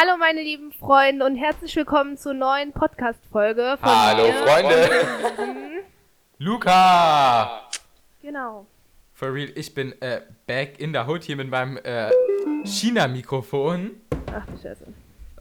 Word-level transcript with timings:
Hallo 0.00 0.16
meine 0.16 0.40
lieben 0.40 0.72
Freunde 0.72 1.26
und 1.26 1.36
herzlich 1.36 1.76
willkommen 1.76 2.16
zur 2.16 2.32
neuen 2.32 2.72
Podcast-Folge 2.72 3.76
von 3.78 3.90
Hallo 3.90 4.28
mir. 4.28 4.32
Freunde. 4.32 4.88
Luca! 6.38 7.68
Genau. 8.22 8.66
For 9.12 9.34
real, 9.34 9.50
ich 9.54 9.74
bin 9.74 10.00
äh, 10.00 10.22
back 10.46 10.80
in 10.80 10.94
der 10.94 11.06
Hood 11.06 11.24
hier 11.24 11.36
mit 11.36 11.50
meinem 11.50 11.76
äh, 11.84 12.10
China-Mikrofon. 12.64 13.90
Ach 14.34 14.46
du 14.46 14.56
Scheiße. 14.62 14.86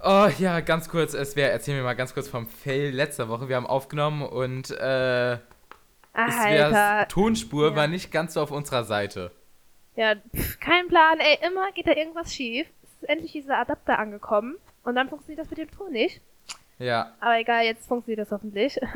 Oh 0.03 0.27
ja, 0.40 0.60
ganz 0.60 0.89
kurz, 0.89 1.13
es 1.13 1.37
wäre, 1.37 1.51
erzähl 1.51 1.76
mir 1.78 1.83
mal 1.83 1.94
ganz 1.96 2.13
kurz 2.13 2.28
vom 2.28 2.46
Fail 2.46 2.89
letzter 2.94 3.29
Woche. 3.29 3.47
Wir 3.47 3.55
haben 3.55 3.67
aufgenommen 3.67 4.23
und 4.23 4.71
äh, 4.71 4.78
wär, 4.81 5.39
Alter. 6.13 7.07
Tonspur 7.07 7.69
Ja. 7.69 7.76
war 7.78 7.87
nicht 7.87 8.12
ganz 8.12 8.33
so 8.33 8.41
auf 8.41 8.51
unserer 8.51 8.83
Seite. 8.83 9.31
Ja, 9.96 10.15
pff, 10.35 10.60
kein 10.60 10.89
Plan, 10.89 11.19
ey, 11.21 11.37
immer 11.47 11.71
geht 11.71 11.87
da 11.87 11.94
irgendwas 11.94 12.33
schief. 12.33 12.67
Ist 13.02 13.10
endlich 13.10 13.31
dieser 13.31 13.58
Adapter 13.58 13.97
angekommen 14.00 14.56
und 14.84 14.96
dann 14.96 15.10
funktioniert 15.10 15.40
das 15.44 15.49
mit 15.49 15.60
dem 15.60 15.72
Ton 15.72 15.92
nicht. 15.92 16.22
Ja. 16.80 17.13
Aber 17.20 17.38
egal, 17.40 17.63
jetzt 17.66 17.88
funktioniert 17.88 18.20
das 18.20 18.31
hoffentlich. 18.31 18.80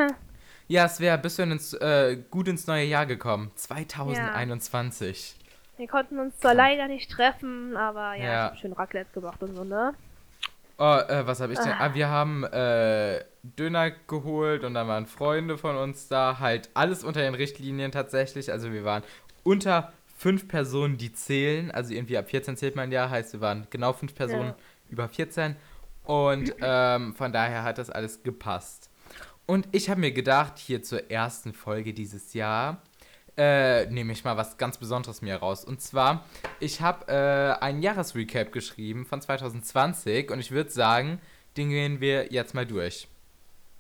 Ja, 0.70 0.86
es 0.86 1.02
wäre 1.02 1.18
bis 1.18 1.38
ins, 1.40 1.74
äh, 1.74 2.18
gut 2.32 2.48
ins 2.48 2.68
neue 2.68 2.86
Jahr 2.86 3.06
gekommen. 3.06 3.52
2021. 3.56 5.36
Wir 5.78 5.88
konnten 5.88 6.20
uns 6.20 6.40
zwar 6.40 6.54
leider 6.54 6.88
nicht 6.88 7.12
treffen, 7.12 7.76
aber 7.76 8.14
ja, 8.16 8.24
Ja. 8.24 8.46
ich 8.46 8.52
hab 8.52 8.58
schön 8.60 8.74
Raclette 8.74 9.12
gemacht 9.14 9.44
und 9.44 9.56
so, 9.56 9.64
ne? 9.66 9.94
Oh, 10.78 10.98
äh, 11.08 11.28
was 11.28 11.42
habe 11.42 11.54
ich 11.54 11.60
denn? 11.60 11.72
Ah. 11.72 11.88
Ah, 11.88 11.94
wir 11.94 12.10
haben 12.10 12.44
äh, 12.46 13.24
Döner 13.44 13.92
geholt 14.08 14.64
und 14.64 14.74
dann 14.74 14.88
waren 14.88 15.06
Freunde 15.06 15.58
von 15.58 15.76
uns 15.76 16.08
da. 16.08 16.40
Halt 16.40 16.70
alles 16.74 17.04
unter 17.04 17.22
den 17.22 17.36
Richtlinien 17.36 17.92
tatsächlich. 17.92 18.52
Also 18.52 18.72
wir 18.72 18.84
waren 18.86 19.04
unter 19.44 19.92
fünf 20.24 20.48
Personen, 20.48 20.96
die 20.98 21.12
zählen. 21.12 21.70
Also 21.70 21.94
irgendwie 21.94 22.18
ab 22.18 22.30
14 22.30 22.56
zählt 22.56 22.78
man 22.78 22.92
ja. 22.94 23.10
Heißt, 23.10 23.34
wir 23.34 23.42
waren 23.42 23.68
genau 23.70 23.92
fünf 23.92 24.16
Personen 24.16 24.50
Ja. 24.50 24.56
über 24.90 25.10
14. 25.10 25.58
Und 26.06 26.56
ähm, 26.62 27.14
von 27.14 27.34
daher 27.34 27.64
hat 27.64 27.78
das 27.78 27.90
alles 27.90 28.24
gepasst. 28.24 28.90
Und 29.46 29.68
ich 29.74 29.90
habe 29.90 30.00
mir 30.00 30.14
gedacht, 30.14 30.58
hier 30.58 30.82
zur 30.82 31.12
ersten 31.12 31.52
Folge 31.54 31.94
dieses 31.94 32.34
Jahr 32.34 32.82
äh, 33.36 33.86
nehme 33.88 34.14
ich 34.14 34.24
mal 34.24 34.38
was 34.38 34.58
ganz 34.58 34.78
Besonderes 34.78 35.22
mir 35.22 35.36
raus. 35.36 35.66
Und 35.66 35.82
zwar, 35.82 36.24
ich 36.62 36.80
habe 36.80 37.08
äh, 37.12 37.62
einen 37.62 37.82
Jahresrecap 37.82 38.54
geschrieben 38.54 39.06
von 39.06 39.20
2020 39.20 40.32
und 40.32 40.40
ich 40.40 40.52
würde 40.52 40.70
sagen, 40.70 41.20
den 41.58 41.70
gehen 41.70 42.00
wir 42.00 42.32
jetzt 42.32 42.54
mal 42.54 42.66
durch. 42.66 43.10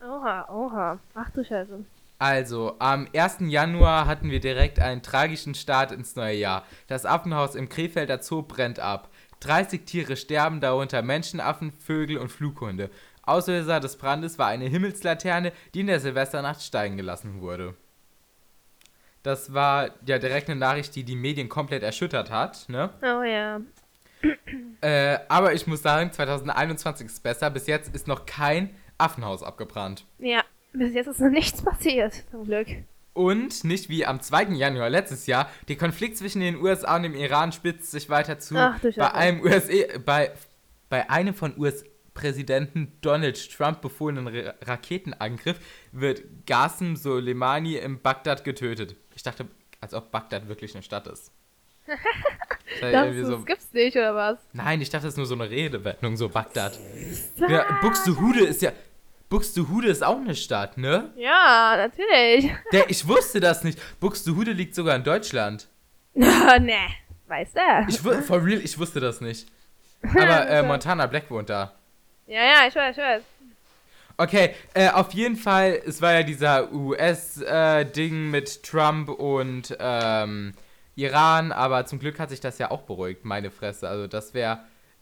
Oha, 0.01 0.49
oha. 0.49 0.99
Ach 1.13 1.29
du 1.29 1.45
Scheiße. 1.45 1.85
Also, 2.19 2.75
am 2.79 3.07
1. 3.13 3.37
Januar 3.41 4.07
hatten 4.07 4.31
wir 4.31 4.39
direkt 4.39 4.79
einen 4.79 5.01
tragischen 5.01 5.55
Start 5.55 5.91
ins 5.91 6.15
neue 6.15 6.35
Jahr. 6.35 6.65
Das 6.87 7.05
Affenhaus 7.05 7.55
im 7.55 7.69
Krefelder 7.69 8.21
Zoo 8.21 8.43
brennt 8.43 8.79
ab. 8.79 9.09
30 9.41 9.85
Tiere 9.85 10.15
sterben, 10.15 10.61
darunter 10.61 11.01
Menschenaffen, 11.01 11.73
Vögel 11.73 12.17
und 12.17 12.31
Flughunde. 12.31 12.89
Auslöser 13.23 13.79
des 13.79 13.97
Brandes 13.97 14.37
war 14.37 14.47
eine 14.47 14.65
Himmelslaterne, 14.65 15.51
die 15.73 15.81
in 15.81 15.87
der 15.87 15.99
Silvesternacht 15.99 16.61
steigen 16.61 16.97
gelassen 16.97 17.41
wurde. 17.41 17.75
Das 19.21 19.53
war 19.53 19.91
ja 20.05 20.19
direkt 20.19 20.49
eine 20.49 20.59
Nachricht, 20.59 20.95
die 20.95 21.03
die 21.03 21.15
Medien 21.15 21.47
komplett 21.47 21.83
erschüttert 21.83 22.29
hat, 22.29 22.67
ne? 22.67 22.89
Oh 23.01 23.23
ja. 23.23 23.61
Äh, 24.81 25.19
aber 25.29 25.53
ich 25.53 25.67
muss 25.67 25.81
sagen, 25.81 26.11
2021 26.11 27.07
ist 27.07 27.23
besser. 27.23 27.49
Bis 27.49 27.67
jetzt 27.67 27.93
ist 27.95 28.07
noch 28.07 28.25
kein 28.25 28.75
Affenhaus 28.97 29.43
abgebrannt. 29.43 30.05
Ja, 30.19 30.43
bis 30.73 30.93
jetzt 30.93 31.07
ist 31.07 31.19
noch 31.19 31.29
nichts 31.29 31.61
passiert, 31.61 32.13
zum 32.31 32.45
Glück. 32.45 32.67
Und 33.13 33.63
nicht 33.63 33.89
wie 33.89 34.05
am 34.05 34.21
2. 34.21 34.55
Januar 34.55 34.89
letztes 34.89 35.27
Jahr, 35.27 35.49
der 35.67 35.77
Konflikt 35.77 36.17
zwischen 36.17 36.39
den 36.41 36.55
USA 36.55 36.95
und 36.95 37.03
dem 37.03 37.13
Iran 37.13 37.51
spitzt 37.51 37.91
sich 37.91 38.09
weiter 38.09 38.39
zu. 38.39 38.55
Ach, 38.57 38.79
du 38.79 38.91
bei 38.91 39.13
einem 39.13 39.41
USA, 39.41 39.99
bei, 40.03 40.31
bei 40.89 41.09
einem 41.11 41.35
von 41.35 41.53
US-Präsidenten 41.57 42.93
Donald 43.01 43.51
Trump 43.55 43.81
befohlenen 43.81 44.27
Ra 44.27 44.55
Raketenangriff 44.63 45.59
wird 45.91 46.23
Qasem 46.47 46.95
Soleimani 46.95 47.75
in 47.75 48.01
Bagdad 48.01 48.43
getötet. 48.43 48.95
Ich 49.15 49.21
dachte, 49.21 49.47
als 49.79 49.93
ob 49.93 50.11
Bagdad 50.11 50.47
wirklich 50.47 50.73
eine 50.73 50.83
Stadt 50.83 51.07
ist. 51.07 51.31
Das 52.81 52.91
irgendwie 52.91 53.23
so, 53.23 53.35
das 53.35 53.45
gibt's 53.45 53.73
nicht, 53.73 53.95
oder 53.95 54.15
was? 54.15 54.39
nein, 54.53 54.81
ich 54.81 54.89
dachte, 54.89 55.05
das 55.05 55.13
ist 55.13 55.17
nur 55.17 55.27
so 55.27 55.35
eine 55.35 55.47
Redewendung, 55.47 56.17
so 56.17 56.29
Bagdad. 56.29 56.79
Ja, 57.37 57.79
Buxtehude 57.81 58.45
ist 58.45 58.63
ja. 58.63 58.71
Buxtehude 59.33 59.87
ist 59.87 60.03
auch 60.03 60.17
eine 60.17 60.35
Stadt, 60.35 60.77
ne? 60.77 61.11
Ja, 61.15 61.75
natürlich. 61.75 62.51
Der, 62.71 62.87
ich 62.91 63.07
wusste 63.07 63.39
das 63.39 63.63
nicht. 63.63 63.79
Buxtehude 63.99 64.51
liegt 64.51 64.75
sogar 64.75 64.95
in 64.95 65.03
Deutschland. 65.03 65.69
ne, 66.13 66.77
weiß 67.25 67.53
der. 67.53 67.87
Ich 67.89 67.99
for 67.99 68.45
real, 68.45 68.61
ich 68.63 68.77
wusste 68.77 68.99
das 68.99 69.21
nicht. 69.21 69.47
Aber 70.03 70.47
äh, 70.47 70.61
Montana 70.61 71.07
Black 71.07 71.31
wohnt 71.31 71.49
da. 71.49 71.73
Ja, 72.27 72.43
ja, 72.43 72.67
ich 72.67 72.75
weiß, 72.75 72.95
ich 72.95 73.03
weiß. 73.03 73.23
Okay, 74.17 74.53
äh, 74.75 74.89
auf 74.89 75.11
jeden 75.15 75.35
Fall, 75.35 75.81
es 75.83 75.99
war 75.99 76.13
ja 76.13 76.21
dieser 76.21 76.71
US-Ding 76.71 78.29
mit 78.29 78.61
Trump 78.61 79.09
und 79.09 79.75
ähm, 79.79 80.53
Iran, 80.93 81.51
aber 81.51 81.87
zum 81.87 81.97
Glück 81.97 82.19
hat 82.19 82.29
sich 82.29 82.39
das 82.39 82.59
ja 82.59 82.69
auch 82.69 82.83
beruhigt, 82.83 83.25
meine 83.25 83.49
Fresse. 83.49 83.89
Also 83.89 84.05
das 84.05 84.35
wäre, 84.35 84.59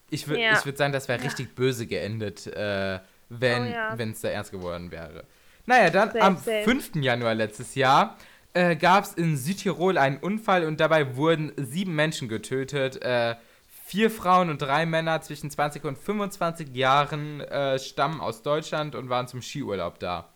ich 0.09 0.29
würde 0.29 0.41
Ja. 0.41 0.53
ich 0.57 0.65
würd 0.65 0.77
sagen, 0.77 0.93
das 0.93 1.09
wäre 1.09 1.21
richtig 1.21 1.53
böse 1.53 1.85
geendet, 1.85 2.47
äh, 2.47 2.99
wenn 3.39 3.63
Oh 3.63 3.71
ja. 3.71 3.93
es 3.95 4.21
da 4.21 4.29
ernst 4.29 4.51
geworden 4.51 4.91
wäre. 4.91 5.23
Naja, 5.65 5.89
dann 5.89 6.09
Safe, 6.09 6.21
am 6.21 6.37
safe. 6.37 6.63
5. 6.63 6.95
Januar 6.95 7.35
letztes 7.35 7.75
Jahr 7.75 8.17
äh, 8.53 8.75
gab 8.75 9.05
es 9.05 9.13
in 9.13 9.37
Südtirol 9.37 9.97
einen 9.97 10.17
Unfall 10.17 10.65
und 10.65 10.79
dabei 10.79 11.15
wurden 11.15 11.53
sieben 11.57 11.95
Menschen 11.95 12.27
getötet. 12.27 13.01
Äh, 13.01 13.35
vier 13.85 14.09
Frauen 14.09 14.49
und 14.49 14.61
drei 14.61 14.85
Männer 14.85 15.21
zwischen 15.21 15.49
20 15.49 15.83
und 15.85 15.97
25 15.97 16.75
Jahren 16.75 17.41
äh, 17.41 17.77
stammen 17.79 18.21
aus 18.21 18.41
Deutschland 18.41 18.95
und 18.95 19.09
waren 19.09 19.27
zum 19.27 19.41
Skiurlaub 19.41 19.99
da. 19.99 20.29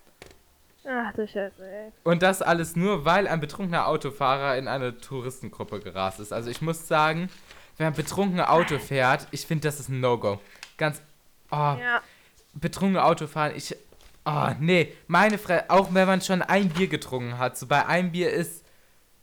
Ach 0.88 1.14
du 1.14 1.28
Scheiße, 1.28 1.66
ey. 1.66 1.92
Und 2.04 2.22
das 2.22 2.42
alles 2.42 2.76
nur, 2.76 3.06
weil 3.06 3.28
ein 3.28 3.40
betrunkener 3.40 3.88
Autofahrer 3.88 4.58
in 4.58 4.68
eine 4.68 4.98
Touristengruppe 5.00 5.80
gerast 5.80 6.20
ist. 6.20 6.32
Also 6.32 6.50
ich 6.50 6.62
muss 6.62 6.88
sagen, 6.88 7.30
wer 7.78 7.88
ein 7.88 7.94
betrunkener 7.94 8.52
Auto 8.52 8.78
fährt, 8.78 9.28
ich 9.32 9.48
finde, 9.48 9.68
das 9.68 9.80
ist 9.80 9.90
ein 9.90 10.00
No-Go. 10.00 10.40
Ganz, 10.78 11.02
oh, 11.52 11.56
Ja, 11.56 12.02
betrunken 12.56 12.98
Autofahren, 12.98 13.56
ich. 13.56 13.76
Oh, 14.28 14.50
nee, 14.60 14.92
meine 15.06 15.38
Fresse, 15.38 15.70
auch 15.70 15.94
wenn 15.94 16.08
man 16.08 16.20
schon 16.20 16.42
ein 16.42 16.70
Bier 16.70 16.88
getrunken 16.88 17.38
hat, 17.38 17.58
so 17.58 17.68
bei 17.68 17.86
einem 17.86 18.12
Bier 18.12 18.32
ist, 18.32 18.66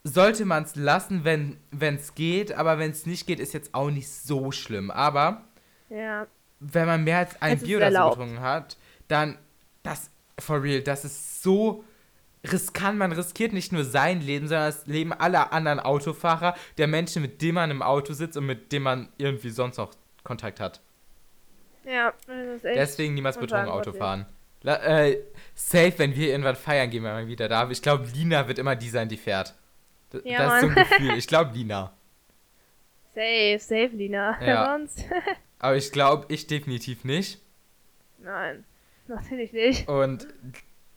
sollte 0.04 0.44
man 0.44 0.62
es 0.62 0.76
lassen, 0.76 1.24
wenn 1.24 1.58
es 1.96 2.14
geht, 2.14 2.52
aber 2.52 2.78
wenn 2.78 2.92
es 2.92 3.06
nicht 3.06 3.26
geht, 3.26 3.40
ist 3.40 3.52
jetzt 3.52 3.74
auch 3.74 3.90
nicht 3.90 4.08
so 4.08 4.52
schlimm. 4.52 4.90
Aber 4.90 5.44
ja. 5.88 6.26
wenn 6.60 6.86
man 6.86 7.04
mehr 7.04 7.18
als 7.18 7.40
ein 7.42 7.56
Es 7.56 7.64
Bier 7.64 7.78
oder 7.78 7.92
so 7.92 8.10
getrunken 8.10 8.40
hat, 8.40 8.76
dann, 9.08 9.38
das, 9.82 10.10
for 10.38 10.62
real, 10.62 10.82
das 10.82 11.04
ist 11.04 11.42
so 11.42 11.84
riskant. 12.50 12.98
Man 12.98 13.12
riskiert 13.12 13.52
nicht 13.52 13.72
nur 13.72 13.84
sein 13.84 14.20
Leben, 14.20 14.48
sondern 14.48 14.66
das 14.66 14.86
Leben 14.86 15.12
aller 15.12 15.52
anderen 15.52 15.80
Autofahrer, 15.80 16.54
der 16.78 16.86
Menschen, 16.86 17.22
mit 17.22 17.42
denen 17.42 17.54
man 17.54 17.70
im 17.70 17.82
Auto 17.82 18.12
sitzt 18.12 18.36
und 18.36 18.46
mit 18.46 18.72
denen 18.72 18.84
man 18.84 19.08
irgendwie 19.18 19.50
sonst 19.50 19.78
noch 19.78 19.92
Kontakt 20.24 20.60
hat. 20.60 20.80
Ja, 21.84 22.12
das 22.26 22.56
ist 22.56 22.64
echt. 22.64 22.76
Deswegen 22.78 23.14
niemals 23.14 23.38
betrunken. 23.38 23.68
Auto 23.68 23.92
fahren. 23.92 24.26
La 24.62 24.76
äh, 24.76 25.18
safe, 25.54 25.94
wenn 25.98 26.14
wir 26.14 26.28
irgendwann 26.28 26.56
feiern, 26.56 26.88
gehen 26.90 27.02
wir 27.02 27.12
mal 27.12 27.26
wieder 27.26 27.48
da. 27.48 27.68
Ich 27.70 27.82
glaube, 27.82 28.06
Lina 28.14 28.46
wird 28.46 28.58
immer 28.58 28.76
die 28.76 28.88
sein, 28.88 29.08
die 29.08 29.16
fährt. 29.16 29.54
D 30.12 30.20
Ja, 30.24 30.44
das 30.44 30.54
ist 30.54 30.60
so 30.60 30.66
ein 30.68 30.74
Mann. 30.74 30.88
Gefühl. 30.88 31.18
Ich 31.18 31.26
glaube, 31.26 31.52
Lina. 31.52 31.92
Safe, 33.14 33.58
safe, 33.58 33.90
Lina. 33.96 34.40
Ja. 34.44 34.66
Sonst? 34.78 35.04
Aber 35.58 35.76
ich 35.76 35.90
glaube, 35.92 36.26
ich 36.28 36.46
definitiv 36.46 37.04
nicht. 37.04 37.40
Nein, 38.18 38.64
natürlich 39.08 39.52
nicht. 39.52 39.88
Und 39.88 40.28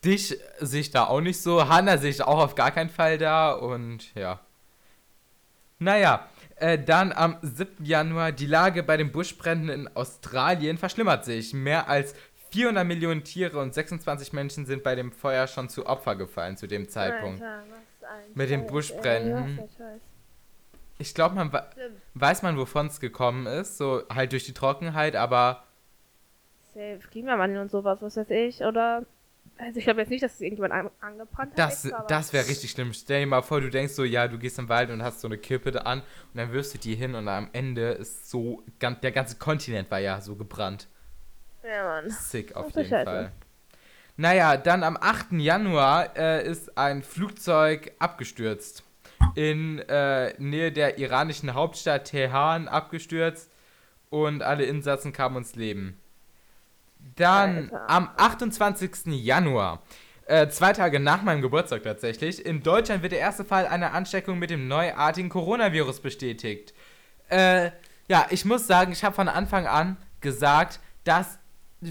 dich 0.03 0.38
sehe 0.59 0.81
ich 0.81 0.91
da 0.91 1.06
auch 1.06 1.22
nicht 1.22 1.41
so. 1.41 1.67
Hanna 1.67 1.97
sehe 1.97 2.12
ich 2.12 2.22
auch 2.22 2.40
auf 2.40 2.56
gar 2.56 2.72
keinen 2.72 2.90
Fall 2.90 3.17
da. 3.17 3.52
Und 3.53 4.13
ja. 4.13 4.40
Naja, 5.79 6.29
äh, 6.57 6.79
dann 6.79 7.11
am 7.11 7.38
7. 7.41 7.83
Januar, 7.83 8.31
die 8.31 8.45
Lage 8.45 8.83
bei 8.83 8.97
den 8.97 9.11
Buschbränden 9.11 9.69
in 9.69 9.95
Australien 9.95 10.77
verschlimmert 10.77 11.25
sich. 11.25 11.53
Mehr 11.53 11.89
als 11.89 12.16
400 12.52 12.85
Millionen 12.85 13.23
Tiere 13.23 13.59
und 13.59 13.73
26 13.73 14.31
Menschen 14.34 14.66
sind 14.66 14.84
bei 14.84 14.96
dem 14.96 15.11
Feuer 15.11 15.47
schon 15.47 15.67
zu 15.67 15.85
Opfer 15.85 16.16
gefallen 16.16 16.55
zu 16.57 16.67
dem 16.67 16.87
Zeitpunkt. 16.87 17.41
Alter, 17.41 17.63
Mit 18.34 18.49
den 18.49 18.67
Buschbränden. 18.67 19.59
Ich 20.97 21.13
glaube, 21.13 21.35
man 21.35 21.52
weiß 22.13 22.41
man, 22.43 22.57
wovon 22.57 22.87
es 22.87 23.02
gekommen 23.02 23.47
ist. 23.47 23.78
So 23.78 24.03
halt 24.09 24.31
durch 24.31 24.46
die 24.46 24.53
Trockenheit, 24.53 25.17
aber 25.17 25.66
Safe, 26.73 26.99
Klimawandel 27.09 27.61
und 27.61 27.72
sowas, 27.72 28.02
was 28.02 28.17
weiß 28.17 28.29
ich, 28.31 28.61
oder? 28.61 29.05
Also 29.57 29.79
ich 29.79 29.85
glaube 29.85 30.02
jetzt 30.02 30.09
nicht, 30.09 30.23
dass 30.23 30.34
es 30.34 30.41
irgendjemand 30.41 30.73
an 30.73 30.91
angebrannt 30.99 31.52
hat. 31.52 31.59
das, 31.59 31.85
extra, 31.85 32.03
das 32.07 32.34
wäre 32.34 32.47
richtig 32.47 32.72
schlimm. 32.72 32.91
Stell 32.93 33.22
dir 33.22 33.28
mal 33.28 33.41
vor, 33.41 33.61
du 33.61 33.69
denkst 33.69 33.93
so, 33.93 34.03
ja, 34.03 34.28
du 34.28 34.37
gehst 34.37 34.59
im 34.59 34.67
Wald 34.67 34.90
und 34.90 35.02
hast 35.02 35.22
so 35.22 35.28
eine 35.28 35.37
Kippe 35.37 35.72
da 35.72 35.81
an 35.81 35.99
und 35.99 36.05
dann 36.35 36.52
wirfst 36.52 36.73
du 36.73 36.78
die 36.78 36.96
hin 36.96 37.16
und 37.16 37.28
am 37.28 37.49
Ende 37.53 37.91
ist 37.91 38.29
so, 38.29 38.63
der 38.81 39.11
ganze 39.11 39.37
Kontinent 39.37 39.90
war 39.90 39.99
ja 39.99 40.19
so 40.19 40.35
gebrannt. 40.35 40.87
Ja, 41.63 41.84
Mann. 41.84 42.09
Sick 42.09 42.55
auf 42.55 42.75
jeden 42.75 42.90
Scheiße. 42.90 43.05
Fall. 43.05 43.31
Naja, 44.17 44.57
dann 44.57 44.84
am 44.84 44.97
8. 44.99 45.34
Januar 45.34 46.16
äh, 46.17 46.47
ist 46.47 46.78
ein 46.78 47.02
Flugzeug 47.02 47.91
abgestürzt. 47.99 48.84
In 49.35 49.79
äh, 49.79 50.34
Nähe 50.37 50.72
der 50.72 50.99
iranischen 50.99 51.53
Hauptstadt 51.53 52.05
Teheran 52.05 52.67
abgestürzt 52.67 53.52
und 54.09 54.43
alle 54.43 54.66
Insassen 54.66 55.11
kamen 55.11 55.35
ums 55.35 55.55
Leben. 55.55 55.99
Dann 57.16 57.72
Alter. 57.72 57.90
am 57.90 58.09
28. 58.17 59.08
Januar, 59.08 59.82
äh, 60.26 60.47
zwei 60.50 60.73
Tage 60.73 61.00
nach 61.00 61.22
meinem 61.22 61.41
Geburtstag 61.41 61.84
tatsächlich, 61.84 62.46
in 62.46 62.64
Deutschland 62.64 63.03
wird 63.03 63.14
der 63.14 63.20
erste 63.20 63.46
Fall 63.46 63.67
einer 63.67 63.94
Ansteckung 63.94 64.40
mit 64.40 64.50
dem 64.50 64.67
neuartigen 64.67 65.29
Coronavirus 65.29 66.02
bestätigt. 66.02 66.73
Äh, 67.29 67.72
ja, 68.08 68.28
ich 68.29 68.46
muss 68.46 68.67
sagen, 68.67 68.91
ich 68.91 69.03
habe 69.03 69.16
von 69.16 69.28
Anfang 69.28 69.67
an 69.67 69.97
gesagt, 70.22 70.79
dass 71.03 71.40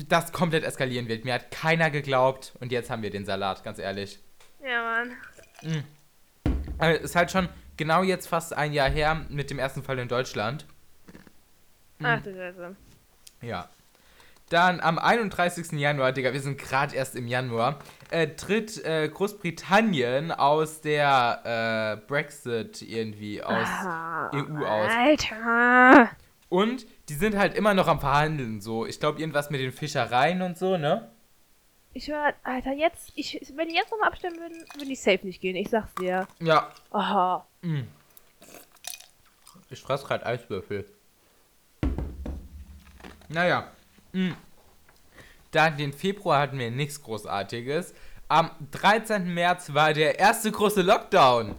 das 0.09 0.33
komplett 0.33 0.65
eskalieren 0.65 1.09
wird. 1.09 1.25
Mir 1.25 1.35
hat 1.35 1.51
keiner 1.51 1.91
geglaubt 1.91 2.53
und 2.61 2.73
jetzt 2.73 2.91
haben 2.91 3.03
wir 3.03 3.11
den 3.11 3.25
Salat, 3.25 3.63
ganz 3.65 3.79
ehrlich. 3.79 4.19
Ja, 4.63 4.83
Mann. 4.83 5.85
Äh, 6.81 6.99
ist 6.99 7.17
halt 7.17 7.31
schon 7.31 7.49
genau 7.77 8.03
jetzt 8.03 8.27
fast 8.27 8.53
ein 8.53 8.73
Jahr 8.73 8.91
her 8.91 9.27
mit 9.29 9.51
dem 9.51 9.59
ersten 9.59 9.83
Fall 9.83 9.99
in 9.99 10.09
Deutschland. 10.09 10.67
Ach 12.03 12.21
du 12.23 12.35
Scheiße. 12.35 12.77
Ja. 13.43 13.69
Dann 14.51 14.81
am 14.81 14.99
31. 14.99 15.73
Januar, 15.73 16.13
Digga, 16.13 16.33
wir 16.33 16.41
sind 16.41 16.59
gerade 16.59 16.95
erst 16.95 17.17
im 17.17 17.27
Januar, 17.27 17.79
äh, 18.11 18.29
tritt 18.29 18.85
äh, 18.85 19.09
Großbritannien 19.09 20.31
aus 20.33 20.81
der 20.83 21.99
äh, 22.03 22.07
Brexit 22.07 22.83
irgendwie 22.83 23.43
aus 23.43 23.67
Ah, 23.67 24.31
EU 24.35 24.65
aus. 24.65 24.91
Alter. 24.93 26.11
Und 26.51 26.87
die 27.09 27.15
sind 27.15 27.37
halt 27.37 27.55
immer 27.55 27.75
noch 27.75 27.89
am 27.89 28.01
Verhandeln, 28.01 28.61
so. 28.61 28.87
Ich 28.87 29.01
glaube, 29.01 29.19
irgendwas 29.19 29.51
mit 29.51 29.61
den 29.61 29.73
Fischereien 29.73 30.43
und 30.43 30.59
so, 30.59 30.77
ne? 30.77 31.11
Ich 31.95 32.09
höre, 32.09 32.35
Alter, 32.43 32.73
jetzt, 32.73 33.13
ich, 33.15 33.41
wenn 33.57 33.69
die 33.69 33.75
jetzt 33.75 33.91
nochmal 33.91 34.09
abstimmen 34.09 34.37
würden, 34.39 34.65
würde 34.77 34.91
ich 34.93 35.01
safe 35.01 35.25
nicht 35.25 35.41
gehen. 35.41 35.57
Ich 35.57 35.71
sag's 35.71 35.95
dir. 35.95 36.27
Ja. 36.41 36.71
Aha. 36.91 37.47
Mm. 37.63 37.83
Ich 39.71 39.81
fress 39.81 40.05
gerade 40.05 40.27
Eiswürfel. 40.27 40.85
Naja. 43.29 43.69
Mm. 44.15 44.33
Dann 45.51 45.77
den 45.77 45.93
Februar 45.93 46.41
hatten 46.41 46.59
wir 46.59 46.71
nichts 46.71 47.03
Großartiges. 47.03 47.95
Am 48.29 48.51
13. 48.71 49.33
März 49.33 49.75
war 49.75 49.93
der 49.93 50.19
erste 50.19 50.51
große 50.51 50.83
Lockdown. 50.83 51.55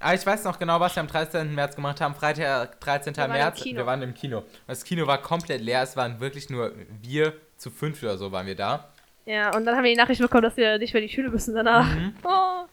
Ah, 0.00 0.14
ich 0.14 0.26
weiß 0.26 0.42
noch 0.44 0.58
genau, 0.58 0.80
was 0.80 0.96
wir 0.96 1.00
am 1.00 1.06
13. 1.06 1.54
März 1.54 1.76
gemacht 1.76 2.00
haben. 2.00 2.14
Freitag, 2.14 2.80
13. 2.80 3.16
Wir 3.16 3.28
März. 3.28 3.64
Wir 3.64 3.86
waren 3.86 4.02
im 4.02 4.14
Kino. 4.14 4.42
Das 4.66 4.82
Kino 4.82 5.06
war 5.06 5.18
komplett 5.18 5.60
leer. 5.60 5.82
Es 5.82 5.96
waren 5.96 6.18
wirklich 6.18 6.50
nur 6.50 6.72
wir 7.00 7.34
zu 7.56 7.70
fünf 7.70 8.02
oder 8.02 8.18
so 8.18 8.32
waren 8.32 8.46
wir 8.46 8.56
da. 8.56 8.88
Ja, 9.26 9.54
und 9.54 9.64
dann 9.64 9.76
haben 9.76 9.84
wir 9.84 9.92
die 9.92 9.96
Nachricht 9.96 10.20
bekommen, 10.20 10.42
dass 10.42 10.56
wir 10.56 10.78
nicht 10.78 10.92
mehr 10.92 11.02
in 11.02 11.08
die 11.08 11.14
Schule 11.14 11.30
müssen 11.30 11.54
danach. 11.54 11.94
Mhm. 11.94 12.14
Oh. 12.24 12.64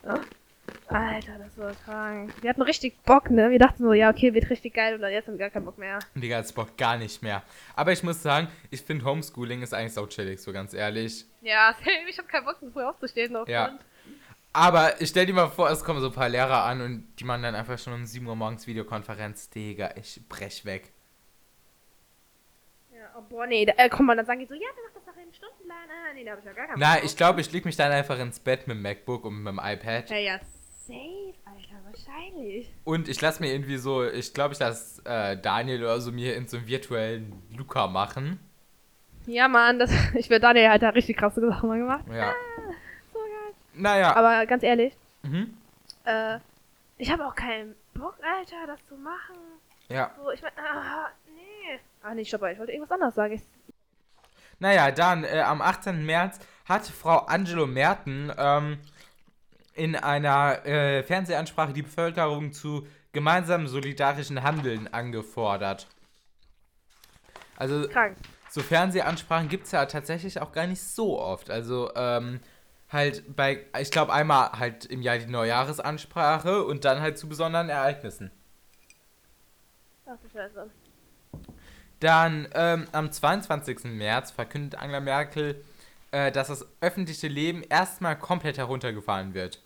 Alter, 0.89 1.37
das 1.37 1.57
war 1.57 1.73
krank. 1.85 2.33
Wir 2.41 2.49
hatten 2.49 2.61
richtig 2.63 3.01
Bock, 3.03 3.29
ne? 3.29 3.51
Wir 3.51 3.59
dachten 3.59 3.83
so, 3.83 3.93
ja, 3.93 4.09
okay, 4.09 4.33
wird 4.33 4.49
richtig 4.49 4.73
geil 4.73 4.95
und 4.95 5.01
dann 5.01 5.11
jetzt 5.11 5.27
haben 5.27 5.35
wir 5.35 5.39
gar 5.39 5.49
keinen 5.51 5.65
Bock 5.65 5.77
mehr. 5.77 5.99
Digga, 6.15 6.39
das 6.39 6.51
Bock 6.51 6.75
gar 6.77 6.97
nicht 6.97 7.21
mehr. 7.21 7.43
Aber 7.75 7.91
ich 7.91 8.01
muss 8.01 8.23
sagen, 8.23 8.47
ich 8.71 8.81
finde 8.81 9.05
Homeschooling 9.05 9.61
ist 9.61 9.73
eigentlich 9.73 9.93
so 9.93 10.05
chillig, 10.07 10.41
so 10.41 10.51
ganz 10.51 10.73
ehrlich. 10.73 11.25
Ja. 11.41 11.75
Ich 12.09 12.17
hab 12.17 12.27
keinen 12.27 12.45
Bock, 12.45 12.57
so 12.59 12.69
früh 12.71 12.83
aufzustehen. 12.83 13.33
Noch 13.33 13.47
Ja. 13.47 13.77
Aber 14.51 14.99
ich 14.99 15.09
stell 15.09 15.27
dir 15.27 15.33
mal 15.33 15.49
vor, 15.49 15.69
es 15.69 15.83
kommen 15.83 16.01
so 16.01 16.07
ein 16.07 16.13
paar 16.13 16.27
Lehrer 16.27 16.63
an 16.63 16.81
und 16.81 17.07
die 17.19 17.23
machen 17.23 17.43
dann 17.43 17.53
einfach 17.53 17.77
schon 17.77 17.93
um 17.93 18.05
7 18.05 18.25
Uhr 18.25 18.35
morgens 18.35 18.65
Videokonferenz. 18.65 19.51
Digga, 19.51 19.91
ich 19.95 20.27
brech 20.27 20.65
weg. 20.65 20.91
Ja, 22.91 23.15
oh, 23.15 23.21
boah, 23.29 23.45
nee, 23.45 23.65
da, 23.65 23.73
äh, 23.77 23.89
komm 23.89 24.07
mal, 24.07 24.15
dann 24.15 24.25
sagen 24.25 24.39
die 24.39 24.47
so, 24.47 24.55
ja, 24.55 24.61
wir 24.61 24.83
machen 24.83 24.95
das 24.95 25.05
nach 25.05 25.21
einem 25.21 25.33
Stundenplan. 25.33 25.77
Ah, 25.87 26.13
nee, 26.15 26.25
da 26.25 26.31
hab 26.31 26.39
ich 26.39 26.45
ja 26.45 26.53
gar 26.53 26.67
keinen 26.67 26.79
Bock 26.79 27.03
ich 27.03 27.15
glaube, 27.15 27.41
ich 27.41 27.51
leg 27.51 27.63
mich 27.65 27.75
dann 27.75 27.91
einfach 27.91 28.17
ins 28.17 28.39
Bett 28.39 28.67
mit 28.67 28.75
dem 28.75 28.81
MacBook 28.81 29.25
und 29.25 29.43
mit 29.43 29.53
dem 29.53 29.59
iPad. 29.63 30.09
Ja, 30.09 30.17
ja, 30.17 30.39
safe, 30.89 31.33
Alter, 31.45 31.75
wahrscheinlich. 31.85 32.71
Und 32.83 33.07
ich 33.07 33.21
lass 33.21 33.39
mir 33.39 33.51
irgendwie 33.51 33.77
so, 33.77 34.03
ich 34.03 34.33
glaube, 34.33 34.53
ich 34.53 34.59
lass 34.59 34.99
äh, 35.05 35.37
Daniel 35.37 35.83
oder 35.83 36.01
so 36.01 36.11
mir 36.11 36.35
in 36.35 36.47
so 36.47 36.57
einem 36.57 36.67
virtuellen 36.67 37.41
Luca 37.55 37.87
machen. 37.87 38.39
Ja, 39.27 39.47
Mann, 39.47 39.77
das, 39.79 39.91
ich 40.15 40.29
werde 40.29 40.41
Daniel 40.41 40.69
halt 40.69 40.81
da 40.81 40.89
richtig 40.89 41.17
krasse 41.17 41.41
Sachen 41.41 41.69
mal 41.69 41.77
gemacht. 41.77 42.05
Ja. 42.11 42.33
So 43.13 43.19
geil. 43.19 43.53
Naja. 43.73 44.15
Aber 44.15 44.45
ganz 44.47 44.63
ehrlich, 44.63 44.95
mhm. 45.23 45.53
äh, 46.05 46.39
ich 46.97 47.11
habe 47.11 47.25
auch 47.25 47.35
keinen 47.35 47.75
Bock, 47.93 48.15
Alter, 48.23 48.67
das 48.67 48.79
zu 48.87 48.95
machen. 48.95 49.35
Ja. 49.89 50.11
So, 50.17 50.31
ich 50.31 50.41
mein, 50.41 50.51
ah, 50.57 51.09
nee. 51.35 51.79
Ah, 52.01 52.13
nee, 52.13 52.25
stopp, 52.25 52.43
ich 52.51 52.57
wollte 52.57 52.71
irgendwas 52.71 52.91
anderes 52.91 53.15
sagen. 53.15 53.33
Ich, 53.35 53.41
Naja, 54.57 54.89
dann 54.91 55.23
äh, 55.23 55.41
am 55.41 55.61
18. 55.61 56.05
März 56.05 56.39
hat 56.65 56.85
Frau 56.87 57.19
Angelo 57.19 57.67
Merten 57.67 58.31
ähm, 58.37 58.79
in 59.79 59.95
einer 59.95 60.65
äh, 60.65 61.03
Fernsehansprache 61.03 61.71
die 61.71 61.83
Bevölkerung 61.83 62.51
zu 62.51 62.85
gemeinsamen 63.13 63.67
solidarischen 63.67 64.43
Handeln 64.43 64.93
angefordert. 64.93 65.87
Also 67.55 67.87
krank. 67.87 68.17
so 68.49 68.61
Fernsehansprachen 68.61 69.47
gibt 69.47 69.65
es 69.65 69.71
ja 69.71 69.85
tatsächlich 69.85 70.41
auch 70.41 70.51
gar 70.51 70.67
nicht 70.67 70.83
so 70.83 71.19
oft. 71.19 71.49
Also 71.49 71.91
ähm, 71.95 72.41
halt 72.89 73.35
bei, 73.35 73.65
ich 73.79 73.89
glaube 73.89 74.11
einmal 74.11 74.51
halt 74.51 74.85
im 74.85 75.01
Jahr 75.01 75.17
die 75.17 75.27
Neujahresansprache 75.27 76.63
und 76.65 76.83
dann 76.83 77.01
halt 77.01 77.17
zu 77.17 77.29
besonderen 77.29 77.69
Ereignissen. 77.69 78.31
Ach 80.05 80.17
du 80.21 80.29
Scheiße. 80.29 80.69
Dann 82.01 82.49
ähm, 82.53 82.87
am 82.91 83.11
22. 83.11 83.85
März 83.85 84.31
verkündet 84.31 84.79
Angela 84.79 84.99
Merkel, 84.99 85.63
äh, 86.11 86.31
dass 86.31 86.49
das 86.49 86.65
öffentliche 86.81 87.29
Leben 87.29 87.63
erstmal 87.63 88.17
komplett 88.17 88.57
heruntergefahren 88.57 89.33
wird. 89.33 89.61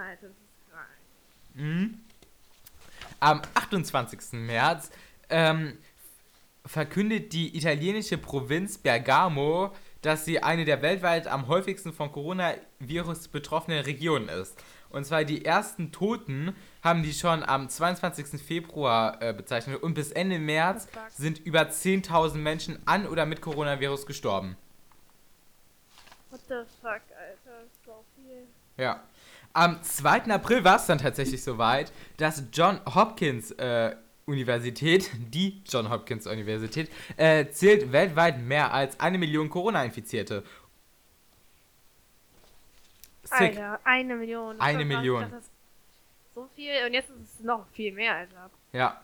Alter, 0.00 0.28
das 0.28 0.36
ist 0.36 0.70
krank. 0.70 0.88
Mhm. 1.54 2.00
Am 3.20 3.42
28. 3.54 4.32
März 4.32 4.90
ähm, 5.28 5.78
verkündet 6.64 7.32
die 7.32 7.56
italienische 7.56 8.18
Provinz 8.18 8.78
Bergamo, 8.78 9.74
dass 10.02 10.24
sie 10.24 10.42
eine 10.42 10.64
der 10.64 10.82
weltweit 10.82 11.26
am 11.26 11.46
häufigsten 11.48 11.92
von 11.92 12.10
Coronavirus 12.10 13.28
betroffenen 13.28 13.84
Regionen 13.84 14.28
ist. 14.28 14.62
Und 14.88 15.04
zwar 15.04 15.24
die 15.24 15.44
ersten 15.44 15.92
Toten 15.92 16.56
haben 16.82 17.02
die 17.02 17.12
schon 17.12 17.44
am 17.44 17.68
22. 17.68 18.40
Februar 18.40 19.20
äh, 19.22 19.32
bezeichnet 19.32 19.82
und 19.82 19.94
bis 19.94 20.10
Ende 20.10 20.38
März 20.38 20.88
sind 21.10 21.38
über 21.38 21.62
10.000 21.62 22.36
Menschen 22.36 22.78
an 22.86 23.06
oder 23.06 23.24
mit 23.26 23.40
Coronavirus 23.40 24.06
gestorben. 24.06 24.56
What 26.30 26.40
the 26.48 26.54
fuck, 26.80 27.02
Alter, 27.16 27.66
so 27.84 28.04
viel. 28.16 28.46
Ja. 28.80 29.02
Am 29.52 29.82
2. 29.82 30.32
April 30.32 30.64
war 30.64 30.76
es 30.76 30.86
dann 30.86 30.98
tatsächlich 30.98 31.42
soweit, 31.42 31.92
dass 32.16 32.44
John 32.52 32.80
Hopkins 32.94 33.50
äh, 33.52 33.96
Universität, 34.26 35.10
die 35.18 35.62
John 35.68 35.90
Hopkins 35.90 36.26
Universität, 36.26 36.90
äh, 37.16 37.48
zählt 37.50 37.92
weltweit 37.92 38.40
mehr 38.40 38.72
als 38.72 38.98
eine 39.00 39.18
Million 39.18 39.50
Corona-Infizierte. 39.50 40.44
Alter, 43.30 43.80
eine 43.84 44.16
Million. 44.16 44.60
Eine. 44.60 44.84
Million. 44.84 45.30
Das 45.30 45.44
ist 45.44 45.52
so 46.34 46.48
viel 46.56 46.72
und 46.86 46.92
jetzt 46.92 47.10
ist 47.10 47.34
es 47.38 47.40
noch 47.44 47.66
viel 47.68 47.92
mehr, 47.92 48.16
Alter. 48.16 48.50
Ja. 48.72 49.00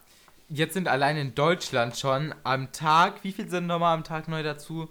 Jetzt 0.49 0.75
sind 0.75 0.87
allein 0.87 1.17
in 1.17 1.35
Deutschland 1.35 1.97
schon 1.97 2.33
am 2.45 2.71
Tag, 2.71 3.25
wie 3.25 3.33
viel 3.33 3.49
sind 3.49 3.67
nochmal 3.67 3.95
am 3.95 4.05
Tag 4.05 4.29
neu 4.29 4.45
dazu? 4.45 4.89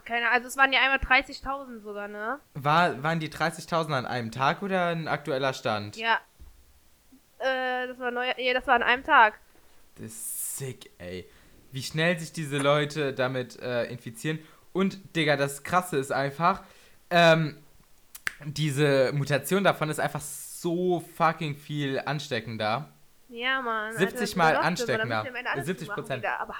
Boah, 0.00 0.04
keine 0.04 0.30
Also 0.30 0.48
es 0.48 0.56
waren 0.56 0.72
ja 0.72 0.80
einmal 0.80 0.98
30.000 0.98 1.80
sogar, 1.80 2.08
ne? 2.08 2.40
War, 2.54 3.02
waren 3.02 3.20
die 3.20 3.28
30.000 3.28 3.92
an 3.92 4.06
einem 4.06 4.30
Tag 4.30 4.62
oder 4.62 4.86
ein 4.86 5.08
aktueller 5.08 5.52
Stand? 5.52 5.96
Ja. 5.96 6.18
Äh, 7.38 7.86
das 7.88 7.98
war 7.98 8.10
neu. 8.10 8.26
Nee, 8.36 8.52
das 8.52 8.66
war 8.66 8.74
an 8.74 8.82
einem 8.82 9.04
Tag. 9.04 9.38
Das 9.96 10.06
ist 10.06 10.58
sick, 10.58 10.90
ey. 10.98 11.28
Wie 11.72 11.82
schnell 11.82 12.18
sich 12.18 12.32
diese 12.32 12.58
Leute 12.58 13.12
damit 13.12 13.60
äh, 13.60 13.84
infizieren. 13.84 14.38
Und, 14.72 15.16
Digga, 15.16 15.36
das 15.36 15.62
Krasse 15.62 15.98
ist 15.98 16.12
einfach, 16.12 16.62
ähm, 17.10 17.56
diese 18.44 19.12
Mutation 19.12 19.64
davon 19.64 19.90
ist 19.90 20.00
einfach 20.00 20.20
so 20.20 21.00
fucking 21.16 21.56
viel 21.56 22.00
ansteckender. 22.04 22.88
Ja, 23.28 23.60
Mann. 23.62 23.92
70 23.92 24.06
Alter, 24.06 24.20
das 24.20 24.36
Mal 24.36 24.56
ansteckender. 24.56 24.98
schlimm, 25.00 25.08
dann 25.10 25.18
müssen 25.22 25.24
wir 25.24 25.30
am 25.30 25.36
Ende 25.36 25.50
alles 25.50 25.66
70 25.66 25.86
zumachen 25.86 26.02
Prozent. 26.02 26.24
Aber, 26.26 26.54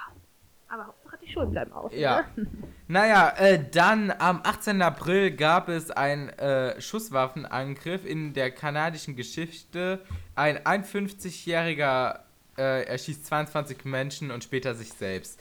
aber 0.69 0.95
die 1.31 1.35
Schulen 1.35 1.51
bleiben 1.51 1.73
aus. 1.73 1.93
Ja. 1.95 2.25
Ne? 2.37 2.47
Naja, 2.89 3.33
äh, 3.39 3.63
dann 3.71 4.11
am 4.19 4.41
18. 4.43 4.83
April 4.83 5.31
gab 5.31 5.69
es 5.69 5.93
einen 5.93 6.29
äh, 6.31 6.81
Schusswaffenangriff 6.81 8.05
in 8.05 8.33
der 8.33 8.51
kanadischen 8.51 9.15
Geschichte. 9.15 10.01
Ein 10.35 10.59
51-Jähriger 10.59 12.19
äh, 12.59 12.83
erschießt 12.87 13.27
22 13.27 13.85
Menschen 13.85 14.33
und 14.33 14.43
später 14.43 14.75
sich 14.75 14.93
selbst. 14.93 15.41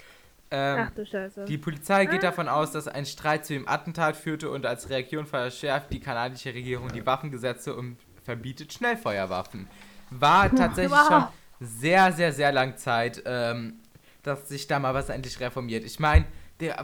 Ähm, 0.52 0.86
Ach 0.88 0.92
du 0.92 1.06
Scheiße. 1.06 1.46
Die 1.46 1.58
Polizei 1.58 2.06
geht 2.06 2.22
davon 2.22 2.48
aus, 2.48 2.72
dass 2.72 2.88
ein 2.88 3.08
Streit 3.08 3.46
zu 3.48 3.54
dem 3.54 3.68
Attentat 3.68 4.16
führte 4.16 4.52
und 4.52 4.68
als 4.68 4.90
Reaktion 4.92 5.26
verschärft 5.26 5.92
die 5.92 6.00
kanadische 6.00 6.54
Regierung 6.54 6.90
die 6.90 7.04
Waffengesetze 7.06 7.76
und 7.76 7.98
verbietet 8.24 8.74
Schnellfeuerwaffen. 8.74 9.68
War 10.12 10.50
tatsächlich 10.56 10.92
Wow. 11.00 11.08
schon 11.08 11.24
sehr, 11.68 12.12
sehr, 12.14 12.32
sehr 12.32 12.52
lang 12.52 12.78
Zeit, 12.78 13.22
ähm, 13.26 13.79
dass 14.24 14.50
sich 14.50 14.68
da 14.68 14.80
mal 14.80 14.94
was 14.94 15.10
endlich 15.10 15.40
reformiert. 15.40 15.84
Ich 15.84 16.00
meine, 16.00 16.26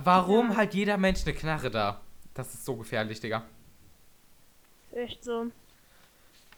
warum 0.04 0.52
Ja. 0.52 0.58
hat 0.58 0.74
jeder 0.74 0.98
Mensch 0.98 1.22
eine 1.26 1.34
Knarre 1.36 1.70
da? 1.70 2.02
Das 2.34 2.54
ist 2.54 2.66
so 2.66 2.76
gefährlich, 2.76 3.20
Digga. 3.20 3.44
Echt 4.94 5.24
so. 5.24 5.48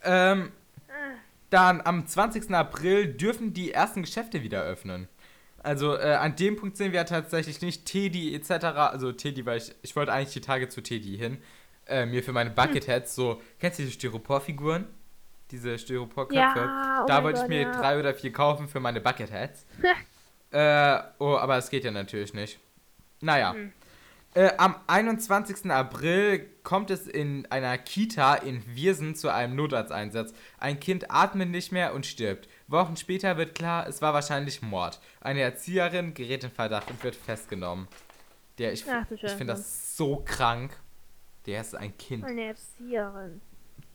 Ähm, 0.03 0.51
Ah. 0.89 1.15
dann 1.49 1.81
am 1.81 2.05
20. 2.07 2.53
April 2.53 3.13
dürfen 3.13 3.53
die 3.53 3.71
ersten 3.71 4.01
Geschäfte 4.03 4.43
wieder 4.43 4.61
öffnen. 4.63 5.07
Also 5.63 5.95
äh, 5.97 6.13
an 6.13 6.35
dem 6.35 6.55
Punkt 6.55 6.77
sind 6.77 6.93
wir 6.93 7.05
tatsächlich 7.05 7.61
nicht 7.61 7.85
Teddy 7.85 8.33
etc. 8.35 8.65
Also 8.91 9.11
Teddy, 9.11 9.45
weil 9.45 9.57
ich, 9.57 9.73
ich 9.81 9.95
wollte 9.95 10.13
eigentlich 10.13 10.33
die 10.33 10.41
Tage 10.41 10.69
zu 10.69 10.81
Teddy 10.81 11.17
hin. 11.17 11.41
Äh, 11.87 12.05
mir 12.05 12.23
für 12.23 12.31
meine 12.33 12.51
Bucketheads 12.51 13.15
so, 13.15 13.41
kennst 13.59 13.79
du 13.79 13.83
diese 13.83 13.93
Styroporfiguren? 13.95 14.85
Diese 15.51 15.77
Styroporköpfe? 15.79 16.37
Ja, 16.37 17.01
oh 17.03 17.07
da 17.07 17.23
wollte 17.23 17.41
ich 17.41 17.47
mir 17.47 17.61
ja. 17.61 17.71
drei 17.71 17.99
oder 17.99 18.13
vier 18.13 18.31
kaufen 18.33 18.67
für 18.67 18.79
meine 18.79 19.01
Bucketheads. 19.01 19.65
äh, 20.51 20.99
oh, 21.19 21.35
aber 21.37 21.57
es 21.57 21.69
geht 21.69 21.83
ja 21.83 21.91
natürlich 21.91 22.33
nicht. 22.33 22.59
Naja. 23.21 23.53
Hm. 23.53 23.73
Äh, 24.33 24.51
am 24.57 24.75
21. 24.85 25.71
April 25.71 26.47
kommt 26.61 26.91
es 26.91 27.07
in 27.07 27.47
einer 27.49 27.75
Kita 27.79 28.35
in 28.35 28.61
Viersen 28.61 29.15
zu 29.15 29.33
einem 29.33 29.55
Notarzteinsatz. 29.55 30.33
Ein 30.59 30.79
Kind 30.79 31.09
atmet 31.09 31.49
nicht 31.49 31.71
mehr 31.71 31.95
und 31.95 32.05
stirbt. 32.05 32.47
Wochen 32.67 32.97
später 32.97 33.37
wird 33.37 33.55
klar, 33.55 33.87
es 33.87 34.01
war 34.01 34.13
wahrscheinlich 34.13 34.61
Mord. 34.61 34.99
Eine 35.21 35.41
Erzieherin 35.41 36.13
gerät 36.13 36.43
in 36.43 36.51
Verdacht 36.51 36.91
und 36.91 37.03
wird 37.03 37.15
festgenommen. 37.15 37.87
Der, 38.59 38.73
ich 38.73 38.85
Ach 38.87 39.05
ich 39.09 39.21
finde 39.31 39.53
das 39.53 39.97
so 39.97 40.23
krank. 40.23 40.77
Der 41.47 41.61
ist 41.61 41.75
ein 41.75 41.97
Kind. 41.97 42.23
Eine 42.23 42.47
Erzieherin. 42.47 43.41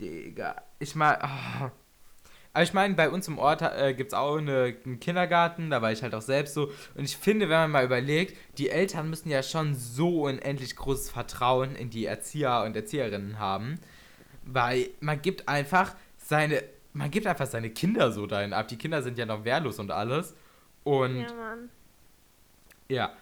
Digga. 0.00 0.62
Ich 0.78 0.94
meine, 0.96 1.70
aber 2.54 2.64
ich 2.64 2.74
meine, 2.74 2.94
bei 2.94 3.08
uns 3.08 3.28
im 3.28 3.38
Ort 3.38 3.62
äh, 3.62 3.94
gibt 3.94 4.12
es 4.12 4.14
auch 4.14 4.36
eine, 4.36 4.76
einen 4.84 5.00
Kindergarten, 5.00 5.70
da 5.70 5.80
war 5.80 5.90
ich 5.90 6.02
halt 6.02 6.14
auch 6.14 6.20
selbst 6.22 6.52
so. 6.52 6.70
Und 6.94 7.04
ich 7.04 7.16
finde, 7.16 7.48
wenn 7.48 7.56
man 7.56 7.70
mal 7.70 7.84
überlegt, 7.84 8.36
die 8.58 8.68
Eltern 8.68 9.08
müssen 9.08 9.30
ja 9.30 9.42
schon 9.42 9.74
so 9.74 10.24
unendlich 10.24 10.76
großes 10.76 11.10
Vertrauen 11.10 11.74
in 11.74 11.88
die 11.88 12.04
Erzieher 12.04 12.64
und 12.66 12.76
Erzieherinnen 12.76 13.38
haben. 13.38 13.78
Weil 14.44 14.90
man 15.00 15.22
gibt 15.22 15.48
einfach 15.48 15.94
seine, 16.18 16.62
man 16.92 17.10
gibt 17.10 17.26
einfach 17.26 17.46
seine 17.46 17.70
Kinder 17.70 18.12
so 18.12 18.26
dahin 18.26 18.52
ab. 18.52 18.68
Die 18.68 18.76
Kinder 18.76 19.02
sind 19.02 19.16
ja 19.16 19.24
noch 19.24 19.44
wehrlos 19.44 19.78
und 19.78 19.90
alles. 19.90 20.34
Und 20.84 21.20
Ja, 21.20 21.32
Mann. 21.32 21.68
ja. 22.88 23.12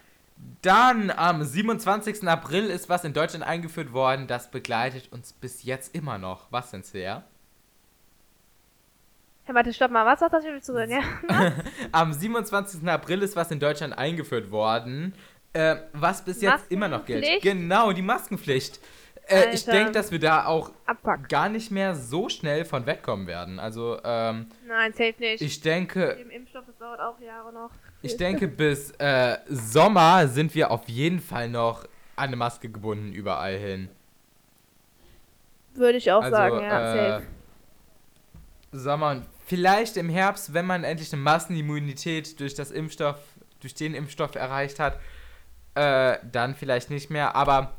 Dann 0.63 1.11
am 1.11 1.45
27. 1.45 2.27
April 2.27 2.65
ist 2.65 2.89
was 2.89 3.05
in 3.05 3.13
Deutschland 3.13 3.45
eingeführt 3.45 3.93
worden, 3.93 4.27
das 4.27 4.51
begleitet 4.51 5.13
uns 5.13 5.35
bis 5.35 5.63
jetzt 5.65 5.95
immer 5.95 6.17
noch. 6.17 6.51
Was 6.51 6.71
denn 6.71 6.83
sehr? 6.83 7.25
Hey, 9.51 9.57
warte, 9.57 9.73
stopp 9.73 9.91
mal. 9.91 10.07
Was 10.07 10.21
sagt 10.21 10.33
das 10.33 10.45
hier 10.45 10.63
zuhören? 10.63 10.91
Ja. 10.91 11.01
Am 11.91 12.13
27. 12.13 12.87
April 12.89 13.21
ist 13.23 13.35
was 13.35 13.51
in 13.51 13.59
Deutschland 13.59 13.99
eingeführt 13.99 14.53
worden, 14.53 15.13
äh, 15.55 15.75
was 15.93 16.25
bis 16.25 16.41
jetzt 16.41 16.71
immer 16.71 16.87
noch 16.87 17.05
gilt. 17.05 17.27
Genau, 17.43 17.91
die 17.91 18.01
Maskenpflicht. 18.03 18.79
Äh, 19.27 19.53
ich 19.53 19.65
denke, 19.65 19.91
dass 19.91 20.13
wir 20.13 20.21
da 20.21 20.45
auch 20.47 20.71
Abfuck. 20.87 21.29
gar 21.29 21.49
nicht 21.49 21.73
mehr 21.73 21.97
so 21.97 22.29
schnell 22.29 22.65
von 22.65 22.87
wegkommen 22.87 23.27
werden. 23.27 23.59
Also, 23.59 23.99
ähm, 24.05 24.47
Nein, 24.69 24.93
safe 24.93 25.15
nicht. 25.19 25.43
ich 25.43 25.61
denke, 25.61 26.15
Dem 26.15 26.31
Impfstoff, 26.31 26.67
das 26.67 26.79
dauert 26.79 27.01
auch 27.01 27.19
Jahre 27.21 27.53
noch. 27.53 27.71
ich 28.03 28.17
denke, 28.17 28.47
bis 28.47 28.93
äh, 28.99 29.37
Sommer 29.49 30.29
sind 30.29 30.55
wir 30.55 30.71
auf 30.71 30.89
jeden 30.89 31.19
Fall 31.19 31.49
noch 31.49 31.83
an 32.15 32.29
eine 32.29 32.37
Maske 32.37 32.69
gebunden 32.69 33.13
überall 33.13 33.57
hin. 33.57 33.89
Würde 35.75 35.99
ich 35.99 36.13
auch 36.13 36.23
Also, 36.23 36.37
sagen, 36.37 36.61
ja, 36.61 36.95
äh, 36.95 37.11
safe. 37.11 37.27
Sommer 38.73 39.11
und 39.11 39.25
vielleicht 39.51 39.97
im 39.97 40.09
Herbst, 40.09 40.55
wenn 40.55 40.65
man 40.65 40.85
endlich 40.85 41.13
eine 41.13 41.21
Massenimmunität 41.23 42.39
durch 42.39 42.55
das 42.55 42.71
Impfstoff, 42.71 43.19
durch 43.59 43.75
den 43.75 43.95
Impfstoff 43.95 44.37
erreicht 44.37 44.79
hat, 44.79 45.01
äh, 45.75 46.19
dann 46.31 46.55
vielleicht 46.55 46.89
nicht 46.89 47.11
mehr, 47.11 47.35
aber 47.35 47.77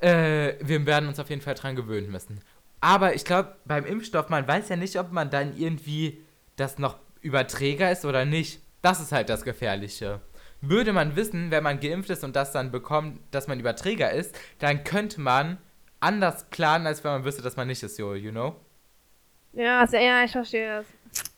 äh, 0.00 0.52
wir 0.60 0.84
werden 0.84 1.08
uns 1.08 1.18
auf 1.18 1.30
jeden 1.30 1.40
Fall 1.40 1.54
dran 1.54 1.74
gewöhnen 1.74 2.10
müssen. 2.10 2.42
Aber 2.82 3.14
ich 3.14 3.24
glaube, 3.24 3.56
beim 3.64 3.86
Impfstoff, 3.86 4.28
man 4.28 4.46
weiß 4.46 4.68
ja 4.68 4.76
nicht, 4.76 4.98
ob 4.98 5.10
man 5.10 5.30
dann 5.30 5.56
irgendwie 5.56 6.22
das 6.56 6.78
noch 6.78 6.98
Überträger 7.22 7.90
ist 7.90 8.04
oder 8.04 8.26
nicht. 8.26 8.60
Das 8.82 9.00
ist 9.00 9.10
halt 9.10 9.30
das 9.30 9.44
Gefährliche. 9.44 10.20
Würde 10.60 10.92
man 10.92 11.16
wissen, 11.16 11.50
wenn 11.50 11.62
man 11.62 11.80
geimpft 11.80 12.10
ist 12.10 12.24
und 12.24 12.36
das 12.36 12.52
dann 12.52 12.70
bekommt, 12.70 13.20
dass 13.30 13.48
man 13.48 13.58
Überträger 13.58 14.12
ist, 14.12 14.38
dann 14.58 14.84
könnte 14.84 15.22
man 15.22 15.56
anders 15.98 16.44
planen, 16.50 16.86
als 16.86 17.02
wenn 17.04 17.12
man 17.12 17.24
wüsste, 17.24 17.40
dass 17.40 17.56
man 17.56 17.68
nicht 17.68 17.82
ist, 17.82 17.98
you 17.98 18.30
know? 18.30 18.54
Ja, 19.52 19.86
sehr, 19.86 20.02
ja, 20.02 20.24
ich 20.24 20.32
verstehe 20.32 20.78
das. 20.78 20.86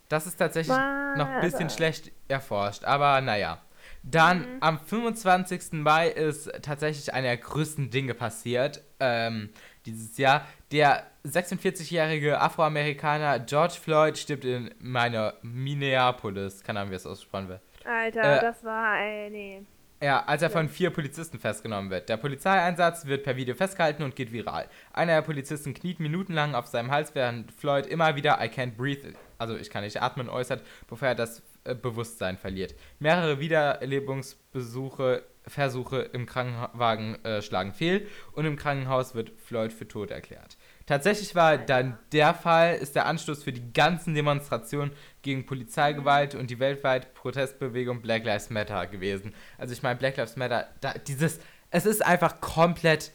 Das 0.09 0.27
ist 0.27 0.37
tatsächlich 0.37 0.77
Mann, 0.77 1.19
noch 1.19 1.29
ein 1.29 1.41
bisschen 1.41 1.71
schlecht 1.71 2.11
erforscht, 2.29 2.85
aber 2.85 3.21
naja. 3.21 3.61
Dann 4.03 4.47
am 4.61 4.79
25. 4.81 5.73
Mai 5.73 6.09
ist 6.09 6.51
tatsächlich 6.63 7.13
einer 7.13 7.29
der 7.29 7.37
größten 7.37 7.91
Dinge 7.91 8.15
passiert 8.15 8.83
ähm, 8.99 9.51
dieses 9.85 10.17
Jahr. 10.17 10.47
Der 10.73 11.05
46-jährige 11.27 12.41
Afroamerikaner 12.41 13.41
George 13.41 13.75
Floyd 13.75 14.17
stirbt 14.17 14.45
in 14.47 14.75
meiner 14.79 15.35
Minneapolis. 15.43 16.65
Keine 16.65 16.81
Ahnung, 16.81 16.93
wie 16.93 16.97
es 16.97 17.07
aussprechen 17.07 17.49
wird. 17.49 17.61
Alter, 17.85 18.39
Äh, 18.39 18.41
das 18.41 18.65
war, 18.65 18.99
ey, 19.01 19.31
nee. 19.31 19.63
Ja, 20.03 20.25
als 20.25 20.41
er 20.41 20.49
von 20.49 20.71
vier 20.71 20.89
Polizisten 20.89 21.39
festgenommen 21.39 21.91
wird. 21.91 22.09
Der 22.09 22.17
Polizeieinsatz 22.17 23.05
wird 23.05 23.23
per 23.23 23.37
Video 23.37 23.55
festgehalten 23.55 24.03
und 24.03 24.17
geht 24.17 24.33
viral. 24.33 24.67
Einer 24.95 25.17
der 25.17 25.23
Polizisten 25.23 25.75
kniet 25.75 26.01
minutenlang 26.01 26.55
auf 26.55 26.67
seinem 26.67 26.91
Hals, 26.91 27.15
während 27.15 27.53
Floyd 27.53 27.85
immer 27.85 28.17
wieder 28.17 28.43
I 28.43 28.49
can't 28.49 28.77
breathe, 28.77 29.13
also 29.37 29.57
ich 29.57 29.69
kann 29.69 29.85
nicht 29.85 30.01
atmen, 30.01 30.31
äußert, 30.31 30.63
bevor 30.89 31.09
er 31.09 31.15
das 31.15 31.43
äh, 31.65 31.75
Bewusstsein 31.75 32.39
verliert. 32.39 32.75
Mehrere 32.99 33.41
Wiedererlebungsbesuche, 33.41 35.23
Versuche 35.47 35.99
im 35.99 36.25
Krankenwagen 36.25 37.23
äh, 37.23 37.43
schlagen 37.43 37.73
fehl 37.73 38.07
und 38.33 38.47
im 38.47 38.57
Krankenhaus 38.57 39.15
wird 39.15 39.33
Floyd 39.39 39.71
für 39.71 39.87
tot 39.87 40.11
erklärt. 40.11 40.57
Tatsächlich 40.91 41.37
war 41.37 41.57
dann 41.57 41.97
der 42.11 42.35
Fall, 42.35 42.75
ist 42.75 42.97
der 42.97 43.07
Anstoß 43.07 43.45
für 43.45 43.53
die 43.53 43.73
ganzen 43.73 44.13
Demonstrationen 44.13 44.91
gegen 45.23 45.47
Polizeigewalt 45.47 46.35
und 46.35 46.51
die 46.51 46.59
weltweite 46.59 47.07
Protestbewegung 47.15 48.03
Black 48.03 48.25
Lives 48.25 48.51
Matter 48.51 48.89
gewesen. 48.89 49.33
Also 49.57 49.73
ich 49.73 49.85
meine, 49.85 50.01
Black 50.01 50.17
Lives 50.17 50.35
Matter, 50.35 50.67
da, 50.81 50.95
dieses, 50.95 51.39
es 51.71 51.87
ist 51.87 52.05
einfach 52.05 52.41
komplett, 52.41 53.13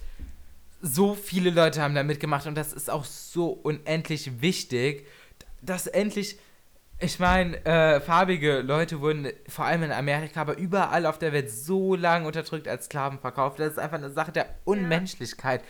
so 0.82 1.16
viele 1.16 1.50
Leute 1.50 1.82
haben 1.82 1.96
da 1.96 2.04
mitgemacht 2.04 2.48
und 2.48 2.56
das 2.56 2.72
ist 2.72 2.90
auch 2.90 3.04
so 3.04 3.50
unendlich 3.50 4.40
wichtig, 4.40 5.06
dass 5.62 5.86
endlich, 5.86 6.40
ich 7.00 7.20
meine, 7.20 7.58
äh, 7.66 8.00
farbige 8.00 8.62
Leute 8.62 9.02
wurden 9.02 9.28
vor 9.50 9.66
allem 9.66 9.84
in 9.84 9.92
Amerika, 9.92 10.40
aber 10.40 10.58
überall 10.58 11.06
auf 11.06 11.20
der 11.20 11.34
Welt 11.34 11.52
so 11.52 11.94
lange 11.94 12.26
unterdrückt 12.26 12.70
als 12.70 12.86
Sklaven 12.86 13.20
verkauft. 13.20 13.60
Das 13.60 13.74
ist 13.74 13.80
einfach 13.80 13.98
eine 13.98 14.12
Sache 14.12 14.32
der 14.32 14.48
Unmenschlichkeit. 14.64 15.62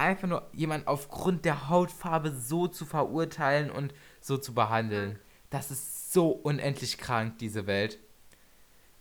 Einfach 0.00 0.28
nur 0.28 0.48
jemand 0.52 0.86
aufgrund 0.86 1.44
der 1.44 1.68
Hautfarbe 1.68 2.30
so 2.32 2.66
zu 2.68 2.86
verurteilen 2.86 3.70
und 3.70 3.92
so 4.20 4.38
zu 4.38 4.54
behandeln. 4.54 5.18
Das 5.50 5.70
ist 5.70 6.12
so 6.12 6.30
unendlich 6.30 6.96
krank, 6.96 7.38
diese 7.38 7.66
Welt. 7.66 7.98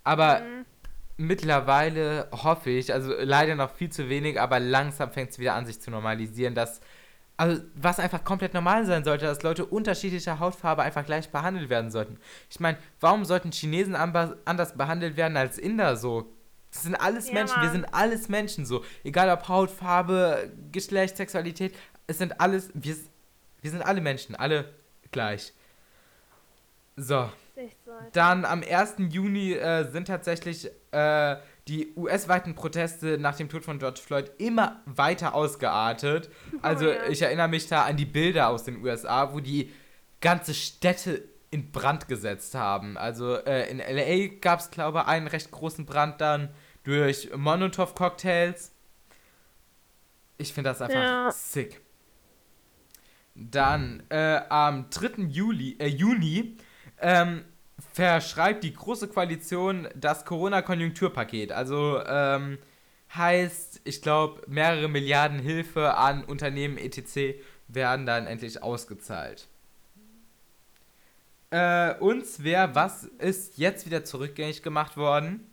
Aber 0.03 0.41
Mhm. 0.41 0.65
mittlerweile 1.17 2.27
hoffe 2.31 2.69
ich, 2.69 2.93
also 2.93 3.13
leider 3.17 3.55
noch 3.55 3.71
viel 3.71 3.89
zu 3.89 4.09
wenig, 4.09 4.39
aber 4.41 4.59
langsam 4.59 5.11
fängt 5.11 5.31
es 5.31 5.39
wieder 5.39 5.53
an, 5.53 5.65
sich 5.65 5.79
zu 5.79 5.89
normalisieren, 5.89 6.53
dass, 6.55 6.81
also 7.37 7.61
was 7.75 7.99
einfach 7.99 8.23
komplett 8.25 8.53
normal 8.53 8.85
sein 8.85 9.03
sollte, 9.05 9.25
dass 9.25 9.43
Leute 9.43 9.65
unterschiedlicher 9.65 10.39
Hautfarbe 10.39 10.81
einfach 10.81 11.05
gleich 11.05 11.29
behandelt 11.29 11.69
werden 11.69 11.91
sollten. 11.91 12.17
Ich 12.49 12.59
meine, 12.59 12.77
warum 12.99 13.23
sollten 13.23 13.51
Chinesen 13.51 13.95
anders 13.95 14.75
behandelt 14.75 15.15
werden 15.15 15.37
als 15.37 15.57
Inder 15.57 15.95
so? 15.95 16.29
Das 16.71 16.83
sind 16.83 16.95
alles 16.95 17.27
Ja, 17.27 17.33
Menschen, 17.33 17.55
wir 17.57 17.63
Mann. 17.63 17.71
sind 17.71 17.93
alles 17.93 18.29
Menschen 18.29 18.65
so. 18.65 18.83
Egal 19.03 19.29
ob 19.29 19.47
Hautfarbe, 19.47 20.51
Geschlecht, 20.71 21.17
Sexualität, 21.17 21.75
es 22.07 22.17
sind 22.17 22.39
alles, 22.39 22.69
wir, 22.73 22.95
wir 23.61 23.71
sind 23.71 23.81
alle 23.81 24.01
Menschen, 24.01 24.35
alle 24.35 24.73
gleich. 25.11 25.53
So. 26.95 27.29
Dann 28.13 28.45
am 28.45 28.63
1. 28.63 28.95
Juni 29.09 29.53
äh, 29.53 29.89
sind 29.91 30.07
tatsächlich 30.07 30.69
äh, 30.91 31.35
die 31.67 31.93
US-weiten 31.95 32.55
Proteste 32.55 33.17
nach 33.17 33.35
dem 33.35 33.49
Tod 33.49 33.63
von 33.63 33.79
George 33.79 33.99
Floyd 34.03 34.31
immer 34.37 34.81
weiter 34.85 35.33
ausgeartet. 35.35 36.29
Also 36.61 36.89
ja. 36.89 37.07
ich 37.07 37.21
erinnere 37.21 37.47
mich 37.47 37.67
da 37.67 37.83
an 37.83 37.95
die 37.97 38.05
Bilder 38.05 38.49
aus 38.49 38.63
den 38.63 38.83
USA, 38.83 39.33
wo 39.33 39.39
die 39.39 39.71
ganze 40.21 40.53
Städte 40.53 41.23
in 41.51 41.71
Brand 41.71 42.07
gesetzt 42.07 42.55
haben. 42.55 42.97
Also 42.97 43.35
äh, 43.35 43.69
in 43.69 43.79
LA 43.79 44.35
gab 44.39 44.59
es, 44.59 44.69
glaube 44.71 44.99
ich, 44.99 45.05
einen 45.05 45.27
recht 45.27 45.51
großen 45.51 45.85
Brand 45.85 46.21
dann 46.21 46.49
durch 46.83 47.29
Molotov-Cocktails. 47.35 48.71
Ich 50.37 50.53
finde 50.53 50.69
das 50.69 50.81
einfach 50.81 50.95
Ja. 50.95 51.31
sick. 51.31 51.81
Dann 53.35 54.03
äh, 54.09 54.41
am 54.49 54.89
3. 54.89 55.23
Juli, 55.23 55.77
äh, 55.79 55.87
Juni 55.87 56.57
ähm, 56.99 57.45
verschreibt 57.93 58.63
die 58.63 58.73
Große 58.73 59.07
Koalition 59.07 59.87
das 59.95 60.25
Corona-Konjunkturpaket. 60.25 61.51
Also 61.51 62.01
ähm, 62.05 62.57
heißt, 63.15 63.81
ich 63.85 64.01
glaube, 64.01 64.41
mehrere 64.47 64.87
Milliarden 64.87 65.39
Hilfe 65.39 65.95
an 65.95 66.23
Unternehmen 66.23 66.77
etc. 66.77 67.39
werden 67.67 68.05
dann 68.05 68.27
endlich 68.27 68.61
ausgezahlt. 68.61 69.47
Äh, 71.51 71.95
uns 71.95 72.43
wäre, 72.43 72.75
was 72.75 73.05
ist 73.05 73.57
jetzt 73.57 73.85
wieder 73.85 74.03
zurückgängig 74.03 74.61
gemacht 74.61 74.97
worden? 74.97 75.45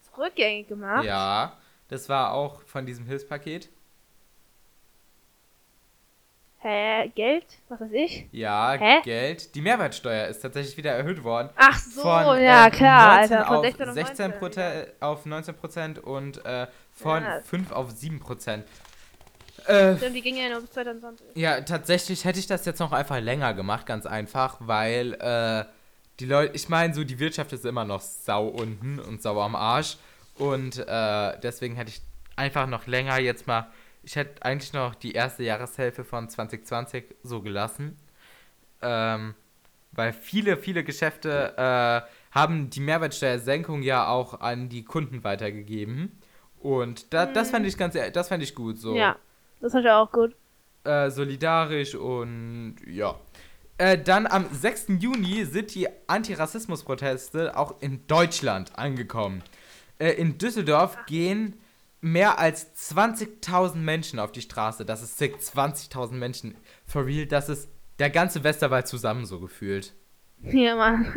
Ist 0.00 0.16
rückgängig 0.16 0.68
gemacht. 0.68 1.04
Ja, 1.04 1.56
das 1.88 2.08
war 2.08 2.32
auch 2.32 2.62
von 2.62 2.86
diesem 2.86 3.06
Hilfspaket. 3.06 3.68
Hä? 6.60 7.08
Geld? 7.14 7.44
Was 7.68 7.80
weiß 7.80 7.92
ich? 7.92 8.26
Ja, 8.32 8.72
Hä? 8.72 9.00
Geld. 9.04 9.54
Die 9.54 9.60
Mehrwertsteuer 9.60 10.26
ist 10.26 10.40
tatsächlich 10.40 10.76
wieder 10.76 10.92
erhöht 10.92 11.22
worden. 11.22 11.50
Ach 11.54 11.78
so, 11.78 12.02
von 12.02 12.42
ja, 12.42 12.66
äh, 12.66 12.70
klar, 12.70 13.18
19 13.18 13.36
Alter. 13.36 13.46
Von 13.46 13.56
auf 13.56 13.64
16 13.64 13.88
auf 13.88 13.94
16 13.94 14.30
19, 14.30 14.38
Prozent, 14.38 14.92
auf 15.00 15.26
19 15.26 15.54
Prozent 15.54 15.98
und 15.98 16.44
äh, 16.44 16.66
von 16.92 17.22
Ja. 17.22 17.40
5 17.42 17.72
auf 17.72 17.90
7 17.90 18.18
Prozent. 18.20 18.64
Äh, 19.66 19.96
Stimmt, 19.96 20.16
die 20.16 20.22
ging 20.22 20.36
ja 20.36 20.48
nur 20.48 20.60
bis 20.60 20.70
2020. 20.70 21.26
ja, 21.34 21.60
tatsächlich 21.60 22.24
hätte 22.24 22.38
ich 22.38 22.46
das 22.46 22.64
jetzt 22.64 22.78
noch 22.78 22.92
einfach 22.92 23.20
länger 23.20 23.54
gemacht, 23.54 23.86
ganz 23.86 24.06
einfach, 24.06 24.56
weil 24.60 25.14
äh, 25.14 25.64
die 26.20 26.26
Leute, 26.26 26.54
ich 26.54 26.68
meine, 26.68 26.94
so 26.94 27.04
die 27.04 27.18
Wirtschaft 27.18 27.52
ist 27.52 27.64
immer 27.64 27.84
noch 27.84 28.00
sau 28.00 28.46
unten 28.46 28.98
und 28.98 29.22
sau 29.22 29.40
am 29.40 29.54
Arsch. 29.54 29.96
Und 30.38 30.78
äh, 30.78 31.38
deswegen 31.40 31.76
hätte 31.76 31.90
ich 31.90 32.00
einfach 32.36 32.66
noch 32.66 32.86
länger 32.86 33.18
jetzt 33.18 33.46
mal, 33.46 33.70
ich 34.02 34.16
hätte 34.16 34.42
eigentlich 34.42 34.72
noch 34.72 34.94
die 34.94 35.12
erste 35.12 35.42
Jahreshälfte 35.42 36.04
von 36.04 36.28
2020 36.28 37.04
so 37.22 37.40
gelassen, 37.40 37.96
ähm, 38.82 39.34
weil 39.92 40.12
viele, 40.12 40.56
viele 40.58 40.84
Geschäfte 40.84 41.54
äh, 41.56 42.34
haben 42.34 42.70
die 42.70 42.80
Mehrwertsteuersenkung 42.80 43.82
ja 43.82 44.08
auch 44.08 44.40
an 44.40 44.68
die 44.68 44.84
Kunden 44.84 45.24
weitergegeben. 45.24 46.18
Und 46.60 47.12
da, 47.12 47.26
das 47.26 47.50
fand 47.50 47.66
ich 47.66 47.76
ganz, 47.76 47.96
das 48.12 48.28
fand 48.28 48.42
ich 48.42 48.54
gut 48.54 48.78
so. 48.78 48.94
Ja, 48.94 49.16
das 49.60 49.72
fand 49.72 49.84
ich 49.84 49.90
auch 49.90 50.10
gut. 50.12 50.34
äh, 50.84 51.10
solidarisch 51.10 51.94
und 51.94 52.76
ja. 52.86 53.14
Äh, 53.78 53.98
dann 53.98 54.26
am 54.26 54.46
6. 54.50 54.86
Juni 55.00 55.44
sind 55.44 55.74
die 55.74 55.86
Antirassismus-Proteste 56.06 57.56
auch 57.58 57.74
in 57.80 58.06
Deutschland 58.06 58.78
angekommen. 58.78 59.42
Äh, 59.98 60.12
in 60.12 60.38
Düsseldorf 60.38 60.96
gehen 61.06 61.60
mehr 62.00 62.38
als 62.38 62.74
20.000 62.92 63.76
Menschen 63.76 64.18
auf 64.18 64.32
die 64.32 64.40
Straße. 64.40 64.84
Das 64.86 65.02
ist 65.02 65.18
sick, 65.18 65.36
20.000 65.36 66.12
Menschen. 66.12 66.56
For 66.86 67.04
real, 67.04 67.26
das 67.26 67.48
ist 67.50 67.68
der 67.98 68.08
ganze 68.10 68.44
Westerwald 68.44 68.86
zusammen 68.86 69.26
so 69.26 69.40
gefühlt. 69.40 69.94
Ja, 70.42 70.76
Mann. 70.76 71.12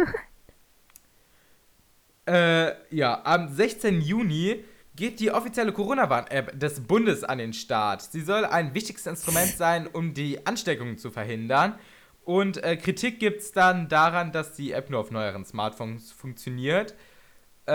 Äh, 2.25 2.73
ja, 2.95 3.21
am 3.23 3.47
16. 3.49 4.01
Juni 4.01 4.63
geht 4.99 5.21
die 5.21 5.31
offizielle 5.31 5.71
Corona-Warn-App 5.71 6.59
des 6.59 6.81
Bundes 6.81 7.23
an 7.23 7.37
den 7.37 7.53
Start. 7.53 8.01
Sie 8.01 8.19
soll 8.19 8.43
ein 8.43 8.73
wichtiges 8.73 9.07
Instrument 9.07 9.47
sein, 9.47 9.87
um 9.87 10.13
die 10.13 10.45
Ansteckungen 10.45 10.97
zu 10.97 11.09
verhindern. 11.09 11.79
Und 12.25 12.61
äh, 12.61 12.75
Kritik 12.75 13.17
gibt 13.17 13.39
es 13.39 13.53
dann 13.53 13.87
daran, 13.87 14.33
dass 14.33 14.57
die 14.57 14.73
App 14.73 14.89
nur 14.89 14.99
auf 14.99 15.09
neueren 15.09 15.45
Smartphones 15.45 16.11
funktioniert. 16.11 16.95
Äh, 17.65 17.73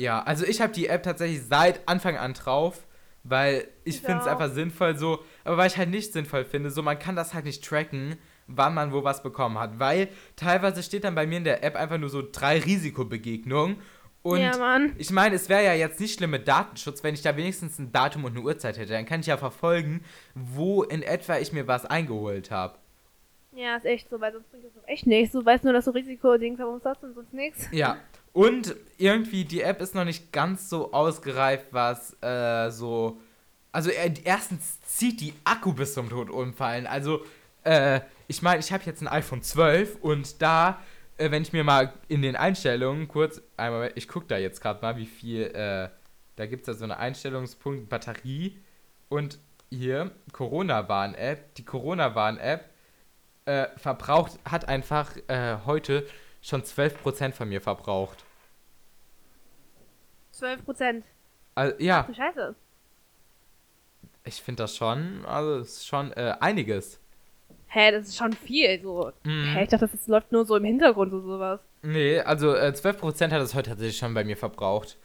ja, 0.00 0.22
also 0.22 0.46
ich 0.46 0.62
habe 0.62 0.72
die 0.72 0.88
App 0.88 1.02
tatsächlich 1.02 1.42
seit 1.42 1.86
Anfang 1.86 2.16
an 2.16 2.32
drauf, 2.32 2.86
weil 3.22 3.68
ich 3.84 3.96
Ich 3.96 4.00
finde 4.00 4.22
es 4.22 4.26
einfach 4.26 4.50
sinnvoll 4.50 4.96
so, 4.96 5.22
aber 5.44 5.58
weil 5.58 5.66
ich 5.66 5.76
halt 5.76 5.90
nicht 5.90 6.14
sinnvoll 6.14 6.46
finde, 6.46 6.70
so 6.70 6.82
man 6.82 6.98
kann 6.98 7.16
das 7.16 7.34
halt 7.34 7.44
nicht 7.44 7.62
tracken, 7.62 8.16
wann 8.46 8.72
man 8.72 8.92
wo 8.92 9.04
was 9.04 9.22
bekommen 9.22 9.58
hat, 9.58 9.78
weil 9.78 10.08
teilweise 10.36 10.82
steht 10.82 11.04
dann 11.04 11.14
bei 11.14 11.26
mir 11.26 11.36
in 11.36 11.44
der 11.44 11.62
App 11.62 11.76
einfach 11.76 11.98
nur 11.98 12.08
so 12.08 12.22
drei 12.22 12.58
Risikobegegnungen 12.60 13.76
und 14.26 14.40
ja, 14.40 14.80
ich 14.98 15.12
meine, 15.12 15.36
es 15.36 15.48
wäre 15.48 15.64
ja 15.64 15.74
jetzt 15.74 16.00
nicht 16.00 16.18
schlimm 16.18 16.30
mit 16.30 16.48
Datenschutz, 16.48 17.04
wenn 17.04 17.14
ich 17.14 17.22
da 17.22 17.36
wenigstens 17.36 17.78
ein 17.78 17.92
Datum 17.92 18.24
und 18.24 18.32
eine 18.32 18.44
Uhrzeit 18.44 18.76
hätte, 18.76 18.92
dann 18.92 19.06
kann 19.06 19.20
ich 19.20 19.26
ja 19.26 19.36
verfolgen, 19.36 20.02
wo 20.34 20.82
in 20.82 21.02
etwa 21.02 21.38
ich 21.38 21.52
mir 21.52 21.68
was 21.68 21.86
eingeholt 21.86 22.50
habe. 22.50 22.76
Ja, 23.54 23.76
ist 23.76 23.86
echt 23.86 24.10
so, 24.10 24.20
weil 24.20 24.32
sonst 24.32 24.50
bringt 24.50 24.64
das 24.64 24.74
doch 24.74 24.86
echt 24.88 25.06
nichts. 25.06 25.32
Du 25.32 25.44
weißt 25.44 25.62
nur, 25.62 25.72
dass 25.72 25.84
du 25.84 25.92
Risiko-Dings 25.92 26.58
haben 26.58 26.80
hast 26.84 27.04
und 27.04 27.14
sonst 27.14 27.32
nichts. 27.32 27.68
Ja, 27.70 27.98
und 28.32 28.74
irgendwie 28.98 29.44
die 29.44 29.62
App 29.62 29.80
ist 29.80 29.94
noch 29.94 30.04
nicht 30.04 30.32
ganz 30.32 30.68
so 30.68 30.92
ausgereift, 30.92 31.68
was 31.70 32.20
äh, 32.20 32.70
so. 32.70 33.20
Also, 33.70 33.90
äh, 33.90 34.12
erstens 34.24 34.80
zieht 34.82 35.20
die 35.20 35.34
Akku 35.44 35.72
bis 35.72 35.94
zum 35.94 36.10
Tod 36.10 36.30
umfallen. 36.30 36.88
Also, 36.88 37.24
äh, 37.62 38.00
ich 38.26 38.42
meine, 38.42 38.58
ich 38.58 38.72
habe 38.72 38.82
jetzt 38.86 39.02
ein 39.02 39.08
iPhone 39.08 39.42
12 39.42 39.98
und 40.00 40.42
da, 40.42 40.80
wenn 41.18 41.42
ich 41.42 41.52
mir 41.52 41.64
mal 41.64 41.92
in 42.08 42.22
den 42.22 42.36
Einstellungen 42.36 43.08
kurz. 43.08 43.40
Einmal, 43.56 43.92
ich 43.94 44.08
gucke 44.08 44.26
da 44.26 44.36
jetzt 44.36 44.60
gerade 44.60 44.80
mal, 44.82 44.96
wie 44.96 45.06
viel. 45.06 45.42
Äh, 45.42 45.88
da 46.36 46.46
gibt 46.46 46.62
es 46.62 46.66
da 46.66 46.74
so 46.74 46.84
eine 46.84 46.98
Einstellungspunkt 46.98 47.88
Batterie 47.88 48.58
und 49.08 49.38
hier 49.70 50.10
Corona-Warn-App. 50.32 51.54
Die 51.54 51.64
Corona-Warn-App 51.64 52.68
äh, 53.46 53.68
verbraucht, 53.76 54.38
hat 54.44 54.68
einfach 54.68 55.16
äh, 55.28 55.56
heute 55.64 56.06
schon 56.42 56.62
12% 56.62 57.32
von 57.32 57.48
mir 57.48 57.60
verbraucht. 57.60 58.24
12 60.32 60.64
Prozent. 60.64 61.04
Also, 61.54 61.74
ja, 61.78 62.02
Du 62.02 62.12
Scheiße. 62.14 62.54
ich 64.24 64.42
finde 64.42 64.64
das 64.64 64.76
schon, 64.76 65.24
also 65.24 65.60
es 65.60 65.78
ist 65.78 65.86
schon 65.86 66.12
äh, 66.12 66.34
einiges. 66.40 67.00
Hä, 67.68 67.90
das 67.92 68.08
ist 68.08 68.16
schon 68.16 68.32
viel. 68.32 68.80
So. 68.82 69.12
Mhm. 69.24 69.44
Hä, 69.54 69.62
ich 69.64 69.68
dachte, 69.68 69.88
das 69.88 70.06
läuft 70.06 70.32
nur 70.32 70.44
so 70.44 70.56
im 70.56 70.64
Hintergrund 70.64 71.12
oder 71.12 71.22
sowas. 71.24 71.60
Nee, 71.82 72.20
also 72.20 72.54
äh, 72.54 72.72
12% 72.74 73.30
hat 73.32 73.40
es 73.42 73.54
heute 73.54 73.70
tatsächlich 73.70 73.98
schon 73.98 74.14
bei 74.14 74.24
mir 74.24 74.36
verbraucht. 74.36 74.96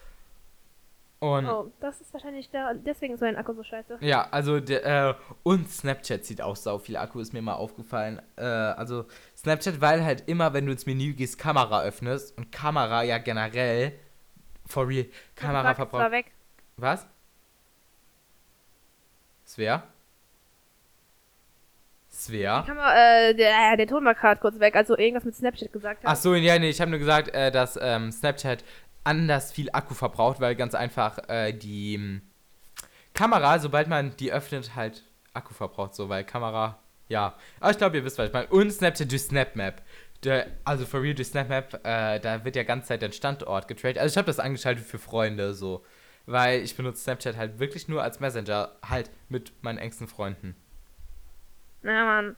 Und 1.19 1.45
Oh, 1.45 1.71
das 1.80 2.02
ist 2.02 2.12
wahrscheinlich 2.13 2.50
der, 2.50 2.74
deswegen 2.74 3.13
ist 3.13 3.19
mein 3.21 3.36
Akku 3.36 3.54
so 3.54 3.63
scheiße. 3.63 3.97
ja, 4.02 4.28
also 4.32 4.60
der, 4.60 5.10
äh, 5.10 5.13
und 5.43 5.69
Snapchat 5.69 6.26
zieht 6.26 6.41
auch 6.41 6.56
sau 6.56 6.80
viel 6.80 6.97
Akku, 6.97 7.19
ist 7.19 7.32
mir 7.34 7.43
mal 7.43 7.54
aufgefallen. 7.54 8.19
Äh, 8.38 8.41
also 8.43 9.06
Snapchat, 9.38 9.82
weil 9.82 10.04
halt 10.04 10.24
immer, 10.28 10.54
wenn 10.54 10.65
du 10.65 10.71
ins 10.71 10.88
Menü 10.88 11.13
gehst, 11.13 11.38
Kamera 11.38 11.84
öffnest 11.84 12.36
und 12.39 12.52
Kamera 12.52 13.04
ja 13.04 13.19
generell, 13.19 13.91
for 14.65 14.88
real, 14.88 15.06
Kamera 15.36 15.76
verbraucht. 15.76 16.10
weg. 16.12 16.32
Was? 16.78 17.06
Svea? 19.45 19.84
Kann 22.64 22.78
man, 22.78 22.96
äh, 22.96 23.36
der, 23.36 23.78
der 23.78 23.88
Ton 23.88 24.06
war 24.06 24.16
gerade 24.16 24.40
kurz 24.40 24.60
weg, 24.60 24.76
also 24.76 24.98
irgendwas 24.98 25.26
mit 25.26 25.36
Snapchat 25.36 25.72
gesagt 25.72 26.04
hat. 26.04 26.12
Ach 26.12 26.16
so, 26.16 26.36
ja, 26.36 26.58
nee, 26.60 26.70
ich 26.70 26.82
habe 26.82 26.92
nur 26.92 27.00
gesagt, 27.00 27.34
äh, 27.34 27.52
dass 27.52 27.78
ähm, 27.82 28.12
Snapchat 28.12 28.64
anders 29.04 29.52
viel 29.52 29.70
Akku 29.72 29.94
verbraucht, 29.94 30.40
weil 30.40 30.56
ganz 30.56 30.76
einfach 30.76 31.18
äh, 31.30 31.54
die 31.54 31.96
ähm, 31.96 32.22
Kamera, 33.14 33.60
sobald 33.60 33.88
man 33.88 34.16
die 34.18 34.32
öffnet, 34.32 34.76
halt 34.76 35.04
Akku 35.34 35.54
verbraucht, 35.54 35.96
so, 35.96 36.10
weil 36.10 36.24
Kamera, 36.24 36.80
ja. 37.08 37.36
Aber 37.60 37.72
ich 37.72 37.78
glaube, 37.78 37.98
ihr 37.98 38.06
wisst, 38.06 38.18
was 38.18 38.28
ich 38.28 38.34
meine. 38.34 38.48
Und 38.48 38.72
Snapchat 38.72 39.12
durch 39.12 39.24
SnapMap. 39.24 39.82
Der, 40.24 40.48
also 40.64 40.86
for 40.86 41.02
real 41.02 41.16
durch 41.16 41.30
SnapMap, 41.30 41.86
äh, 41.86 42.20
da 42.20 42.46
wird 42.46 42.56
ja 42.56 42.64
ganze 42.64 42.90
Zeit 42.90 43.02
dein 43.02 43.12
Standort 43.12 43.68
getradet. 43.68 43.98
Also 43.98 44.14
ich 44.14 44.18
habe 44.18 44.28
das 44.28 44.40
angeschaltet 44.40 44.86
für 44.86 45.00
Freunde, 45.00 45.54
so. 45.54 45.84
Weil 46.28 46.62
ich 46.62 46.76
benutze 46.76 47.02
Snapchat 47.02 47.36
halt 47.36 47.60
wirklich 47.60 47.88
nur 47.88 48.04
als 48.04 48.20
Messenger, 48.20 48.76
halt 48.88 49.10
mit 49.30 49.52
meinen 49.64 49.80
engsten 49.80 50.08
Freunden. 50.08 50.56
Na, 51.82 52.06
Mann. 52.06 52.36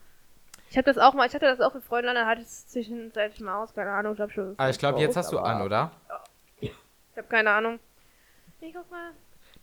Ich 0.70 0.78
hab 0.78 0.86
das 0.86 0.98
auch 0.98 1.14
mal, 1.14 1.28
ich 1.28 1.34
hatte 1.36 1.46
das 1.46 1.60
auch 1.60 1.74
mit 1.74 1.84
Freunden, 1.84 2.16
dann 2.16 2.26
hatte 2.26 2.42
ich 2.42 2.48
es 2.48 2.68
zwischenzeitlich 2.68 3.42
mal 3.42 3.62
aus, 3.62 3.74
keine 3.74 3.92
Ahnung, 3.92 4.14
ich 4.14 4.18
glaube 4.18 4.34
schon. 4.34 4.56
Aber 4.58 4.70
ich 4.70 4.80
glaube, 4.80 5.00
jetzt 5.00 5.16
hast 5.16 5.32
du 5.32 5.38
an, 5.38 5.62
oder? 5.62 5.92
Ich 6.60 6.72
habe 7.16 7.28
keine 7.28 7.52
Ahnung. 7.52 7.80
Ich 8.60 8.74
guck 8.74 8.90
mal. 8.90 9.12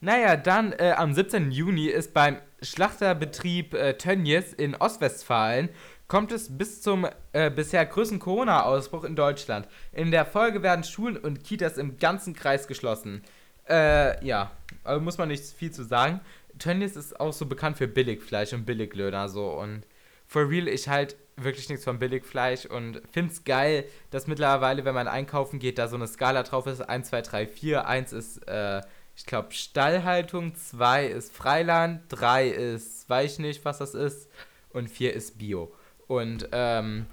Naja, 0.01 0.37
dann 0.37 0.73
äh, 0.73 0.95
am 0.97 1.13
17. 1.13 1.51
Juni 1.51 1.87
ist 1.87 2.15
beim 2.15 2.39
Schlachterbetrieb 2.63 3.75
äh, 3.75 3.95
Tönnies 3.95 4.53
in 4.53 4.77
Ostwestfalen 4.77 5.71
kommt 6.11 6.33
es 6.33 6.59
bis 6.59 6.83
zum 6.83 7.07
äh, 7.33 7.51
bisher 7.51 7.87
größten 7.87 8.19
Corona-Ausbruch 8.19 9.05
in 9.05 9.15
Deutschland. 9.15 9.69
In 9.93 10.11
der 10.11 10.27
Folge 10.27 10.61
werden 10.61 10.83
Schulen 10.83 11.17
und 11.17 11.45
Kitas 11.45 11.79
im 11.79 11.99
ganzen 11.99 12.35
Kreis 12.35 12.67
geschlossen. 12.67 13.23
Äh, 13.69 14.25
ja, 14.27 14.51
also 14.83 15.01
muss 15.01 15.19
man 15.19 15.29
nicht 15.29 15.45
viel 15.45 15.71
zu 15.71 15.85
sagen. 15.85 16.21
Tönnies 16.61 16.95
ist 16.95 17.19
auch 17.19 17.33
so 17.33 17.47
bekannt 17.47 17.79
für 17.79 17.89
Billigfleisch 17.89 18.53
und 18.53 18.65
Billiglöhner 18.65 19.29
so 19.29 19.51
und 19.51 19.85
for 20.31 20.49
real, 20.49 20.69
ich 20.69 20.89
halt 20.89 21.17
wirklich 21.37 21.69
nichts 21.69 21.85
von 21.85 21.99
Billigfleisch 21.99 22.67
und 22.67 23.03
find's 23.11 23.45
geil, 23.45 23.85
dass 24.11 24.29
mittlerweile, 24.29 24.85
wenn 24.85 24.95
man 24.95 25.09
einkaufen 25.09 25.59
geht, 25.59 25.79
da 25.79 25.89
so 25.89 25.97
eine 25.97 26.07
Skala 26.07 26.45
drauf 26.45 26.67
ist. 26.67 26.81
1, 26.81 27.09
2, 27.09 27.23
3, 27.23 27.47
4. 27.47 27.87
1 27.87 28.13
ist, 28.13 28.49
äh, 28.49 28.81
ich 29.17 29.27
glaube, 29.27 29.53
Stallhaltung, 29.53 30.55
2 30.55 31.07
ist 31.07 31.35
Freiland, 31.35 32.03
3 32.09 32.49
ist, 32.49 33.09
weiß 33.11 33.33
ich 33.33 33.39
nicht, 33.41 33.65
was 33.65 33.79
das 33.79 33.95
ist, 33.95 34.31
und 34.73 34.89
4 34.89 35.15
ist 35.15 35.39
Bio. 35.39 35.73
Und 36.07 36.49
ähm, 36.53 37.07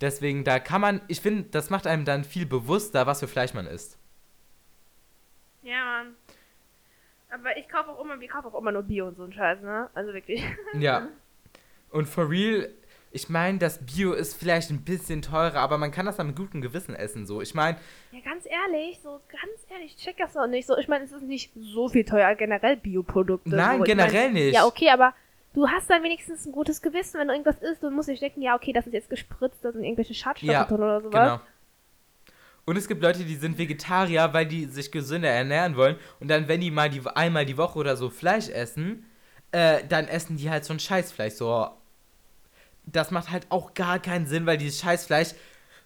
deswegen, 0.00 0.44
da 0.44 0.58
kann 0.58 0.80
man, 0.80 1.00
ich 1.08 1.20
finde, 1.20 1.44
das 1.50 1.70
macht 1.70 1.86
einem 1.86 2.04
dann 2.04 2.24
viel 2.24 2.46
bewusster, 2.46 3.06
was 3.06 3.20
für 3.20 3.28
Fleisch 3.28 3.54
man 3.54 3.66
isst. 3.66 3.98
Ja, 5.62 5.84
Mann. 5.84 6.16
Aber 7.30 7.56
ich 7.56 7.68
kaufe 7.68 7.90
auch 7.90 8.02
immer, 8.04 8.18
wir 8.20 8.28
kaufen 8.28 8.48
auch 8.48 8.58
immer 8.60 8.72
nur 8.72 8.82
Bio 8.82 9.08
und 9.08 9.16
so 9.16 9.24
ein 9.24 9.32
Scheiß, 9.32 9.60
ne? 9.62 9.90
Also 9.94 10.12
wirklich. 10.14 10.42
Ja. 10.78 11.08
Und 11.90 12.06
for 12.06 12.28
real, 12.30 12.70
ich 13.10 13.28
meine, 13.30 13.58
das 13.58 13.78
Bio 13.84 14.12
ist 14.12 14.34
vielleicht 14.34 14.70
ein 14.70 14.82
bisschen 14.82 15.22
teurer, 15.22 15.56
aber 15.60 15.78
man 15.78 15.90
kann 15.90 16.04
das 16.06 16.16
dann 16.16 16.26
mit 16.28 16.36
gutem 16.36 16.60
Gewissen 16.60 16.94
essen. 16.94 17.26
So, 17.26 17.40
ich 17.40 17.54
meine, 17.54 17.78
Ja, 18.12 18.20
ganz 18.20 18.44
ehrlich, 18.46 19.00
so 19.02 19.20
ganz 19.30 19.66
ehrlich, 19.70 19.94
ich 19.96 20.04
check 20.04 20.16
das 20.18 20.34
noch 20.34 20.46
nicht. 20.46 20.66
So, 20.66 20.76
ich 20.76 20.88
meine, 20.88 21.04
es 21.04 21.12
ist 21.12 21.22
nicht 21.22 21.52
so 21.58 21.88
viel 21.88 22.04
teuer, 22.04 22.34
generell 22.34 22.76
Bioprodukte. 22.76 23.48
Nein, 23.48 23.78
so. 23.78 23.84
Ich 23.84 23.88
generell 23.88 24.24
mein, 24.26 24.34
nicht. 24.34 24.54
Ja, 24.54 24.66
okay, 24.66 24.90
aber 24.90 25.14
du 25.54 25.66
hast 25.68 25.88
dann 25.88 26.02
wenigstens 26.02 26.44
ein 26.46 26.52
gutes 26.52 26.82
Gewissen, 26.82 27.18
wenn 27.18 27.28
du 27.28 27.34
irgendwas 27.34 27.58
isst 27.62 27.82
und 27.82 27.94
musst 27.94 28.08
nicht 28.08 28.20
denken, 28.22 28.42
ja, 28.42 28.54
okay, 28.54 28.72
das 28.74 28.86
ist 28.86 28.92
jetzt 28.92 29.08
gespritzt, 29.10 29.64
da 29.64 29.72
sind 29.72 29.84
irgendwelche 29.84 30.14
Schadstoffe 30.14 30.52
Ja, 30.52 30.64
drin 30.64 30.76
oder 30.82 31.00
sowas. 31.00 31.12
genau. 31.12 31.40
Und 32.68 32.76
es 32.76 32.86
gibt 32.86 33.00
Leute, 33.02 33.24
die 33.24 33.36
sind 33.36 33.56
Vegetarier, 33.56 34.28
weil 34.34 34.44
die 34.44 34.66
sich 34.66 34.92
gesünder 34.92 35.30
ernähren 35.30 35.74
wollen. 35.74 35.96
Und 36.20 36.28
dann, 36.28 36.48
wenn 36.48 36.60
die 36.60 36.70
mal 36.70 36.90
die, 36.90 37.00
einmal 37.06 37.46
die 37.46 37.56
Woche 37.56 37.78
oder 37.78 37.96
so 37.96 38.10
Fleisch 38.10 38.50
essen, 38.50 39.06
äh, 39.52 39.82
dann 39.88 40.06
essen 40.06 40.36
die 40.36 40.50
halt 40.50 40.66
so 40.66 40.74
ein 40.74 40.78
Scheißfleisch. 40.78 41.32
So, 41.32 41.70
das 42.84 43.10
macht 43.10 43.30
halt 43.30 43.46
auch 43.48 43.72
gar 43.72 43.98
keinen 43.98 44.26
Sinn, 44.26 44.44
weil 44.44 44.58
dieses 44.58 44.80
Scheißfleisch, 44.80 45.28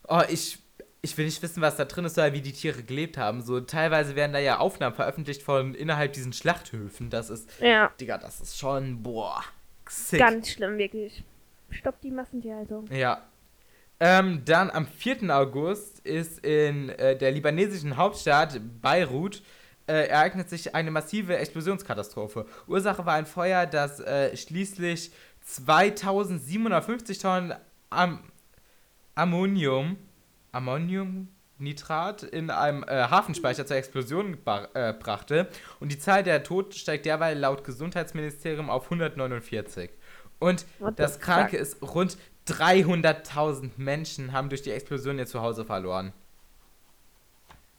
oh, 0.09 0.23
ich, 0.29 0.59
ich 1.03 1.17
will 1.17 1.27
nicht 1.27 1.41
wissen, 1.41 1.63
was 1.63 1.77
da 1.77 1.85
drin 1.85 2.05
ist 2.05 2.19
oder 2.19 2.33
wie 2.33 2.41
die 2.41 2.53
Tiere 2.53 2.83
gelebt 2.83 3.17
haben. 3.17 3.43
So, 3.43 3.61
teilweise 3.61 4.17
werden 4.17 4.33
da 4.33 4.41
ja 4.41 4.59
Aufnahmen 4.59 4.97
veröffentlicht 4.97 5.45
von 5.45 5.77
innerhalb 5.77 6.15
diesen 6.15 6.33
Schlachthöfen. 6.33 7.11
Das 7.11 7.31
ist, 7.31 7.49
Ja, 7.61 7.93
Digga, 8.01 8.19
das 8.19 8.41
ist 8.41 8.59
schon, 8.59 9.05
boah, 9.05 9.41
sick. 9.89 10.19
ganz 10.19 10.51
schlimm, 10.51 10.79
wirklich. 10.79 11.23
Stopp 11.71 12.01
die 12.01 12.11
Massentierhaltung. 12.11 12.91
Ja. 12.91 13.23
Ähm, 14.05 14.45
dann 14.45 14.69
am 14.69 14.85
4. 14.85 15.33
August 15.33 16.01
ist 16.01 16.45
in 16.45 16.89
äh, 16.89 17.17
der 17.17 17.31
libanesischen 17.31 17.97
Hauptstadt 17.97 18.61
Beirut 18.81 19.45
äh, 19.87 20.09
ereignet 20.09 20.51
sich 20.51 20.75
eine 20.75 20.91
massive 20.91 21.37
Explosionskatastrophe. 21.37 22.47
Ursache 22.67 23.07
war 23.07 23.15
ein 23.15 23.27
Feuer, 23.27 23.65
das 23.65 24.01
äh, 24.01 24.37
schließlich 24.37 25.13
2750 25.43 27.21
Tonnen 27.21 27.55
Am 27.91 28.25
Ammonium, 29.15 29.97
Ammoniumnitrat 30.51 32.25
in 32.25 32.51
einem 32.51 32.83
äh, 32.83 33.05
Hafenspeicher 33.05 33.67
zur 33.67 33.77
Explosion 33.77 34.37
äh, 34.75 34.95
brachte. 34.95 35.47
Und 35.79 35.93
die 35.93 35.99
Zahl 36.01 36.25
der 36.25 36.43
Toten 36.43 36.73
steigt 36.73 37.07
derweil 37.07 37.39
laut 37.39 37.63
Gesundheitsministerium 37.63 38.69
auf 38.69 38.87
149. 38.87 39.91
Und 40.41 40.67
das 40.97 41.21
Kranke 41.21 41.57
ist, 41.57 41.81
rund 41.83 42.19
300.000 42.49 43.71
Menschen 43.77 44.33
haben 44.33 44.49
durch 44.49 44.63
die 44.63 44.71
Explosion 44.71 45.19
ihr 45.19 45.27
Zuhause 45.27 45.65
verloren. 45.65 46.13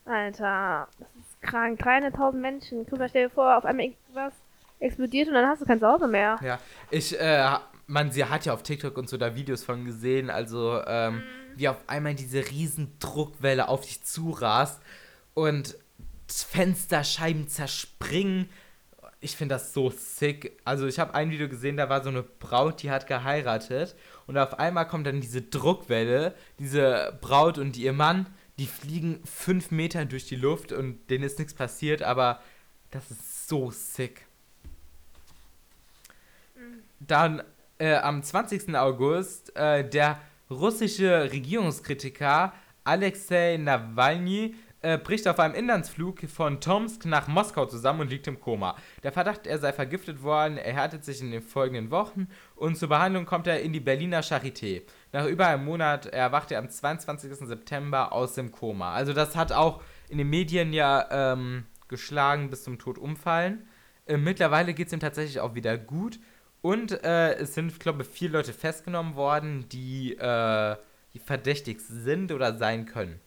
Alter, 0.05 0.87
das 0.99 1.07
ist 1.19 1.41
krank. 1.41 1.81
300.000 1.81 2.33
Menschen. 2.33 2.85
Guck 2.89 2.99
mal, 2.99 3.09
stell 3.09 3.27
dir 3.27 3.33
vor, 3.33 3.57
auf 3.57 3.65
einmal 3.65 3.85
irgendwas 3.85 4.33
explodiert 4.79 5.29
und 5.29 5.33
dann 5.33 5.47
hast 5.47 5.61
du 5.61 5.65
kein 5.65 5.79
Zuhause 5.79 6.07
mehr. 6.07 6.37
Ja, 6.41 6.59
ich, 6.89 7.17
äh, 7.19 7.49
man, 7.87 8.11
sie 8.11 8.25
hat 8.25 8.45
ja 8.45 8.53
auf 8.53 8.63
TikTok 8.63 8.97
und 8.97 9.09
so 9.09 9.17
da 9.17 9.35
Videos 9.35 9.63
von 9.63 9.85
gesehen, 9.85 10.29
also, 10.29 10.81
ähm, 10.85 11.23
wie 11.55 11.67
auf 11.67 11.77
einmal 11.87 12.15
diese 12.15 12.49
riesen 12.49 12.97
Druckwelle 12.99 13.67
auf 13.69 13.81
dich 13.81 14.03
zurast 14.03 14.81
und 15.33 15.77
Fensterscheiben 16.27 17.47
zerspringen. 17.47 18.49
Ich 19.19 19.37
finde 19.37 19.55
das 19.55 19.73
so 19.73 19.89
sick. 19.89 20.59
Also 20.65 20.87
ich 20.87 20.99
habe 20.99 21.13
ein 21.13 21.29
Video 21.29 21.47
gesehen, 21.47 21.77
da 21.77 21.89
war 21.89 22.03
so 22.03 22.09
eine 22.09 22.23
Braut, 22.23 22.81
die 22.81 22.91
hat 22.91 23.07
geheiratet 23.07 23.95
und 24.27 24.37
auf 24.37 24.59
einmal 24.59 24.87
kommt 24.87 25.07
dann 25.07 25.21
diese 25.21 25.41
Druckwelle, 25.41 26.35
diese 26.59 27.17
Braut 27.21 27.57
und 27.57 27.77
ihr 27.77 27.93
Mann, 27.93 28.27
die 28.59 28.67
fliegen 28.67 29.19
fünf 29.25 29.71
Meter 29.71 30.05
durch 30.05 30.25
die 30.25 30.35
Luft 30.35 30.71
und 30.71 31.09
denen 31.09 31.23
ist 31.23 31.39
nichts 31.39 31.53
passiert, 31.53 32.03
aber 32.03 32.41
das 32.91 33.09
ist 33.11 33.47
so 33.47 33.71
sick. 33.71 34.25
Dann 36.99 37.43
äh, 37.79 37.95
am 37.95 38.21
20. 38.21 38.75
August 38.75 39.55
äh, 39.55 39.87
der 39.87 40.19
russische 40.49 41.31
Regierungskritiker 41.31 42.53
Alexei 42.83 43.57
Nawalny 43.57 44.55
äh, 44.83 44.97
bricht 44.97 45.27
auf 45.27 45.39
einem 45.39 45.55
Inlandsflug 45.55 46.19
von 46.29 46.61
Tomsk 46.61 47.05
nach 47.05 47.27
Moskau 47.27 47.65
zusammen 47.65 48.01
und 48.01 48.09
liegt 48.09 48.27
im 48.27 48.39
Koma. 48.39 48.75
Der 49.01 49.11
Verdacht, 49.11 49.47
er 49.47 49.57
sei 49.57 49.73
vergiftet 49.73 50.21
worden, 50.21 50.57
erhärtet 50.57 51.03
sich 51.03 51.21
in 51.21 51.31
den 51.31 51.41
folgenden 51.41 51.89
Wochen 51.89 52.27
und 52.55 52.77
zur 52.77 52.89
Behandlung 52.89 53.25
kommt 53.25 53.47
er 53.47 53.61
in 53.61 53.73
die 53.73 53.79
Berliner 53.79 54.21
Charité. 54.21 54.83
Nach 55.11 55.25
über 55.25 55.47
einem 55.47 55.65
Monat 55.65 56.05
erwacht 56.05 56.51
er 56.51 56.59
am 56.59 56.69
22. 56.69 57.33
September 57.47 58.11
aus 58.11 58.35
dem 58.35 58.51
Koma. 58.51 58.93
Also 58.93 59.13
das 59.13 59.35
hat 59.35 59.51
auch 59.51 59.81
in 60.09 60.17
den 60.17 60.29
Medien 60.29 60.73
ja 60.73 61.07
ähm, 61.33 61.65
geschlagen 61.87 62.49
bis 62.49 62.63
zum 62.63 62.77
Tod 62.77 62.97
umfallen. 62.97 63.67
Äh, 64.05 64.17
mittlerweile 64.17 64.73
geht 64.73 64.87
es 64.87 64.93
ihm 64.93 64.99
tatsächlich 64.99 65.39
auch 65.39 65.55
wieder 65.55 65.77
gut. 65.77 66.19
Und 66.61 67.03
äh, 67.03 67.35
es 67.35 67.55
sind, 67.55 67.79
glaube 67.79 68.03
ich, 68.03 68.07
vier 68.09 68.29
Leute 68.29 68.53
festgenommen 68.53 69.15
worden, 69.15 69.67
die, 69.69 70.15
äh, 70.17 70.75
die 71.13 71.19
verdächtig 71.19 71.81
sind 71.81 72.31
oder 72.31 72.57
sein 72.57 72.85
können. 72.85 73.19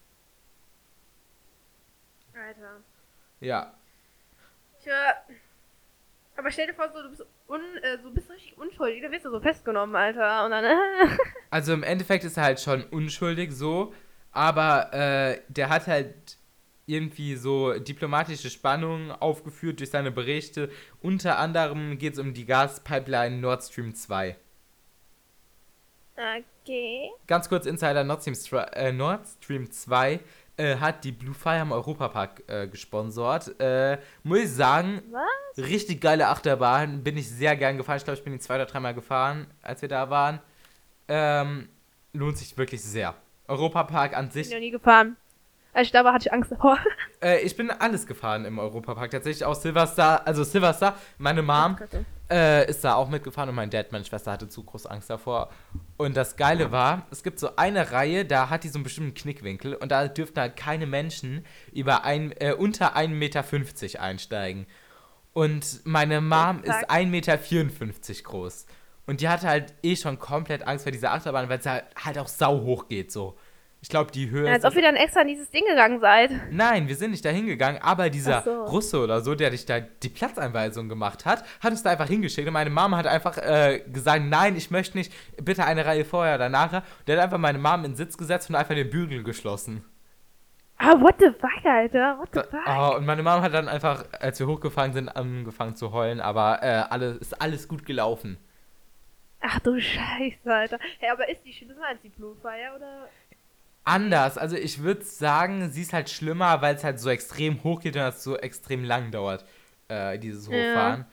Alter. 2.47 2.81
Ja. 3.41 3.75
Tja. 4.83 5.15
Aber 6.37 6.51
stell 6.51 6.69
dir 6.69 6.75
vor, 6.75 6.89
so, 6.95 7.03
du 7.03 7.09
bist, 7.09 7.27
un, 7.49 7.61
äh, 7.83 7.99
so 8.03 8.11
bist 8.11 8.31
richtig 8.31 8.57
unschuldig, 8.57 9.03
da 9.03 9.11
wirst 9.11 9.25
du 9.25 9.31
so 9.31 9.41
festgenommen, 9.41 9.97
Alter. 9.97 10.45
Und 10.45 10.53
dann, 10.53 10.65
Also 11.51 11.73
im 11.73 11.83
Endeffekt 11.83 12.25
ist 12.25 12.37
er 12.37 12.45
halt 12.45 12.61
schon 12.61 12.85
unschuldig 12.85 13.53
so, 13.53 13.95
aber 14.31 14.93
äh, 14.93 15.41
der 15.49 15.71
hat 15.71 15.87
halt 15.89 16.39
irgendwie 16.85 17.35
so 17.35 17.77
diplomatische 17.81 18.49
Spannungen 18.49 19.11
aufgeführt 19.11 19.81
durch 19.81 19.91
seine 19.91 20.13
Berichte. 20.13 20.71
Unter 21.01 21.39
anderem 21.39 21.99
geht 21.99 22.13
es 22.13 22.19
um 22.21 22.33
die 22.33 22.47
Gaspipeline 22.47 23.39
Nord 23.39 23.65
Stream 23.65 23.93
2. 23.93 24.37
okay. 26.63 27.11
Ganz 27.27 27.49
kurz 27.49 27.67
Insider, 27.67 28.05
Nord 28.05 28.23
Stream, 28.23 28.67
äh, 28.73 28.93
Nord 28.93 29.27
Stream 29.27 29.69
2 29.69 30.21
äh, 30.57 30.77
hat 30.77 31.05
die 31.05 31.13
Blue 31.13 31.35
Fire 31.35 31.61
im 31.61 31.73
Europapark 31.73 32.43
äh, 32.49 32.67
gesponsert. 32.67 33.59
Äh, 33.61 33.99
muss 34.23 34.39
ich 34.39 34.53
sagen, 34.53 35.03
Was? 35.11 35.67
richtig 35.67 36.01
geile 36.01 36.29
Achterbahn, 36.29 37.03
bin 37.03 37.17
ich 37.17 37.29
sehr 37.29 37.57
gern 37.57 37.77
gefahren. 37.77 37.99
Ich 37.99 38.05
glaube, 38.05 38.19
ich 38.19 38.25
bin 38.25 38.33
die 38.33 38.39
zwei 38.39 38.57
oder 38.57 38.67
dreimal 38.67 38.95
gefahren, 38.95 39.47
als 39.63 39.83
wir 39.83 39.89
da 39.89 40.09
waren. 40.11 40.41
Ähm, 41.09 41.69
lohnt 42.13 42.39
sich 42.39 42.57
wirklich 42.57 42.83
sehr. 42.83 43.15
Europapark 43.49 44.17
an 44.17 44.27
Bin 44.27 44.33
sich 44.33 44.51
noch 44.53 44.59
nie 44.59 44.71
gefahren. 44.71 45.17
Als 45.73 45.89
ich 45.89 45.93
da 45.93 46.05
war, 46.05 46.15
hatte 46.15 46.29
ich 46.29 46.33
Angst 46.33 46.51
davor. 46.51 46.79
Äh, 47.23 47.41
ich 47.41 47.57
bin 47.57 47.71
alles 47.71 48.07
gefahren 48.07 48.45
im 48.45 48.59
Europapark. 48.59 49.11
Tatsächlich 49.11 49.43
auch 49.43 49.55
Silverstar. 49.55 50.27
Also 50.27 50.45
Silverstar, 50.45 50.99
meine 51.17 51.41
Mom 51.41 51.79
äh, 52.31 52.69
ist 52.69 52.85
da 52.85 52.95
auch 52.95 53.09
mitgefahren 53.09 53.49
und 53.49 53.55
mein 53.55 53.71
Dad, 53.71 53.93
meine 53.93 54.05
Schwester, 54.05 54.33
hatte 54.33 54.49
zu 54.49 54.65
groß 54.65 54.87
Angst 54.87 55.11
davor. 55.11 55.51
Und 55.97 56.17
das 56.17 56.37
Geile 56.37 56.73
war, 56.73 57.07
es 57.11 57.23
gibt 57.23 57.39
so 57.39 57.57
eine 57.57 57.93
Reihe, 57.93 58.25
da 58.25 58.51
hat 58.51 58.65
die 58.65 58.69
so 58.69 58.79
einen 58.79 58.85
bestimmten 58.85 59.15
Knickwinkel 59.15 59.75
und 59.75 59.91
da 59.91 60.09
dürften 60.09 60.41
halt 60.41 60.57
keine 60.57 60.87
Menschen 60.87 61.45
über 61.73 62.05
ein, 62.05 62.33
äh, 62.41 62.53
unter 62.53 62.97
1,50 62.97 63.09
Meter 63.09 64.03
einsteigen. 64.03 64.67
Und 65.33 65.85
meine 65.85 66.21
Mom 66.21 66.63
ist 66.63 66.73
Fuck. 66.73 66.91
1,54 66.91 67.07
Meter 67.07 67.39
groß. 68.23 68.67
Und 69.07 69.21
die 69.21 69.29
hatte 69.29 69.47
halt 69.47 69.75
eh 69.83 69.95
schon 69.95 70.19
komplett 70.19 70.67
Angst 70.67 70.85
vor 70.85 70.93
dieser 70.93 71.13
Achterbahn, 71.13 71.49
weil 71.49 71.59
es 71.59 71.67
halt, 71.67 71.85
halt 72.03 72.19
auch 72.19 72.29
sau 72.29 72.63
hoch 72.63 72.89
geht 72.89 73.13
so. 73.13 73.39
Ich 73.83 73.89
glaube, 73.89 74.11
die 74.11 74.31
Höhe 74.31 74.47
Ja, 74.47 74.55
als 74.55 74.65
ist 74.65 74.71
ob 74.71 74.77
ihr 74.77 74.83
dann 74.83 74.97
extra 74.97 75.21
in 75.21 75.29
dieses 75.29 75.51
Ding 75.51 75.65
gegangen 75.65 76.01
seid. 76.01 76.31
Nein, 76.51 76.89
wir 76.89 76.97
sind 76.97 77.13
nicht 77.13 77.25
da 77.25 77.29
hingegangen, 77.29 77.81
aber 77.83 78.11
dieser 78.11 78.43
so. 78.43 78.65
Russe 78.65 78.99
oder 78.99 79.21
so, 79.21 79.35
der 79.35 79.51
dich 79.51 79.65
da 79.65 79.81
die 79.81 80.09
Platzeinweisung 80.09 80.89
gemacht 80.89 81.25
hat, 81.25 81.45
hat 81.61 81.71
uns 81.71 81.83
da 81.83 81.91
einfach 81.91 82.09
hingeschickt 82.09 82.49
und 82.49 82.55
meine 82.55 82.71
Mama 82.71 82.97
hat 82.97 83.07
einfach 83.07 83.39
äh, 83.39 83.83
gesagt, 83.93 84.25
nein, 84.25 84.57
ich 84.57 84.71
möchte 84.71 84.99
nicht, 84.99 85.13
bitte 85.43 85.65
eine 85.65 85.87
Reihe 85.87 86.05
vorher 86.05 86.35
oder 86.35 86.49
nachher. 86.49 86.79
Und 86.99 87.09
der 87.09 87.17
hat 87.19 87.25
einfach 87.25 87.39
meine 87.39 87.59
Mom 87.59 87.85
in 87.85 87.93
den 87.93 87.97
Sitz 87.97 88.17
gesetzt 88.19 88.51
und 88.51 88.57
einfach 88.57 88.75
den 88.75 88.91
Bügel 88.91 89.23
geschlossen. 89.23 89.85
Ah, 90.79 91.01
what 91.01 91.15
the 91.21 91.31
fuck, 91.39 91.65
Alter? 91.65 92.19
What 92.19 92.29
the 92.35 92.41
fuck? 92.41 92.67
oh, 92.67 92.97
und 92.97 93.07
meine 93.07 93.23
Mom 93.23 93.41
hat 93.41 93.55
dann 93.55 93.69
einfach, 93.69 94.05
als 94.21 94.39
wir 94.41 94.47
hochgefahren 94.47 94.93
sind, 94.93 95.09
angefangen 95.09 95.77
zu 95.77 95.93
heulen, 95.93 96.21
aber 96.21 96.63
äh, 96.63 96.85
alles, 96.91 97.19
ist 97.19 97.41
alles 97.41 97.69
gut 97.69 97.87
gelaufen. 97.87 98.37
Ach 99.41 99.61
du 99.61 99.81
Scheiße, 99.81 100.53
Alter. 100.53 100.79
Hey, 100.99 101.11
aber 101.11 101.29
ist 101.29 101.45
die 101.45 101.53
schlimmer 101.53 101.87
als 101.89 102.01
die 102.03 102.09
Blue 102.09 102.35
Fire, 102.43 102.75
oder? 102.75 103.09
Anders, 103.89 104.37
also 104.37 104.57
ich 104.57 104.83
würde 104.83 105.05
sagen, 105.05 105.71
sie 105.71 105.83
ist 105.83 105.93
halt 105.93 106.11
schlimmer, 106.11 106.61
weil 106.61 106.75
es 106.75 106.83
halt 106.83 106.99
so 106.99 107.09
extrem 107.09 107.63
hoch 107.63 107.81
geht 107.81 107.95
und 107.95 108.03
das 108.03 108.25
so 108.25 108.37
extrem 108.37 108.83
lang 108.83 109.13
dauert, 109.13 109.45
äh, 109.89 110.19
dieses 110.19 110.49
Ja. 110.49 110.53
Hochfahren. 110.55 111.07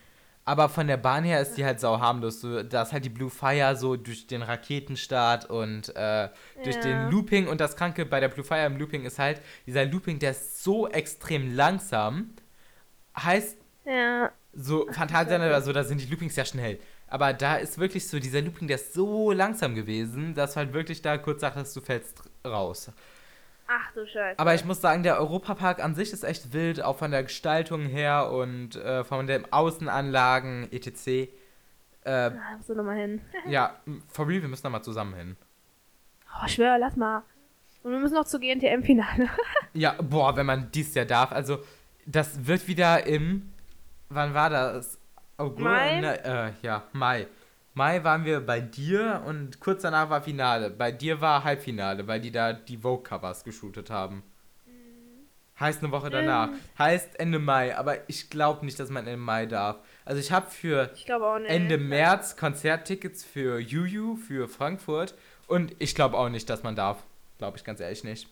Aber 0.43 0.67
von 0.69 0.87
der 0.87 0.97
Bahn 0.97 1.23
her 1.23 1.39
ist 1.39 1.53
die 1.55 1.63
halt 1.65 1.79
sau 1.79 1.99
harmlos. 1.99 2.41
So, 2.41 2.63
da 2.63 2.81
ist 2.81 2.91
halt 2.91 3.05
die 3.05 3.09
Blue 3.09 3.29
Fire 3.29 3.75
so 3.77 3.95
durch 3.95 4.25
den 4.27 4.41
Raketenstart 4.41 5.49
und 5.49 5.95
äh, 5.95 6.29
durch 6.63 6.75
Ja. 6.77 6.81
den 6.81 7.09
Looping. 7.11 7.47
Und 7.47 7.61
das 7.61 7.75
Kranke 7.77 8.05
bei 8.05 8.19
der 8.19 8.27
Blue 8.29 8.43
Fire 8.43 8.65
im 8.65 8.77
Looping 8.77 9.05
ist 9.05 9.19
halt, 9.19 9.39
dieser 9.67 9.85
Looping, 9.85 10.17
der 10.19 10.31
ist 10.31 10.63
so 10.63 10.87
extrem 10.89 11.55
langsam. 11.55 12.33
Heißt, 13.17 13.57
Ja. 13.85 14.31
so 14.53 14.87
Phantasialand 14.91 15.45
oder 15.49 15.61
so, 15.61 15.73
da 15.73 15.83
sind 15.83 16.01
die 16.01 16.07
Loopings 16.07 16.35
ja 16.35 16.45
schnell. 16.45 16.79
Aber 17.07 17.33
da 17.33 17.57
ist 17.57 17.77
wirklich 17.77 18.07
so, 18.07 18.19
dieser 18.19 18.41
Looping, 18.41 18.67
der 18.67 18.75
ist 18.77 18.93
so 18.93 19.31
langsam 19.31 19.75
gewesen, 19.75 20.33
dass 20.33 20.53
du 20.53 20.57
halt 20.57 20.73
wirklich 20.73 21.01
da 21.01 21.17
kurz 21.17 21.41
sagtest, 21.41 21.75
du 21.75 21.81
fällst 21.81 22.22
raus. 22.45 22.91
Ach 23.67 23.91
du 23.93 24.05
Scheiße. 24.05 24.37
Aber 24.39 24.53
ich 24.53 24.65
muss 24.65 24.81
sagen, 24.81 25.03
der 25.03 25.17
Europapark 25.19 25.83
an 25.83 25.95
sich 25.95 26.11
ist 26.11 26.23
echt 26.23 26.53
wild, 26.53 26.81
auch 26.83 26.97
von 26.97 27.11
der 27.11 27.23
Gestaltung 27.23 27.85
her 27.85 28.29
und 28.31 28.75
äh, 28.75 29.03
von 29.03 29.25
den 29.27 29.51
Außenanlagen, 29.51 30.69
etc. 30.71 31.07
Äh, 31.07 31.29
Ah, 32.05 32.31
musst 32.57 32.69
du 32.69 32.75
nochmal 32.75 32.97
hin. 32.97 33.21
ja, 33.47 33.77
for 34.09 34.27
real, 34.27 34.41
wir 34.41 34.49
müssen 34.49 34.63
da 34.63 34.69
mal 34.69 34.83
zusammen 34.83 35.13
hin. 35.13 35.37
Oh, 36.43 36.47
schwör, 36.47 36.77
lass 36.77 36.95
mal. 36.97 37.23
Und 37.83 37.91
wir 37.91 37.99
müssen 37.99 38.15
noch 38.15 38.25
zu 38.25 38.39
GNTM-Finale. 38.39 39.29
Ja, 39.75 39.95
boah, 39.99 40.35
wenn 40.35 40.45
man 40.45 40.69
dies 40.71 40.93
Jahr 40.93 41.05
darf. 41.05 41.31
Also, 41.31 41.57
das 42.05 42.45
wird 42.45 42.67
wieder 42.67 43.07
im. 43.07 43.51
Wann 44.09 44.35
war 44.35 44.51
das? 44.51 44.99
August? 45.37 45.61
Mai? 45.61 45.99
Ne, 45.99 46.23
äh, 46.23 46.51
ja, 46.61 46.83
Mai. 46.91 47.25
Mai 47.75 48.03
waren 48.03 48.23
wir 48.25 48.39
bei 48.41 48.59
dir 48.59 49.23
und 49.25 49.59
kurz 49.59 49.81
danach 49.81 50.09
war 50.09 50.21
Finale. 50.21 50.69
Bei 50.69 50.91
dir 50.91 51.21
war 51.21 51.43
Halbfinale, 51.43 52.07
weil 52.07 52.21
die 52.21 52.31
da 52.31 52.53
die 52.53 52.77
Vogue-Covers 52.77 53.43
geshootet 53.43 53.89
haben. 53.89 54.23
Heißt 55.59 55.83
eine 55.83 55.91
Woche 55.91 56.09
danach. 56.09 56.49
Heißt 56.77 57.19
Ende 57.19 57.39
Mai, 57.39 57.75
aber 57.77 58.09
ich 58.09 58.29
glaube 58.29 58.65
nicht, 58.65 58.79
dass 58.79 58.89
man 58.89 59.05
Ende 59.05 59.17
Mai 59.17 59.45
darf. 59.45 59.77
Also 60.03 60.19
ich 60.19 60.31
habe 60.31 60.49
für 60.49 60.91
Ich. 60.95 61.07
Ende 61.47 61.77
März 61.77 62.37
Konzerttickets 62.37 63.23
für 63.23 63.59
Juju, 63.59 64.15
für 64.15 64.47
Frankfurt. 64.47 65.15
Und 65.47 65.75
ich 65.79 65.93
glaube 65.95 66.17
auch 66.17 66.29
nicht, 66.29 66.49
dass 66.49 66.63
man 66.63 66.75
darf. 66.75 67.03
Glaube 67.37 67.57
ich 67.57 67.63
ganz 67.63 67.79
ehrlich 67.79 68.03
nicht. 68.03 68.27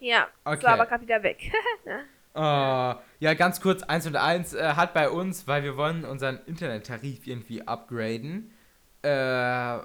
Ja, 0.00 0.26
das 0.44 0.54
Okay. 0.58 0.66
war 0.66 0.72
aber 0.74 0.86
gerade 0.86 1.02
wieder 1.02 1.22
weg. 1.22 1.40
Oh, 2.36 2.94
ja, 3.20 3.34
ganz 3.34 3.60
kurz, 3.60 3.84
1 3.84 4.08
und 4.08 4.16
1 4.16 4.54
äh, 4.54 4.72
hat 4.74 4.92
bei 4.92 5.08
uns, 5.08 5.46
weil 5.46 5.62
wir 5.62 5.76
wollen 5.76 6.04
unseren 6.04 6.40
Internettarif 6.46 7.28
irgendwie 7.28 7.62
upgraden. 7.62 8.50
Äh, 9.04 9.78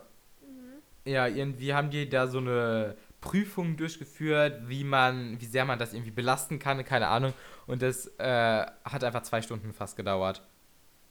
ja, 1.06 1.28
irgendwie 1.28 1.74
haben 1.74 1.90
die 1.90 2.08
da 2.08 2.28
so 2.28 2.40
eine 2.40 2.96
Prüfung 3.22 3.76
durchgeführt, 3.78 4.62
wie 4.68 4.84
man, 4.84 5.40
wie 5.42 5.46
sehr 5.46 5.66
man 5.66 5.80
das 5.80 5.94
irgendwie 5.94 6.12
belasten 6.12 6.60
kann, 6.60 6.84
keine 6.86 7.08
Ahnung. 7.08 7.34
Und 7.68 7.82
das 7.82 8.08
äh, 8.18 8.66
hat 8.86 9.04
einfach 9.04 9.24
zwei 9.24 9.42
Stunden 9.42 9.74
fast 9.74 9.98
gedauert. 9.98 10.42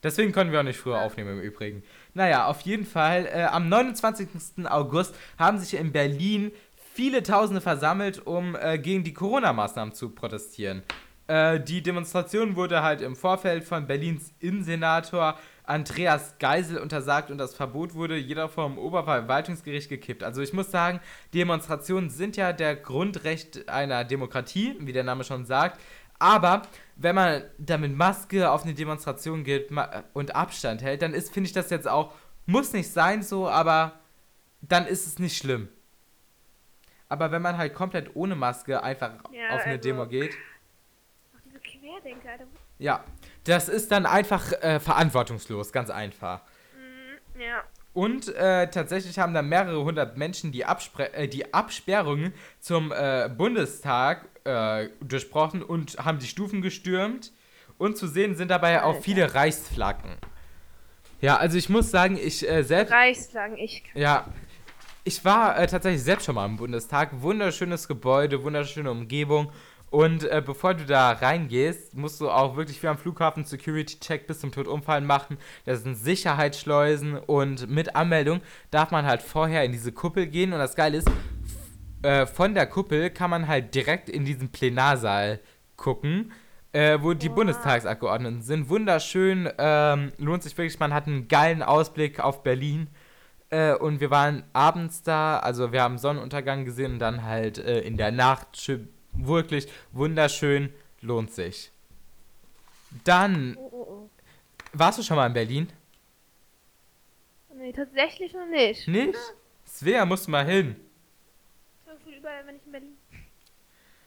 Deswegen 0.03 0.33
konnten 0.33 0.53
wir 0.53 0.61
auch 0.61 0.65
nicht 0.65 0.79
früher 0.79 1.01
aufnehmen 1.01 1.39
im 1.39 1.41
Übrigen. 1.41 1.83
Naja, 2.15 2.47
auf 2.47 2.61
jeden 2.61 2.87
Fall, 2.87 3.27
äh, 3.27 3.45
am 3.45 3.69
29. 3.69 4.29
August 4.67 5.15
haben 5.39 5.59
sich 5.59 5.75
in 5.75 5.93
Berlin 5.93 6.53
viele 6.95 7.23
Tausende 7.23 7.61
versammelt, 7.61 8.25
um 8.25 8.57
äh, 8.57 8.79
gegen 8.79 9.03
die 9.03 9.13
Corona-Maßnahmen 9.13 9.95
zu 9.95 10.11
protestieren. 10.11 10.83
Äh, 11.27 11.61
die 11.61 11.83
Demonstration 11.83 12.57
wurde 12.57 12.83
halt 12.83 13.03
im 13.03 13.17
Vorfeld 13.17 13.65
von 13.65 13.87
Berlins 13.87 14.33
Innensenator 14.39 15.39
Andreas 15.69 16.39
Geisel 16.39 16.79
untersagt 16.79 17.31
und 17.31 17.39
das 17.39 17.55
Verbot 17.55 17.95
wurde 17.95 18.17
jeder 18.17 18.49
vom 18.49 18.79
Oberverwaltungsgericht 18.79 19.89
gekippt. 19.89 20.23
Also 20.23 20.41
ich 20.41 20.53
muss 20.53 20.71
sagen, 20.71 21.01
Demonstrationen 21.35 22.09
sind 22.11 22.37
ja 22.37 22.53
der 22.53 22.75
Grundrecht 22.75 23.69
einer 23.69 24.05
Demokratie, 24.05 24.77
wie 24.81 24.93
der 24.93 25.05
Name 25.05 25.25
schon 25.25 25.45
sagt. 25.45 25.81
Aber 26.19 26.63
wenn 26.97 27.15
man 27.15 27.43
da 27.59 27.77
mit 27.79 27.95
Maske 27.97 28.51
auf 28.51 28.65
eine 28.65 28.75
Demonstration 28.75 29.45
geht 29.45 29.71
und 30.15 30.35
Abstand 30.35 30.83
hält, 30.83 31.03
dann 31.03 31.15
ist, 31.15 31.33
finde 31.33 31.49
ich 31.49 31.53
das 31.53 31.71
jetzt 31.71 31.87
auch, 31.87 32.15
muss 32.47 32.73
nicht 32.73 32.91
sein 32.91 33.23
so, 33.23 33.49
aber 33.49 33.93
dann 34.63 34.87
ist 34.87 35.07
es 35.07 35.19
nicht 35.19 35.37
schlimm. 35.37 35.69
Aber 37.11 37.31
wenn 37.31 37.43
man 37.43 37.57
halt 37.57 37.75
komplett 37.75 38.17
ohne 38.17 38.35
Maske 38.35 38.83
einfach 38.83 39.11
Ja, 39.33 39.51
auf 39.55 39.63
eine 39.63 39.75
also- 39.75 39.83
Demo 39.83 40.07
geht, 40.07 40.33
Auch 41.35 41.39
diese 41.45 41.61
Querdenker, 41.61 42.31
Alter. 42.31 42.45
ja, 42.79 43.05
das 43.49 43.69
ist 43.69 43.91
dann 43.91 44.05
einfach 44.07 44.53
äh, 44.61 44.79
verantwortungslos, 44.79 45.73
ganz 45.73 45.91
einfach. 45.91 46.43
Mhm, 46.75 47.41
ja. 47.41 47.65
Und 47.95 48.29
äh, 48.35 48.71
tatsächlich 48.71 49.19
haben 49.19 49.35
da 49.35 49.43
mehrere 49.43 49.83
hundert 49.83 50.17
Menschen 50.17 50.53
die, 50.53 50.65
Abspre 50.65 51.13
äh, 51.15 51.27
die 51.27 51.53
Absperrungen 51.55 52.35
zum 52.61 52.93
äh, 52.93 53.29
Bundestag 53.35 54.29
äh, 54.45 54.89
durchbrochen 55.01 55.63
und 55.63 55.97
haben 55.99 56.19
die 56.19 56.27
Stufen 56.27 56.63
gestürmt. 56.63 57.33
Und 57.79 57.97
zu 57.97 58.07
sehen 58.07 58.37
sind 58.37 58.51
dabei 58.51 58.83
auch 58.83 59.01
viele 59.01 59.35
Reichsflaggen. 59.35 60.11
Ja, 61.21 61.37
also 61.37 61.57
ich 61.57 61.69
muss 61.69 61.91
sagen, 61.91 62.17
ich 62.17 62.49
äh, 62.49 62.63
selbst. 62.63 62.93
Reichsflaggen, 62.93 63.57
ich 63.57 63.85
kann. 63.85 64.03
Ja, 64.03 64.27
ich 65.05 65.25
war 65.25 65.59
äh, 65.59 65.67
tatsächlich 65.67 66.03
selbst 66.03 66.27
schon 66.27 66.35
mal 66.35 66.45
im 66.45 66.57
Bundestag. 66.57 67.23
Wunderschönes 67.23 67.89
Gebäude, 67.89 68.43
wunderschöne 68.43 68.91
Umgebung. 68.91 69.51
Und 69.91 70.25
äh, 70.25 70.43
bevor 70.45 70.75
du 70.75 70.85
da 70.85 71.13
reingehst, 71.13 71.97
musst 71.97 72.21
du 72.21 72.31
auch 72.31 72.57
wirklich 72.57 72.83
wie 72.83 72.89
am 72.89 72.99
Flughafen 72.99 73.45
Security-Check 73.45 74.27
bis 74.27 74.41
zum 74.41 74.53
Tod 74.53 74.67
umfallen 74.67 75.07
machen. 75.07 75.39
Das 75.65 75.83
sind 75.83 75.95
Sicherheitsschleusen 75.95 77.17
und 77.17 77.69
mit 77.71 77.97
Anmeldung 77.97 78.41
darf 78.71 78.91
man 78.91 79.07
halt 79.07 79.23
vorher 79.23 79.65
in 79.65 79.73
diese 79.73 79.93
Kuppel 79.93 80.27
gehen. 80.27 80.53
Und 80.53 80.59
das 80.59 80.77
Geile 80.77 80.99
ist, 80.99 81.11
äh, 82.03 82.27
von 82.27 82.55
der 82.55 82.67
Kuppel 82.67 83.11
kann 83.11 83.31
man 83.31 83.49
halt 83.49 83.75
direkt 83.75 84.09
in 84.09 84.25
diesen 84.25 84.51
Plenarsaal 84.51 85.41
gucken, 85.77 86.33
äh, 86.73 86.99
wo 87.01 87.15
die 87.15 87.31
Wow. 87.31 87.37
Bundestagsabgeordneten 87.37 88.43
sind. 88.43 88.69
Wunderschön, 88.69 89.49
ähm, 89.59 90.13
lohnt 90.19 90.43
sich 90.43 90.57
wirklich. 90.57 90.79
Man 90.79 90.93
hat 90.93 91.07
einen 91.07 91.29
geilen 91.29 91.63
Ausblick 91.63 92.21
auf 92.21 92.43
Berlin. 92.43 92.89
Äh, 93.51 93.75
und 93.75 94.01
wir 94.01 94.11
waren 94.11 94.45
abends 94.53 95.03
da, 95.03 95.39
also 95.39 95.73
wir 95.73 95.83
haben 95.83 95.97
Sonnenuntergang 95.97 96.67
gesehen 96.67 96.95
und 96.95 96.99
dann 96.99 97.25
halt 97.25 97.57
äh, 97.59 97.81
in 97.81 97.97
der 97.97 98.13
Nacht 98.13 98.59
schön, 98.59 98.89
wirklich 99.27 99.69
wunderschön, 99.93 100.73
lohnt 101.01 101.33
sich. 101.33 101.71
Dann, 103.05 103.57
Oh, 103.57 103.69
oh, 103.73 103.87
oh. 103.91 104.11
warst 104.73 104.99
du 104.99 105.03
schon 105.03 105.17
mal 105.17 105.27
in 105.27 105.35
Berlin? 105.35 105.69
Nee, 107.55 107.73
tatsächlich 107.73 108.33
noch 108.33 108.47
nicht. 108.47 108.87
Nicht? 108.89 109.19
Svea, 109.67 110.07
musst 110.07 110.27
du 110.27 110.31
mal 110.31 110.47
hin. 110.47 110.77
Überall, 112.17 112.47
wenn 112.47 112.57
ich 112.57 112.67
in 112.67 112.73
Berlin. 112.73 112.97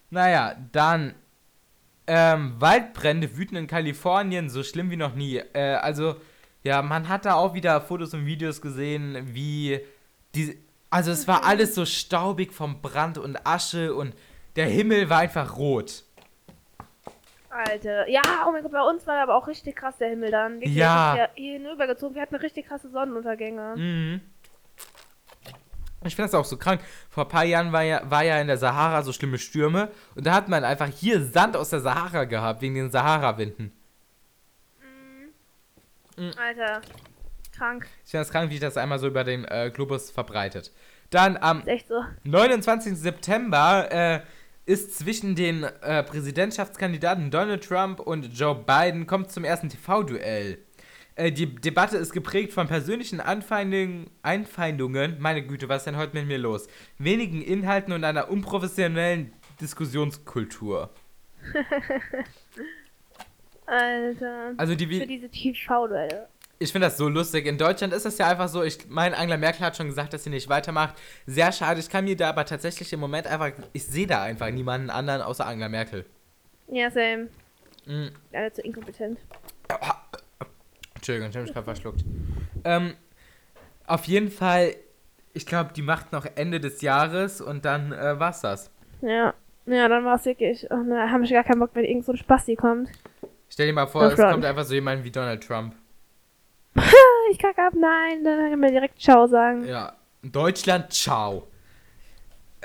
Naja, 0.10 0.56
dann 0.72 1.16
ähm, 2.08 2.56
Waldbrände 2.60 3.38
wüten 3.38 3.56
in 3.56 3.68
Kalifornien, 3.68 4.50
so 4.50 4.64
schlimm 4.64 4.90
wie 4.90 4.98
noch 4.98 5.16
nie. 5.16 5.38
Äh, 5.54 5.76
also, 5.76 6.16
ja, 6.64 6.82
man 6.82 7.08
hat 7.08 7.26
da 7.26 7.36
auch 7.36 7.54
wieder 7.54 7.80
Fotos 7.82 8.14
und 8.14 8.26
Videos 8.26 8.62
gesehen, 8.62 9.34
wie 9.34 9.80
die. 10.36 10.58
Also, 10.90 11.12
es 11.12 11.28
war 11.28 11.46
alles 11.46 11.74
so 11.76 11.86
staubig 11.86 12.54
vom 12.54 12.82
Brand 12.82 13.18
und 13.18 13.46
Asche 13.46 13.94
und 13.96 14.14
der 14.56 14.66
Himmel 14.66 15.10
war 15.10 15.20
einfach 15.20 15.58
rot. 15.58 16.04
Alter. 17.50 18.08
Ja, 18.08 18.22
oh 18.48 18.52
mein 18.52 18.64
Gott, 18.64 18.72
bei 18.72 18.82
uns 18.82 19.06
war 19.06 19.22
aber 19.22 19.36
auch 19.36 19.48
richtig 19.48 19.76
krass 19.76 19.98
der 19.98 20.10
Himmel 20.10 20.32
dann. 20.32 20.62
Ja. 20.62 21.16
wir 21.16 21.26
sind 21.26 21.36
Hier 21.36 21.52
hinübergezogen, 21.54 22.16
wir 22.16 22.22
hatten 22.22 22.36
richtig 22.36 22.68
krasse 22.68 22.90
Sonnenuntergänge. 22.90 23.76
Mhm. 23.76 24.22
Ich 26.04 26.16
finde 26.16 26.32
das 26.32 26.36
auch 26.36 26.46
so 26.46 26.58
krank. 26.58 26.82
Vor 27.10 27.26
ein 27.26 27.30
paar 27.30 27.44
Jahren 27.44 27.72
war 27.72 27.84
ja, 27.84 28.02
war 28.10 28.24
ja 28.24 28.40
in 28.42 28.48
der 28.48 28.58
Sahara 28.58 29.04
so 29.04 29.14
schlimme 29.14 29.38
Stürme 29.38 29.92
und 30.16 30.26
da 30.26 30.34
hat 30.34 30.50
man 30.50 30.64
einfach 30.64 30.88
hier 30.88 31.24
Sand 31.24 31.56
aus 31.56 31.70
der 31.70 31.82
Sahara 31.82 32.24
gehabt, 32.24 32.62
wegen 32.62 32.74
den 32.74 32.90
Sahara-Winden. 32.90 33.72
Mhm. 36.18 36.32
Alter. 36.38 36.82
Krank. 37.56 37.88
Ich 38.06 38.12
finde 38.12 38.26
das 38.26 38.32
krank, 38.32 38.50
wie 38.50 38.56
sich 38.56 38.62
das 38.62 38.78
einmal 38.78 38.98
so 38.98 39.08
über 39.08 39.24
den 39.24 39.46
äh, 39.46 39.70
Globus 39.74 40.10
verbreitet. 40.10 40.72
Dann 41.12 41.38
am 41.38 41.64
so. 41.88 42.04
29. 42.24 42.98
September 42.98 43.92
äh, 43.92 44.22
ist 44.66 44.98
zwischen 44.98 45.36
den 45.36 45.64
äh, 45.64 46.04
Präsidentschaftskandidaten 46.04 47.32
Donald 47.32 47.64
Trump 47.64 48.00
und 48.00 48.38
Joe 48.38 48.56
Biden 48.56 49.08
kommt 49.08 49.32
zum 49.32 49.44
ersten 49.44 49.70
TV-Duell. 49.70 50.60
Äh, 51.16 51.32
die 51.32 51.56
Debatte 51.56 51.98
ist 51.98 52.14
geprägt 52.14 52.54
von 52.54 52.68
persönlichen 52.68 53.20
Anfeindungen, 53.20 54.10
Einfeindungen, 54.22 55.18
meine 55.20 55.46
Güte, 55.46 55.68
was 55.70 55.80
ist 55.80 55.88
denn 55.88 55.98
heute 55.98 56.16
mit 56.16 56.28
mir 56.28 56.38
los? 56.38 56.68
Wenigen 56.98 57.42
Inhalten 57.42 57.94
und 57.94 58.04
einer 58.04 58.30
unprofessionellen 58.30 59.34
Diskussionskultur. 59.60 60.90
Alter. 63.66 64.54
Also 64.58 64.76
die, 64.76 64.86
Für 64.86 65.08
diese 65.08 65.30
TV-Duelle. 65.30 66.28
Ich 66.62 66.72
finde 66.72 66.88
das 66.88 66.98
so 66.98 67.10
lustig. 67.10 67.48
In 67.48 67.58
Deutschland 67.58 67.92
ist 67.92 68.06
das 68.06 68.20
ja 68.20 68.28
einfach 68.28 68.48
so, 68.48 68.62
ich 68.62 68.88
meine, 68.88 69.18
Angela 69.18 69.38
Merkel 69.38 69.66
hat 69.66 69.76
schon 69.76 69.88
gesagt, 69.88 70.14
dass 70.14 70.24
sie 70.24 70.30
nicht 70.30 70.48
weitermacht. 70.48 70.94
Sehr 71.26 71.52
schade, 71.52 71.80
ich 71.80 71.90
kann 71.90 72.04
mir 72.06 72.16
da 72.16 72.30
aber 72.30 72.46
tatsächlich 72.46 72.94
im 72.94 73.00
Moment 73.00 73.26
einfach, 73.26 73.50
ich 73.74 73.84
sehe 73.88 74.06
da 74.06 74.22
einfach 74.22 74.52
niemanden 74.52 74.92
anderen 74.92 75.24
außer 75.24 75.44
Angela 75.46 75.70
Merkel. 75.70 76.06
Ja, 76.68 76.92
same. 76.92 77.30
Mhm. 77.88 78.12
Leider 78.32 78.54
zu 78.54 78.62
inkompetent. 78.62 79.18
Entschuldigung, 80.96 81.30
ich 81.32 81.36
habe 81.36 81.46
mich 81.46 81.54
gerade 81.54 81.66
verschluckt. 81.66 82.04
Ähm, 82.64 82.94
auf 83.88 84.06
jeden 84.06 84.30
Fall, 84.30 84.76
ich 85.34 85.48
glaube, 85.48 85.72
die 85.76 85.82
macht 85.82 86.12
noch 86.12 86.28
Ende 86.36 86.60
des 86.60 86.82
Jahres 86.82 87.42
und 87.42 87.66
dann 87.66 87.92
äh, 87.92 88.20
war's 88.20 88.42
das. 88.42 88.70
Ja. 89.02 89.34
Ja, 89.66 89.88
dann 89.88 90.06
war 90.06 90.16
es 90.16 90.26
wirklich. 90.26 90.68
Oh, 90.70 90.76
ne, 90.76 91.10
haben 91.12 91.24
wir 91.24 91.30
gar 91.30 91.44
keinen 91.44 91.60
Bock, 91.60 91.72
wenn 91.74 91.86
irgend 91.86 92.06
so 92.06 92.12
ein 92.12 92.18
Spasti 92.18 92.56
kommt. 92.56 92.90
Stell 93.50 93.68
dir 93.68 93.74
mal 93.74 93.88
vor, 93.88 94.04
Das 94.04 94.14
es 94.14 94.20
war- 94.20 94.32
kommt 94.32 94.46
einfach 94.46 94.64
so 94.64 94.74
jemand 94.76 95.04
wie 95.04 95.12
Donald 95.12 95.44
Trump. 95.44 95.76
Ich 97.32 97.38
kacke 97.40 97.62
ab, 97.66 97.74
nein, 97.76 98.24
dann 98.26 98.50
kann 98.52 98.60
man 98.60 98.72
direkt 98.72 99.00
Ciao 99.02 99.26
sagen. 99.28 99.66
Ja. 99.66 99.94
Deutschland, 100.22 100.92
ciao. 100.92 101.48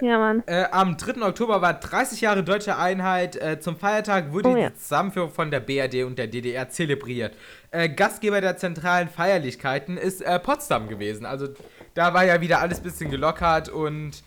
Ja, 0.03 0.19
Mann. 0.19 0.42
Äh, 0.47 0.64
am 0.73 0.97
3. 0.97 1.23
Oktober 1.23 1.62
war 1.62 1.75
30 1.75 2.21
Jahre 2.21 2.42
deutsche 2.45 2.77
Einheit. 2.77 3.37
Äh, 3.37 3.61
zum 3.61 3.77
Feiertag 3.77 4.33
wurde 4.33 4.49
Oh 4.51 4.57
ja. 4.57 4.69
die 4.71 4.75
Zusammenführung 4.77 5.31
von 5.31 5.51
der 5.51 5.61
BRD 5.61 6.05
und 6.05 6.19
der 6.19 6.27
DDR 6.27 6.69
zelebriert. 6.69 7.35
Äh, 7.71 7.88
Gastgeber 7.88 8.40
der 8.40 8.57
zentralen 8.59 9.09
Feierlichkeiten 9.09 9.97
ist 9.97 10.21
äh, 10.21 10.38
Potsdam 10.38 10.88
gewesen. 10.88 11.25
Also 11.25 11.49
da 11.95 12.12
war 12.12 12.25
ja 12.25 12.40
wieder 12.42 12.61
alles 12.61 12.81
bisschen 12.81 13.11
gelockert 13.11 13.69
und 13.71 14.23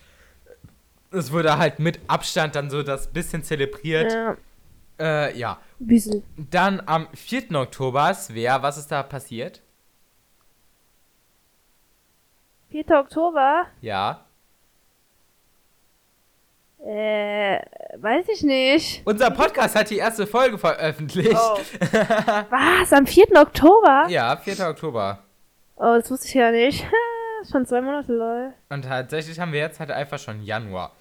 es 1.12 1.32
wurde 1.32 1.58
halt 1.58 1.80
mit 1.80 2.00
Abstand 2.08 2.56
dann 2.56 2.70
so 2.72 2.82
das 2.82 3.08
bisschen 3.12 3.44
zelebriert. 3.44 4.12
Ja, 4.12 4.38
Äh, 5.00 5.38
ja. 5.38 5.60
Büssel. 5.80 6.24
Dann 6.38 6.82
am 6.86 7.08
4. 7.14 7.52
Oktober, 7.56 8.14
Svea, 8.14 8.62
was 8.64 8.78
ist 8.80 8.88
da 8.92 9.04
passiert? 9.04 9.62
4. 12.72 12.86
Oktober? 13.00 13.66
Ja. 13.82 14.26
Äh, 16.86 17.60
weiß 17.98 18.28
ich 18.30 18.44
nicht. 18.44 19.02
Unser 19.06 19.32
Podcast 19.32 19.76
hat 19.76 19.90
die 19.90 19.98
erste 19.98 20.26
Folge 20.26 20.58
veröffentlicht. 20.58 21.36
Oh. 21.36 21.58
Was? 22.50 22.94
Am 22.94 23.06
4. 23.06 23.26
Oktober? 23.36 24.06
Ja, 24.10 24.38
4. 24.38 24.70
Oktober. 24.70 25.20
Oh, 25.76 25.96
das 26.00 26.10
wusste 26.10 26.28
ich 26.28 26.34
ja 26.36 26.52
nicht. 26.52 26.86
Schon 27.52 27.66
zwei 27.66 27.82
Monate, 27.82 28.14
lol. 28.14 28.54
Und 28.70 28.84
tatsächlich 28.84 29.40
haben 29.40 29.52
wir 29.52 29.60
jetzt 29.60 29.80
halt 29.80 29.92
einfach 29.92 30.20
schon 30.20 30.42
Januar. 30.44 30.92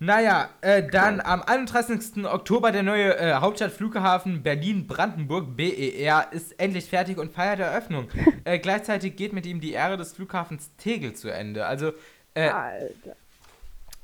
Naja, 0.00 0.50
äh, 0.60 0.88
dann 0.88 1.20
am 1.20 1.42
31. 1.42 2.24
Oktober 2.24 2.70
der 2.70 2.84
neue 2.84 3.18
äh, 3.18 3.34
Hauptstadtflughafen 3.34 4.44
Berlin-Brandenburg, 4.44 5.56
BER, 5.56 6.28
ist 6.30 6.58
endlich 6.60 6.84
fertig 6.84 7.18
und 7.18 7.32
feiert 7.32 7.58
Eröffnung. 7.58 8.08
äh, 8.44 8.60
gleichzeitig 8.60 9.16
geht 9.16 9.32
mit 9.32 9.44
ihm 9.44 9.60
die 9.60 9.72
Ehre 9.72 9.96
des 9.96 10.12
Flughafens 10.12 10.70
Tegel 10.76 11.14
zu 11.14 11.32
Ende. 11.32 11.66
Also, 11.66 11.92
äh, 12.34 12.48
Alter. 12.48 13.16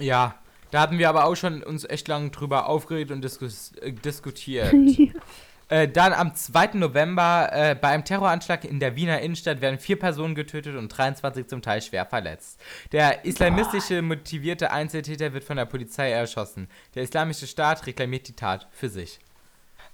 ja, 0.01 0.35
da 0.73 0.81
hatten 0.81 0.99
wir 0.99 1.09
aber 1.09 1.27
auch 1.27 1.37
schon 1.37 1.63
uns 1.63 1.85
echt 1.85 2.09
lange 2.09 2.31
drüber 2.31 2.67
aufgeregt 2.67 3.13
und 3.13 3.23
diskus 3.23 3.73
äh, 3.81 3.93
diskutiert. 3.93 4.75
Äh, 5.69 5.89
dann 5.89 6.13
am 6.13 6.35
2. 6.35 6.75
November 6.75 7.49
äh, 7.53 7.75
bei 7.75 7.89
einem 7.89 8.05
Terroranschlag 8.05 8.65
in 8.65 8.81
der 8.81 8.97
Wiener 8.97 9.21
Innenstadt 9.21 9.61
werden 9.61 9.79
vier 9.79 9.99
Personen 9.99 10.35
getötet 10.35 10.77
und 10.77 10.89
23 10.89 11.47
zum 11.47 11.63
Teil 11.63 11.81
schwer 11.81 12.05
verletzt. 12.07 12.61
Der 12.93 13.25
islamistische 13.25 14.03
motivierte 14.03 14.71
Einzeltäter 14.71 15.33
wird 15.33 15.45
von 15.45 15.57
der 15.57 15.65
Polizei 15.65 16.11
erschossen. 16.11 16.69
Der 16.95 17.03
islamische 17.03 17.47
Staat 17.47 17.87
reklamiert 17.87 18.29
die 18.29 18.37
Tat 18.37 18.69
für 18.73 18.89
sich. 18.89 19.19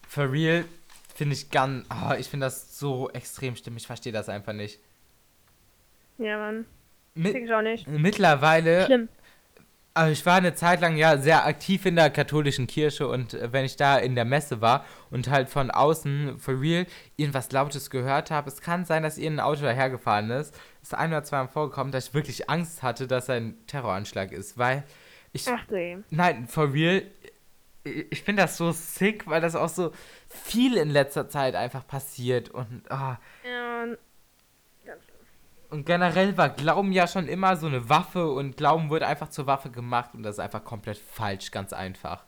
For 0.08 0.30
real 0.30 0.64
finde 1.14 1.34
ich 1.34 1.50
ganz. 1.50 1.86
Oh, 1.90 2.14
ich 2.14 2.28
finde 2.28 2.46
das 2.46 2.78
so 2.78 3.08
extrem 3.10 3.54
schlimm. 3.54 3.76
Ich 3.76 3.86
verstehe 3.86 4.12
das 4.12 4.28
einfach 4.28 4.52
nicht. 4.52 4.80
ja, 6.18 6.36
Mann. 6.36 6.66
Mi 7.14 7.32
Denke 7.32 7.46
ich 7.48 7.52
auch 7.54 7.62
nicht. 7.62 7.86
mittlerweile 7.88 8.86
Schlimm. 8.86 9.08
Also 9.92 10.12
ich 10.12 10.24
war 10.24 10.36
eine 10.36 10.54
Zeit 10.54 10.80
lang 10.80 10.96
ja 10.96 11.18
sehr 11.18 11.46
aktiv 11.46 11.84
in 11.84 11.96
der 11.96 12.10
katholischen 12.10 12.66
Kirche 12.68 13.08
und 13.08 13.34
äh, 13.34 13.52
wenn 13.52 13.64
ich 13.64 13.76
da 13.76 13.98
in 13.98 14.14
der 14.14 14.24
Messe 14.24 14.60
war 14.60 14.84
und 15.10 15.28
halt 15.28 15.48
von 15.48 15.70
außen 15.70 16.38
for 16.38 16.60
real 16.60 16.86
irgendwas 17.16 17.50
Lautes 17.50 17.90
gehört 17.90 18.30
habe, 18.30 18.48
es 18.48 18.60
kann 18.60 18.84
sein, 18.84 19.02
dass 19.02 19.18
irgendein 19.18 19.46
Auto 19.46 19.62
dahergefahren 19.62 20.30
ist. 20.30 20.54
Es 20.82 20.88
ist 20.88 20.94
ein 20.94 21.10
oder 21.10 21.24
zweimal 21.24 21.48
vorgekommen, 21.48 21.92
dass 21.92 22.08
ich 22.08 22.14
wirklich 22.14 22.48
Angst 22.48 22.82
hatte, 22.82 23.08
dass 23.08 23.28
ein 23.28 23.56
Terroranschlag 23.66 24.30
ist, 24.30 24.58
weil 24.58 24.84
ich 25.32 25.48
Ach 25.48 25.64
du 25.66 26.04
nein 26.10 26.46
for 26.46 26.72
real 26.72 27.02
ich 27.82 28.22
finde 28.22 28.42
das 28.42 28.58
so 28.58 28.72
sick, 28.72 29.26
weil 29.26 29.40
das 29.40 29.56
auch 29.56 29.68
so 29.70 29.92
viel 30.28 30.76
in 30.76 30.90
letzter 30.90 31.28
Zeit 31.28 31.54
einfach 31.54 31.86
passiert 31.86 32.50
und 32.50 32.82
ah, 32.90 33.18
Ja. 33.44 33.86
Und 35.70 35.86
generell 35.86 36.36
war 36.36 36.50
Glauben 36.50 36.92
ja 36.92 37.06
schon 37.06 37.28
immer 37.28 37.56
so 37.56 37.66
eine 37.66 37.88
Waffe 37.88 38.30
und 38.30 38.56
Glauben 38.56 38.90
wurde 38.90 39.06
einfach 39.06 39.28
zur 39.30 39.46
Waffe 39.46 39.70
gemacht 39.70 40.10
und 40.14 40.22
das 40.22 40.36
ist 40.36 40.40
einfach 40.40 40.64
komplett 40.64 40.98
falsch, 40.98 41.50
ganz 41.50 41.72
einfach. 41.72 42.24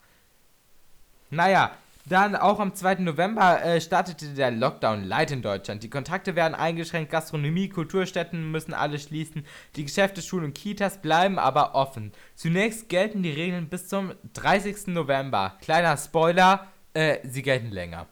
Naja, 1.31 1.73
dann 2.05 2.35
auch 2.35 2.59
am 2.59 2.75
2. 2.75 2.97
November 2.97 3.65
äh, 3.65 3.81
startete 3.81 4.35
der 4.35 4.51
Lockdown 4.51 5.05
light 5.05 5.31
in 5.31 5.41
Deutschland. 5.41 5.83
Die 5.83 5.91
Kontakte 5.91 6.35
werden 6.35 6.55
eingeschränkt, 6.55 7.13
Gastronomie, 7.13 7.69
Kulturstätten 7.69 8.51
müssen 8.51 8.75
alle 8.75 8.99
schließen, 8.99 9.47
die 9.77 9.85
Geschäfte, 9.85 10.21
Schulen 10.21 10.47
und 10.47 10.55
Kitas 10.55 11.01
bleiben 11.01 11.39
aber 11.39 11.75
offen. 11.75 12.13
Zunächst 12.35 12.89
gelten 12.89 13.23
die 13.23 13.31
Regeln 13.31 13.69
bis 13.69 13.87
zum 13.87 14.13
30. 14.35 14.89
November. 14.89 15.57
Kleiner 15.61 15.97
Spoiler, 15.97 16.67
äh, 16.93 17.19
sie 17.23 17.43
gelten 17.43 17.71
länger. 17.71 18.09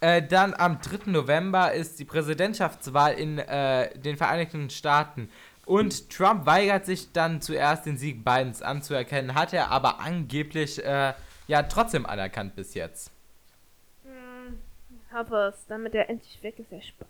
Äh, 0.00 0.22
dann 0.22 0.54
am 0.54 0.80
3. 0.80 1.10
November 1.10 1.72
ist 1.72 1.98
die 1.98 2.04
Präsidentschaftswahl 2.04 3.14
in 3.14 3.38
äh, 3.38 3.96
den 3.98 4.16
Vereinigten 4.16 4.70
Staaten. 4.70 5.28
Und 5.66 6.10
Trump 6.10 6.46
weigert 6.46 6.86
sich 6.86 7.12
dann 7.12 7.42
zuerst 7.42 7.84
den 7.84 7.98
Sieg 7.98 8.24
Bidens 8.24 8.62
anzuerkennen, 8.62 9.34
hat 9.34 9.52
er 9.52 9.70
aber 9.70 10.00
angeblich 10.00 10.82
äh, 10.82 11.12
ja 11.46 11.62
trotzdem 11.64 12.06
anerkannt 12.06 12.54
bis 12.56 12.74
jetzt. 12.74 13.10
Hm, 14.04 14.58
hoffe 15.12 15.52
es, 15.52 15.66
damit 15.66 15.94
er 15.94 16.08
endlich 16.08 16.42
weg 16.42 16.58
ist, 16.58 16.70
der 16.70 16.80
Spaß. 16.80 17.08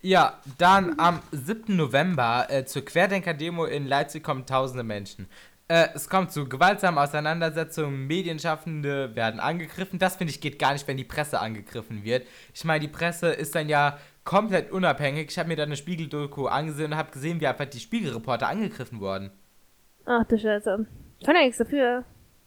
Ja, 0.00 0.38
dann 0.58 1.00
am 1.00 1.20
7. 1.32 1.74
November 1.74 2.46
äh, 2.48 2.64
zur 2.64 2.84
Querdenker-Demo 2.84 3.64
in 3.64 3.88
Leipzig 3.88 4.22
kommen 4.22 4.46
tausende 4.46 4.84
Menschen. 4.84 5.28
Äh, 5.68 5.88
es 5.94 6.08
kommt 6.08 6.32
zu 6.32 6.48
gewaltsamen 6.48 6.98
Auseinandersetzungen, 6.98 8.06
Medienschaffende 8.06 9.14
werden 9.14 9.38
angegriffen. 9.38 9.98
Das 9.98 10.16
finde 10.16 10.32
ich 10.32 10.40
geht 10.40 10.58
gar 10.58 10.72
nicht, 10.72 10.88
wenn 10.88 10.96
die 10.96 11.04
Presse 11.04 11.40
angegriffen 11.40 12.04
wird. 12.04 12.26
Ich 12.54 12.64
meine, 12.64 12.80
die 12.80 12.88
Presse 12.88 13.28
ist 13.28 13.54
dann 13.54 13.68
ja 13.68 13.98
komplett 14.24 14.72
unabhängig. 14.72 15.30
Ich 15.30 15.38
habe 15.38 15.48
mir 15.48 15.56
da 15.56 15.64
eine 15.64 15.76
Spiegel-Doku 15.76 16.46
angesehen 16.46 16.92
und 16.92 16.98
habe 16.98 17.10
gesehen, 17.10 17.40
wie 17.40 17.46
einfach 17.46 17.66
die 17.66 17.80
Spiegelreporter 17.80 18.48
angegriffen 18.48 19.00
wurden. 19.00 19.30
Ach 20.06 20.24
du 20.24 20.38
Scheiße. 20.38 20.86
Ich 21.18 21.26
kann 21.26 21.36
ja 21.36 21.42
nichts 21.42 21.58
dafür. 21.58 22.04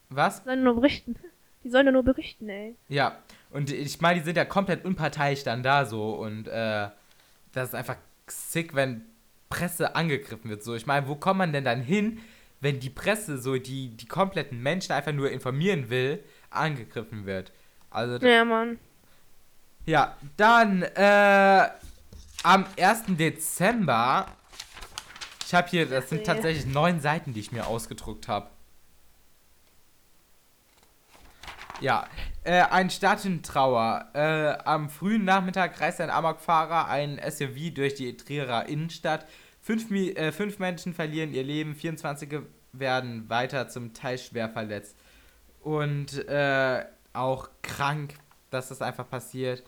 Was? 0.08 0.42
Die 0.42 0.46
sollen 0.46 0.64
nur 0.64 0.74
berichten. 0.74 1.16
Die 1.62 1.70
sollen 1.70 1.86
ja 1.86 1.92
nur 1.92 2.02
berichten, 2.02 2.48
ey. 2.48 2.74
Ja, 2.88 3.16
und 3.50 3.70
ich 3.70 4.00
meine, 4.00 4.18
die 4.18 4.24
sind 4.24 4.36
ja 4.36 4.44
komplett 4.44 4.84
unparteiisch 4.84 5.44
dann 5.44 5.62
da 5.62 5.84
so 5.84 6.14
und 6.14 6.48
äh, 6.48 6.88
das 7.52 7.68
ist 7.68 7.74
einfach 7.74 7.96
sick, 8.26 8.74
wenn 8.74 9.02
Presse 9.48 9.94
angegriffen 9.94 10.50
wird. 10.50 10.64
So, 10.64 10.74
ich 10.74 10.86
meine, 10.86 11.06
wo 11.06 11.14
kommt 11.14 11.38
man 11.38 11.52
denn 11.52 11.64
dann 11.64 11.82
hin, 11.82 12.20
wenn 12.62 12.80
die 12.80 12.90
Presse 12.90 13.38
so 13.38 13.58
die, 13.58 13.88
die 13.96 14.06
kompletten 14.06 14.62
Menschen 14.62 14.92
einfach 14.92 15.12
nur 15.12 15.30
informieren 15.30 15.90
will, 15.90 16.24
angegriffen 16.48 17.26
wird? 17.26 17.52
Also, 17.90 18.24
Ja, 18.26 18.44
Mann. 18.44 18.78
ja, 19.84 20.16
dann 20.36 20.82
äh, 20.82 21.68
am 22.44 22.64
1. 22.80 23.02
Dezember. 23.08 24.26
Ich 25.44 25.52
habe 25.52 25.68
hier, 25.68 25.86
das 25.86 26.08
sind 26.08 26.24
tatsächlich 26.24 26.64
neun 26.64 27.00
Seiten, 27.00 27.34
die 27.34 27.40
ich 27.40 27.52
mir 27.52 27.66
ausgedruckt 27.66 28.28
habe. 28.28 28.48
Ja, 31.80 32.06
äh, 32.44 32.62
ein 32.62 32.90
Stadt 32.90 33.24
in 33.24 33.42
Trauer. 33.42 34.08
Äh, 34.14 34.56
am 34.64 34.88
frühen 34.88 35.24
Nachmittag 35.24 35.80
reist 35.80 36.00
ein 36.00 36.10
Amokfahrer 36.10 36.86
ein 36.88 37.20
SUV 37.28 37.74
durch 37.74 37.94
die 37.96 38.16
Trierer 38.16 38.66
Innenstadt. 38.66 39.26
Fünf, 39.62 39.90
äh, 39.92 40.32
fünf 40.32 40.58
Menschen 40.58 40.92
verlieren 40.92 41.32
ihr 41.32 41.44
Leben, 41.44 41.76
24 41.76 42.40
werden 42.72 43.28
weiter 43.30 43.68
zum 43.68 43.94
Teil 43.94 44.18
schwer 44.18 44.48
verletzt. 44.48 44.96
Und 45.60 46.26
äh, 46.28 46.84
auch 47.12 47.48
krank, 47.62 48.14
dass 48.50 48.68
das 48.68 48.82
einfach 48.82 49.08
passiert. 49.08 49.62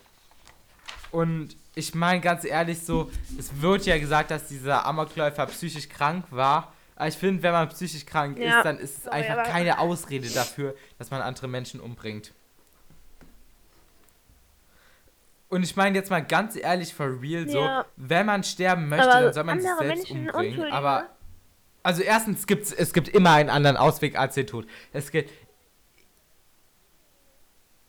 Und 1.12 1.56
ich 1.76 1.94
meine 1.94 2.20
ganz 2.20 2.44
ehrlich 2.44 2.80
so, 2.80 3.08
es 3.38 3.60
wird 3.60 3.86
ja 3.86 3.96
gesagt, 3.98 4.32
dass 4.32 4.48
dieser 4.48 4.84
Amokläufer 4.84 5.46
psychisch 5.46 5.88
krank 5.88 6.26
war. 6.30 6.72
Aber 6.96 7.06
ich 7.06 7.14
finde, 7.14 7.44
wenn 7.44 7.52
man 7.52 7.68
psychisch 7.68 8.04
krank 8.04 8.38
Ja, 8.38 8.58
ist, 8.58 8.64
dann 8.64 8.78
ist 8.78 8.98
es 8.98 9.08
einfach 9.08 9.44
keine 9.44 9.78
Ausrede 9.78 10.28
dafür, 10.28 10.74
dass 10.98 11.12
man 11.12 11.20
andere 11.22 11.46
Menschen 11.46 11.78
umbringt. 11.78 12.34
Und 15.54 15.62
ich 15.62 15.76
meine 15.76 15.96
jetzt 15.96 16.10
mal 16.10 16.18
ganz 16.18 16.56
ehrlich, 16.56 16.92
for 16.92 17.22
real, 17.22 17.48
so, 17.48 17.60
Ja. 17.60 17.84
wenn 17.96 18.26
man 18.26 18.42
sterben 18.42 18.88
möchte, 18.88 19.08
Aber 19.08 19.20
dann 19.22 19.32
soll 19.32 19.44
man 19.44 19.60
sich 19.60 19.70
selbst 19.78 20.10
Menschen, 20.10 20.30
umbringen. 20.30 20.72
Aber, 20.72 21.06
also 21.84 22.02
erstens 22.02 22.48
gibt's, 22.48 22.72
es 22.72 22.92
gibt 22.92 23.06
immer 23.10 23.34
einen 23.34 23.50
anderen 23.50 23.76
Ausweg 23.76 24.18
als 24.18 24.34
den 24.34 24.48
Tod. 24.48 24.66
Es 24.92 25.12
gibt, 25.12 25.30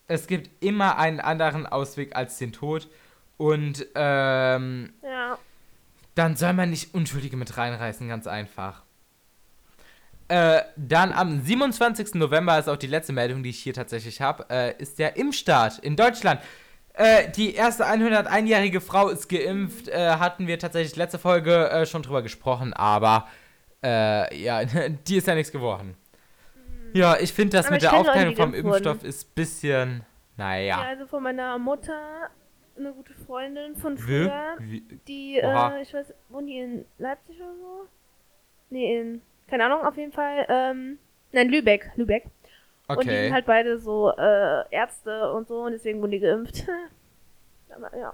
es 0.08 0.28
gibt 0.28 0.64
immer 0.64 1.00
einen 1.00 1.20
anderen 1.20 1.66
Ausweg 1.66 2.16
als 2.16 2.38
den 2.38 2.54
Tod. 2.54 2.88
Und, 3.38 3.88
ähm, 3.96 4.94
Ja. 5.02 5.40
dann 6.14 6.36
soll 6.36 6.54
man 6.54 6.70
nicht 6.70 6.94
Unschuldige 6.94 7.36
mit 7.36 7.58
reinreißen, 7.58 8.08
ganz 8.08 8.28
einfach. 8.28 8.84
Äh, 10.28 10.62
dann 10.76 11.12
am 11.14 11.42
27. 11.42 12.14
November 12.20 12.60
ist 12.60 12.70
auch 12.70 12.78
die 12.78 12.86
letzte 12.86 13.12
Meldung, 13.14 13.42
die 13.42 13.50
ich 13.50 13.58
hier 13.64 13.74
tatsächlich 13.74 14.22
habe, 14.22 14.46
äh, 14.52 14.80
ist 14.80 15.00
der 15.00 15.18
Impfstart 15.18 15.80
in 15.80 15.96
Deutschland. 15.96 16.42
Äh, 16.98 17.30
die 17.32 17.54
erste 17.56 17.86
101-jährige 17.86 18.80
Frau 18.82 19.10
ist 19.10 19.28
geimpft, 19.28 19.88
äh, 19.90 20.12
hatten 20.12 20.48
wir 20.48 20.58
tatsächlich 20.60 20.96
letzte 20.96 21.20
Folge 21.20 21.70
äh, 21.70 21.86
schon 21.86 22.02
drüber 22.04 22.22
gesprochen, 22.22 22.74
aber 22.74 23.28
äh, 23.84 24.36
ja, 24.42 24.62
die 25.08 25.18
ist 25.18 25.28
ja 25.28 25.36
nichts 25.36 25.52
geworden. 25.52 25.96
Ja, 26.94 27.18
ich 27.20 27.34
finde 27.34 27.58
das 27.58 27.66
Aber 27.66 27.76
mit 27.76 27.82
der 27.84 27.92
Leute, 27.92 28.10
Aufteilung 28.10 28.30
die 28.36 28.42
vom 28.42 28.54
wurden. 28.54 28.66
Impfstoff 28.68 29.04
ist 29.04 29.36
bisschen, 29.36 30.04
naja. 30.38 30.82
Ja, 30.82 30.88
also 30.88 31.06
von 31.06 31.24
meiner 31.24 31.58
Mutter, 31.58 32.30
eine 32.78 32.94
gute 32.94 33.14
Freundin 33.14 33.76
von 33.76 33.98
Wie? 33.98 34.02
früher, 34.02 34.56
Wie- 34.60 34.84
die, 35.08 35.42
Oha. 35.44 35.76
äh, 35.78 35.82
ich 35.82 35.94
weiß, 35.94 36.14
wohnen 36.30 36.48
die 36.48 36.58
in 36.60 36.86
Leipzig 36.98 37.36
oder 37.42 37.56
so? 37.56 37.88
Nee, 38.70 39.00
in, 39.02 39.22
keine 39.50 39.66
Ahnung, 39.66 39.82
auf 39.86 39.98
jeden 39.98 40.14
Fall, 40.14 40.46
ähm, 40.48 40.98
nein, 41.34 41.50
Lübeck, 41.50 41.92
Lübeck. 41.98 42.24
Und 42.88 43.04
die 43.04 43.10
Okay. 43.10 43.24
sind 43.26 43.34
halt 43.34 43.46
beide 43.46 43.80
so, 43.80 44.12
äh, 44.16 44.64
Ärzte 44.72 45.32
und 45.34 45.48
so 45.48 45.64
und 45.64 45.72
deswegen 45.72 46.02
wurden 46.02 46.12
die 46.12 46.20
geimpft. 46.20 46.66
Aber, 47.70 47.96
ja. 47.98 48.14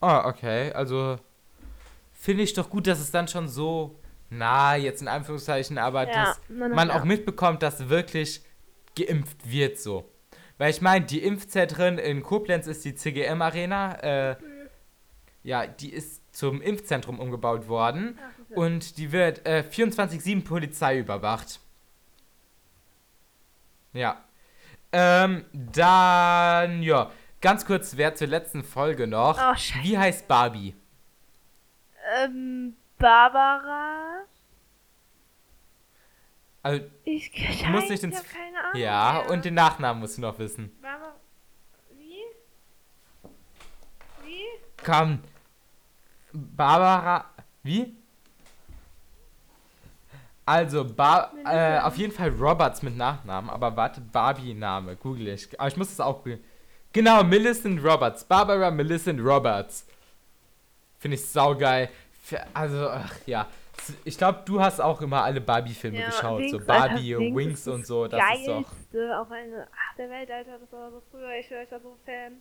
Ah, 0.00 0.28
okay. 0.28 0.72
Also 0.72 1.16
finde 2.12 2.42
ich 2.42 2.52
doch 2.54 2.68
gut, 2.70 2.86
dass 2.86 3.00
es 3.00 3.10
dann 3.10 3.28
schon 3.28 3.48
so 3.48 3.98
nah, 4.30 4.74
jetzt 4.76 5.00
in 5.02 5.08
Anführungszeichen, 5.08 5.78
aber 5.78 6.06
Ja, 6.08 6.24
dass 6.26 6.40
na, 6.48 6.68
na, 6.68 6.74
man 6.74 6.88
ja. 6.88 6.98
auch 6.98 7.04
mitbekommt, 7.04 7.62
dass 7.62 7.88
wirklich 7.88 8.42
geimpft 8.96 9.50
wird 9.50 9.78
so. 9.78 10.10
Weil 10.58 10.70
ich 10.70 10.80
meine, 10.80 11.04
die 11.04 11.22
Impfzentren 11.22 11.98
in 11.98 12.22
Koblenz 12.22 12.66
ist 12.66 12.84
die 12.84 12.94
CGM 12.94 13.42
Arena. 13.42 13.94
Äh, 14.02 14.36
ja, 15.44 15.66
die 15.68 15.92
ist 15.92 16.22
zum 16.34 16.60
Impfzentrum 16.60 17.20
umgebaut 17.20 17.68
worden. 17.68 18.18
Ach. 18.20 18.56
Und 18.56 18.98
die 18.98 19.12
wird 19.12 19.46
äh, 19.46 19.62
24-7 19.70 20.42
Polizei 20.44 20.98
überwacht. 20.98 21.60
Ja. 23.92 24.24
Ähm, 24.92 25.44
dann, 25.52 26.82
ja. 26.82 27.10
Ganz 27.40 27.66
kurz, 27.66 27.96
wer 27.96 28.14
zur 28.14 28.26
letzten 28.28 28.64
Folge 28.64 29.06
noch. 29.06 29.38
Oh, 29.38 29.54
scheiße. 29.54 29.82
Wie 29.82 29.98
heißt 29.98 30.26
Barbie? 30.26 30.74
Ähm, 32.22 32.74
Barbara. 32.98 34.22
Also, 36.62 36.86
Ich, 37.04 37.30
du 37.32 37.68
musst 37.68 37.90
nicht 37.90 38.02
ich 38.02 38.04
ins. 38.04 38.22
keine 38.32 38.58
Ahnung. 38.58 38.80
Ja, 38.80 39.22
mehr. 39.24 39.30
und 39.30 39.44
den 39.44 39.54
Nachnamen 39.54 40.00
musst 40.00 40.16
du 40.16 40.22
noch 40.22 40.38
wissen. 40.38 40.74
Barbara. 40.80 41.14
Wie? 41.98 42.22
Wie? 44.24 44.44
Komm. 44.82 45.18
Barbara. 46.34 47.24
Wie? 47.62 47.96
Also, 50.46 50.84
Bar 50.84 51.32
äh, 51.46 51.78
auf 51.78 51.96
jeden 51.96 52.12
Fall 52.12 52.28
Roberts 52.30 52.82
mit 52.82 52.96
Nachnamen, 52.96 53.48
aber 53.48 53.74
warte, 53.76 54.02
Barbie-Name, 54.02 54.96
google 54.96 55.28
ich. 55.28 55.58
Aber 55.58 55.68
ich 55.68 55.76
muss 55.76 55.90
es 55.90 56.00
auch 56.00 56.18
googeln. 56.18 56.44
Genau, 56.92 57.24
Millicent 57.24 57.82
Roberts. 57.82 58.24
Barbara 58.24 58.70
Millicent 58.70 59.20
Roberts. 59.20 59.86
Finde 60.98 61.16
ich 61.16 61.26
saugeil. 61.26 61.88
Also, 62.52 62.88
ach 62.88 63.14
ja. 63.26 63.46
Ich 64.04 64.16
glaube, 64.16 64.42
du 64.44 64.60
hast 64.60 64.80
auch 64.80 65.00
immer 65.00 65.24
alle 65.24 65.40
Barbie-Filme 65.40 65.98
Ja, 65.98 66.06
geschaut. 66.06 66.40
Wings, 66.40 66.52
so 66.52 66.60
Barbie, 66.60 67.18
Wings 67.18 67.36
Wings, 67.36 67.68
und 67.68 67.86
so. 67.86 68.06
Das 68.06 68.20
ist 68.38 68.46
doch. 68.46 68.62
Geilste 68.62 69.18
auf 69.18 69.30
eine 69.30 69.66
Ach, 69.70 69.96
der 69.96 70.10
Welt, 70.10 70.30
Alter. 70.30 70.58
Das 70.58 70.72
war 70.72 70.90
so 70.90 71.02
früher. 71.10 71.32
Ich 71.38 71.50
war 71.50 71.80
so 71.80 71.96
Fan. 72.04 72.40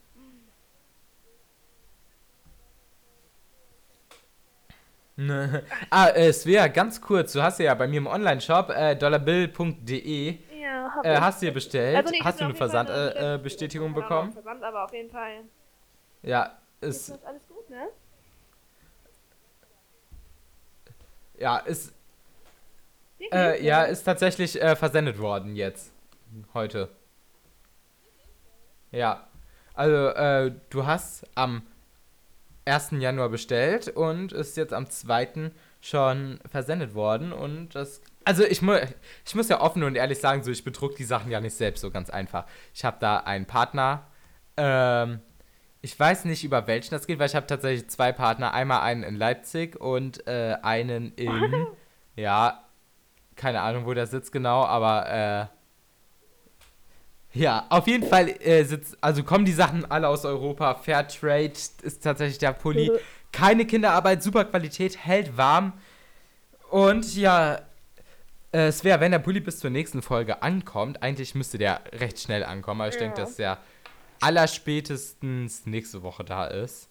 ah, 5.89 6.09
äh, 6.09 6.33
Svea, 6.33 6.67
ganz 6.67 6.99
kurz. 6.99 7.33
Du 7.33 7.41
hast 7.43 7.59
ja 7.59 7.73
bei 7.75 7.87
mir 7.87 7.97
im 7.97 8.07
Online-Shop 8.07 8.69
äh, 8.71 8.95
dollarbill.de 8.95 10.37
Ja, 10.59 10.91
hab 10.95 11.05
äh, 11.05 11.17
hast 11.17 11.41
du 11.41 11.45
dir 11.45 11.51
bestellt. 11.51 11.97
Also 11.97 12.11
nicht, 12.11 12.23
hast 12.23 12.41
du 12.41 12.45
eine 12.45 12.55
Versandbestätigung 12.55 13.89
äh, 13.89 13.91
äh, 13.91 14.01
bekommen? 14.01 14.33
Versand, 14.33 14.63
aber 14.63 14.85
auf 14.85 14.93
jeden 14.93 15.11
Fall. 15.11 15.41
Ja, 16.23 16.57
Ist 16.81 17.09
ist, 17.09 17.25
alles 17.25 17.47
gut, 17.47 17.69
ne? 17.69 17.89
ja, 21.37 21.57
ist, 21.57 21.93
äh, 23.31 23.63
ja, 23.63 23.83
ist 23.83 24.03
tatsächlich 24.03 24.61
äh, 24.61 24.75
versendet 24.75 25.19
worden 25.19 25.55
jetzt. 25.55 25.91
Heute. 26.53 26.89
Ja. 28.91 29.27
Also, 29.75 30.07
äh, 30.09 30.51
du 30.69 30.85
hast 30.85 31.27
am 31.35 31.63
1. 32.65 32.91
Januar 32.91 33.29
bestellt 33.29 33.89
und 33.89 34.31
ist 34.31 34.57
jetzt 34.57 34.73
am 34.73 34.89
2. 34.89 35.51
schon 35.81 36.39
versendet 36.49 36.95
worden 36.95 37.33
und 37.33 37.75
das. 37.75 38.01
Also 38.25 38.43
ich, 38.45 38.61
mu 38.61 38.75
ich 39.25 39.35
muss 39.35 39.49
ja 39.49 39.59
offen 39.59 39.83
und 39.83 39.95
ehrlich 39.95 40.19
sagen, 40.19 40.43
so 40.43 40.51
ich 40.51 40.63
bedruck 40.63 40.95
die 40.95 41.03
Sachen 41.03 41.29
ja 41.29 41.41
nicht 41.41 41.55
selbst 41.55 41.81
so 41.81 41.91
ganz 41.91 42.09
einfach. 42.09 42.45
Ich 42.73 42.85
habe 42.85 42.97
da 42.99 43.17
einen 43.17 43.45
Partner. 43.45 44.07
Ähm, 44.55 45.19
ich 45.81 45.99
weiß 45.99 46.23
nicht, 46.25 46.45
über 46.45 46.65
welchen 46.67 46.91
das 46.91 47.05
geht, 47.07 47.19
weil 47.19 47.27
ich 47.27 47.35
habe 47.35 47.47
tatsächlich 47.47 47.89
zwei 47.89 48.13
Partner. 48.13 48.53
Einmal 48.53 48.81
einen 48.81 49.03
in 49.03 49.15
Leipzig 49.15 49.79
und 49.79 50.25
äh, 50.27 50.55
einen 50.61 51.13
in. 51.15 51.67
ja, 52.15 52.63
keine 53.35 53.61
Ahnung, 53.61 53.85
wo 53.85 53.93
der 53.93 54.07
sitzt 54.07 54.31
genau, 54.31 54.63
aber 54.63 55.09
äh, 55.51 55.62
ja, 57.33 57.65
auf 57.69 57.87
jeden 57.87 58.07
Fall 58.07 58.29
äh, 58.41 58.63
sitzt, 58.63 58.97
also 59.01 59.23
kommen 59.23 59.45
die 59.45 59.53
Sachen 59.53 59.89
alle 59.89 60.07
aus 60.07 60.23
Europa. 60.25 60.75
Fairtrade 60.75 61.53
ist 61.81 62.03
tatsächlich 62.03 62.37
der 62.37 62.53
Pulli. 62.53 62.91
Keine 63.31 63.65
Kinderarbeit, 63.65 64.21
super 64.21 64.45
Qualität, 64.45 64.97
hält 64.97 65.35
warm. 65.37 65.73
Und 66.69 67.15
ja, 67.15 67.55
äh, 68.51 68.67
es 68.67 68.83
wäre, 68.83 68.99
wenn 68.99 69.11
der 69.11 69.19
Pulli 69.19 69.39
bis 69.39 69.59
zur 69.59 69.69
nächsten 69.71 70.01
Folge 70.01 70.43
ankommt, 70.43 71.01
eigentlich 71.01 71.33
müsste 71.33 71.57
der 71.57 71.81
recht 71.93 72.19
schnell 72.19 72.43
ankommen, 72.43 72.81
aber 72.81 72.89
ich 72.89 72.97
denke, 72.97 73.17
Ja. 73.19 73.25
dass 73.25 73.35
der 73.35 73.57
allerspätestens 74.21 75.65
nächste 75.65 76.03
Woche 76.03 76.23
da 76.23 76.45
ist. 76.45 76.87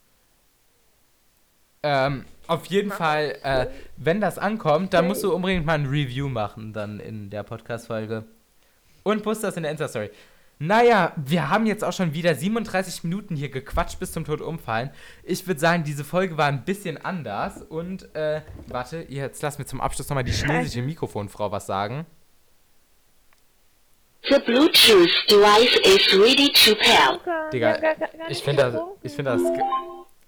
Ähm, 1.84 2.24
auf 2.47 2.66
jeden 2.66 2.90
Fall, 2.93 3.36
äh, 3.43 3.66
wenn 3.97 4.20
das 4.20 4.38
ankommt, 4.38 4.93
dann 4.95 5.07
musst 5.09 5.24
du 5.24 5.32
unbedingt 5.34 5.66
mal 5.66 5.74
ein 5.74 5.86
Review 5.86 6.28
machen, 6.28 6.72
dann 6.72 7.01
in 7.01 7.30
der 7.30 7.43
Podcast-Folge. 7.43 8.24
Und 9.03 9.22
post 9.24 9.43
das 9.43 9.57
in 9.57 9.64
der 9.64 9.72
Insta-Story. 9.72 10.11
Naja, 10.64 11.12
wir 11.16 11.50
haben 11.50 11.66
jetzt 11.66 11.82
auch 11.82 11.92
schon 11.92 12.14
wieder 12.14 12.36
37 12.36 13.02
Minuten 13.02 13.34
hier 13.34 13.48
gequatscht 13.48 13.98
bis 13.98 14.12
zum 14.12 14.24
Tod 14.24 14.40
umfallen. 14.40 14.92
Ich 15.24 15.44
würde 15.48 15.58
sagen, 15.58 15.82
diese 15.82 16.04
Folge 16.04 16.36
war 16.36 16.46
ein 16.46 16.64
bisschen 16.64 17.04
anders. 17.04 17.62
Und, 17.62 18.14
äh, 18.14 18.42
warte, 18.68 19.04
jetzt 19.08 19.42
lass 19.42 19.58
mir 19.58 19.64
zum 19.64 19.80
Abschluss 19.80 20.08
nochmal 20.08 20.22
die 20.22 20.30
chinesische 20.30 20.82
Mikrofonfrau 20.82 21.50
was 21.50 21.66
sagen. 21.66 22.06
The 24.30 24.38
Bluetooth 24.38 25.10
device 25.28 25.80
is 25.84 26.14
ready 26.16 26.52
to 26.52 26.76
pair. 26.76 27.48
Digga, 27.52 27.76
ich 28.28 28.40
finde 28.40 28.70
das, 28.70 28.80
ich 29.02 29.12
finde 29.14 29.32
das... 29.32 29.42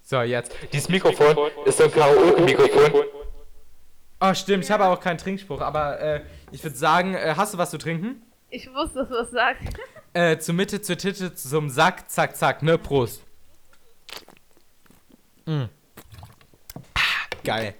So, 0.02 0.20
jetzt. 0.22 0.52
Dieses 0.72 0.88
Mikrofon 0.88 1.36
ist 1.64 1.78
so 1.78 1.84
ein 1.84 1.92
Karaoke-Mikrofon. 1.92 3.04
Oh, 4.20 4.34
stimmt, 4.34 4.64
ich 4.64 4.70
habe 4.72 4.86
auch 4.86 4.98
keinen 4.98 5.18
Trinkspruch, 5.18 5.60
aber, 5.60 6.00
äh, 6.00 6.22
ich 6.50 6.60
würde 6.64 6.76
sagen, 6.76 7.14
äh, 7.14 7.34
hast 7.36 7.54
du 7.54 7.58
was 7.58 7.70
zu 7.70 7.78
trinken? 7.78 8.20
Ich 8.50 8.68
wusste, 8.74 8.98
dass 8.98 9.08
du 9.08 9.14
das 9.14 9.30
sagst. 9.30 9.78
Äh, 10.14 10.38
zur 10.38 10.54
Mitte, 10.54 10.80
zur 10.80 10.96
Titte, 10.96 11.34
zum 11.34 11.68
Sack, 11.68 12.08
zack, 12.08 12.36
zack, 12.36 12.62
ne? 12.62 12.78
Prost. 12.78 13.20
Mm. 15.44 15.64
Ah, 16.94 17.00
geil. 17.42 17.74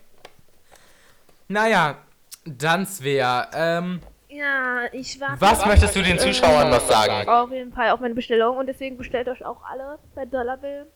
Naja, 1.46 1.98
dann 2.44 2.86
Svea, 2.86 3.48
ähm, 3.54 4.00
Ja, 4.28 4.92
ich 4.92 5.20
warte 5.20 5.40
was 5.40 5.64
möchtest 5.64 5.94
du 5.94 6.02
den 6.02 6.18
Zuschauern 6.18 6.70
noch 6.70 6.80
sagen? 6.80 7.28
auf 7.28 7.52
jeden 7.52 7.72
Fall 7.72 7.90
auf 7.90 8.00
meine 8.00 8.14
Bestellung 8.14 8.56
und 8.56 8.66
deswegen 8.66 8.96
bestellt 8.96 9.28
euch 9.28 9.44
auch 9.44 9.62
alle 9.64 9.98
bei 10.16 10.24
Dollarbill. 10.24 10.86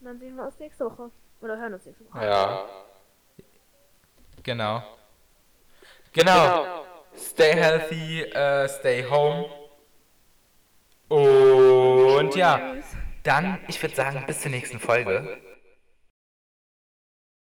Und 0.00 0.06
dann 0.06 0.18
sehen 0.18 0.34
wir 0.34 0.44
uns 0.44 0.58
nächste 0.58 0.84
Woche. 0.84 1.10
Oder 1.40 1.58
hören 1.58 1.74
uns 1.74 1.86
nächste 1.86 2.04
Woche. 2.10 2.24
Ja. 2.24 2.64
Genau. 4.42 4.82
Genau. 6.12 6.84
Stay 7.16 7.52
healthy, 7.54 8.22
äh, 8.22 8.68
stay 8.68 9.04
home. 9.08 9.46
Und 11.08 12.34
ja, 12.34 12.74
dann, 13.22 13.58
ich 13.68 13.80
würde 13.82 13.94
sagen, 13.94 14.24
bis 14.26 14.40
zur 14.40 14.50
nächsten 14.50 14.80
Folge. 14.80 15.38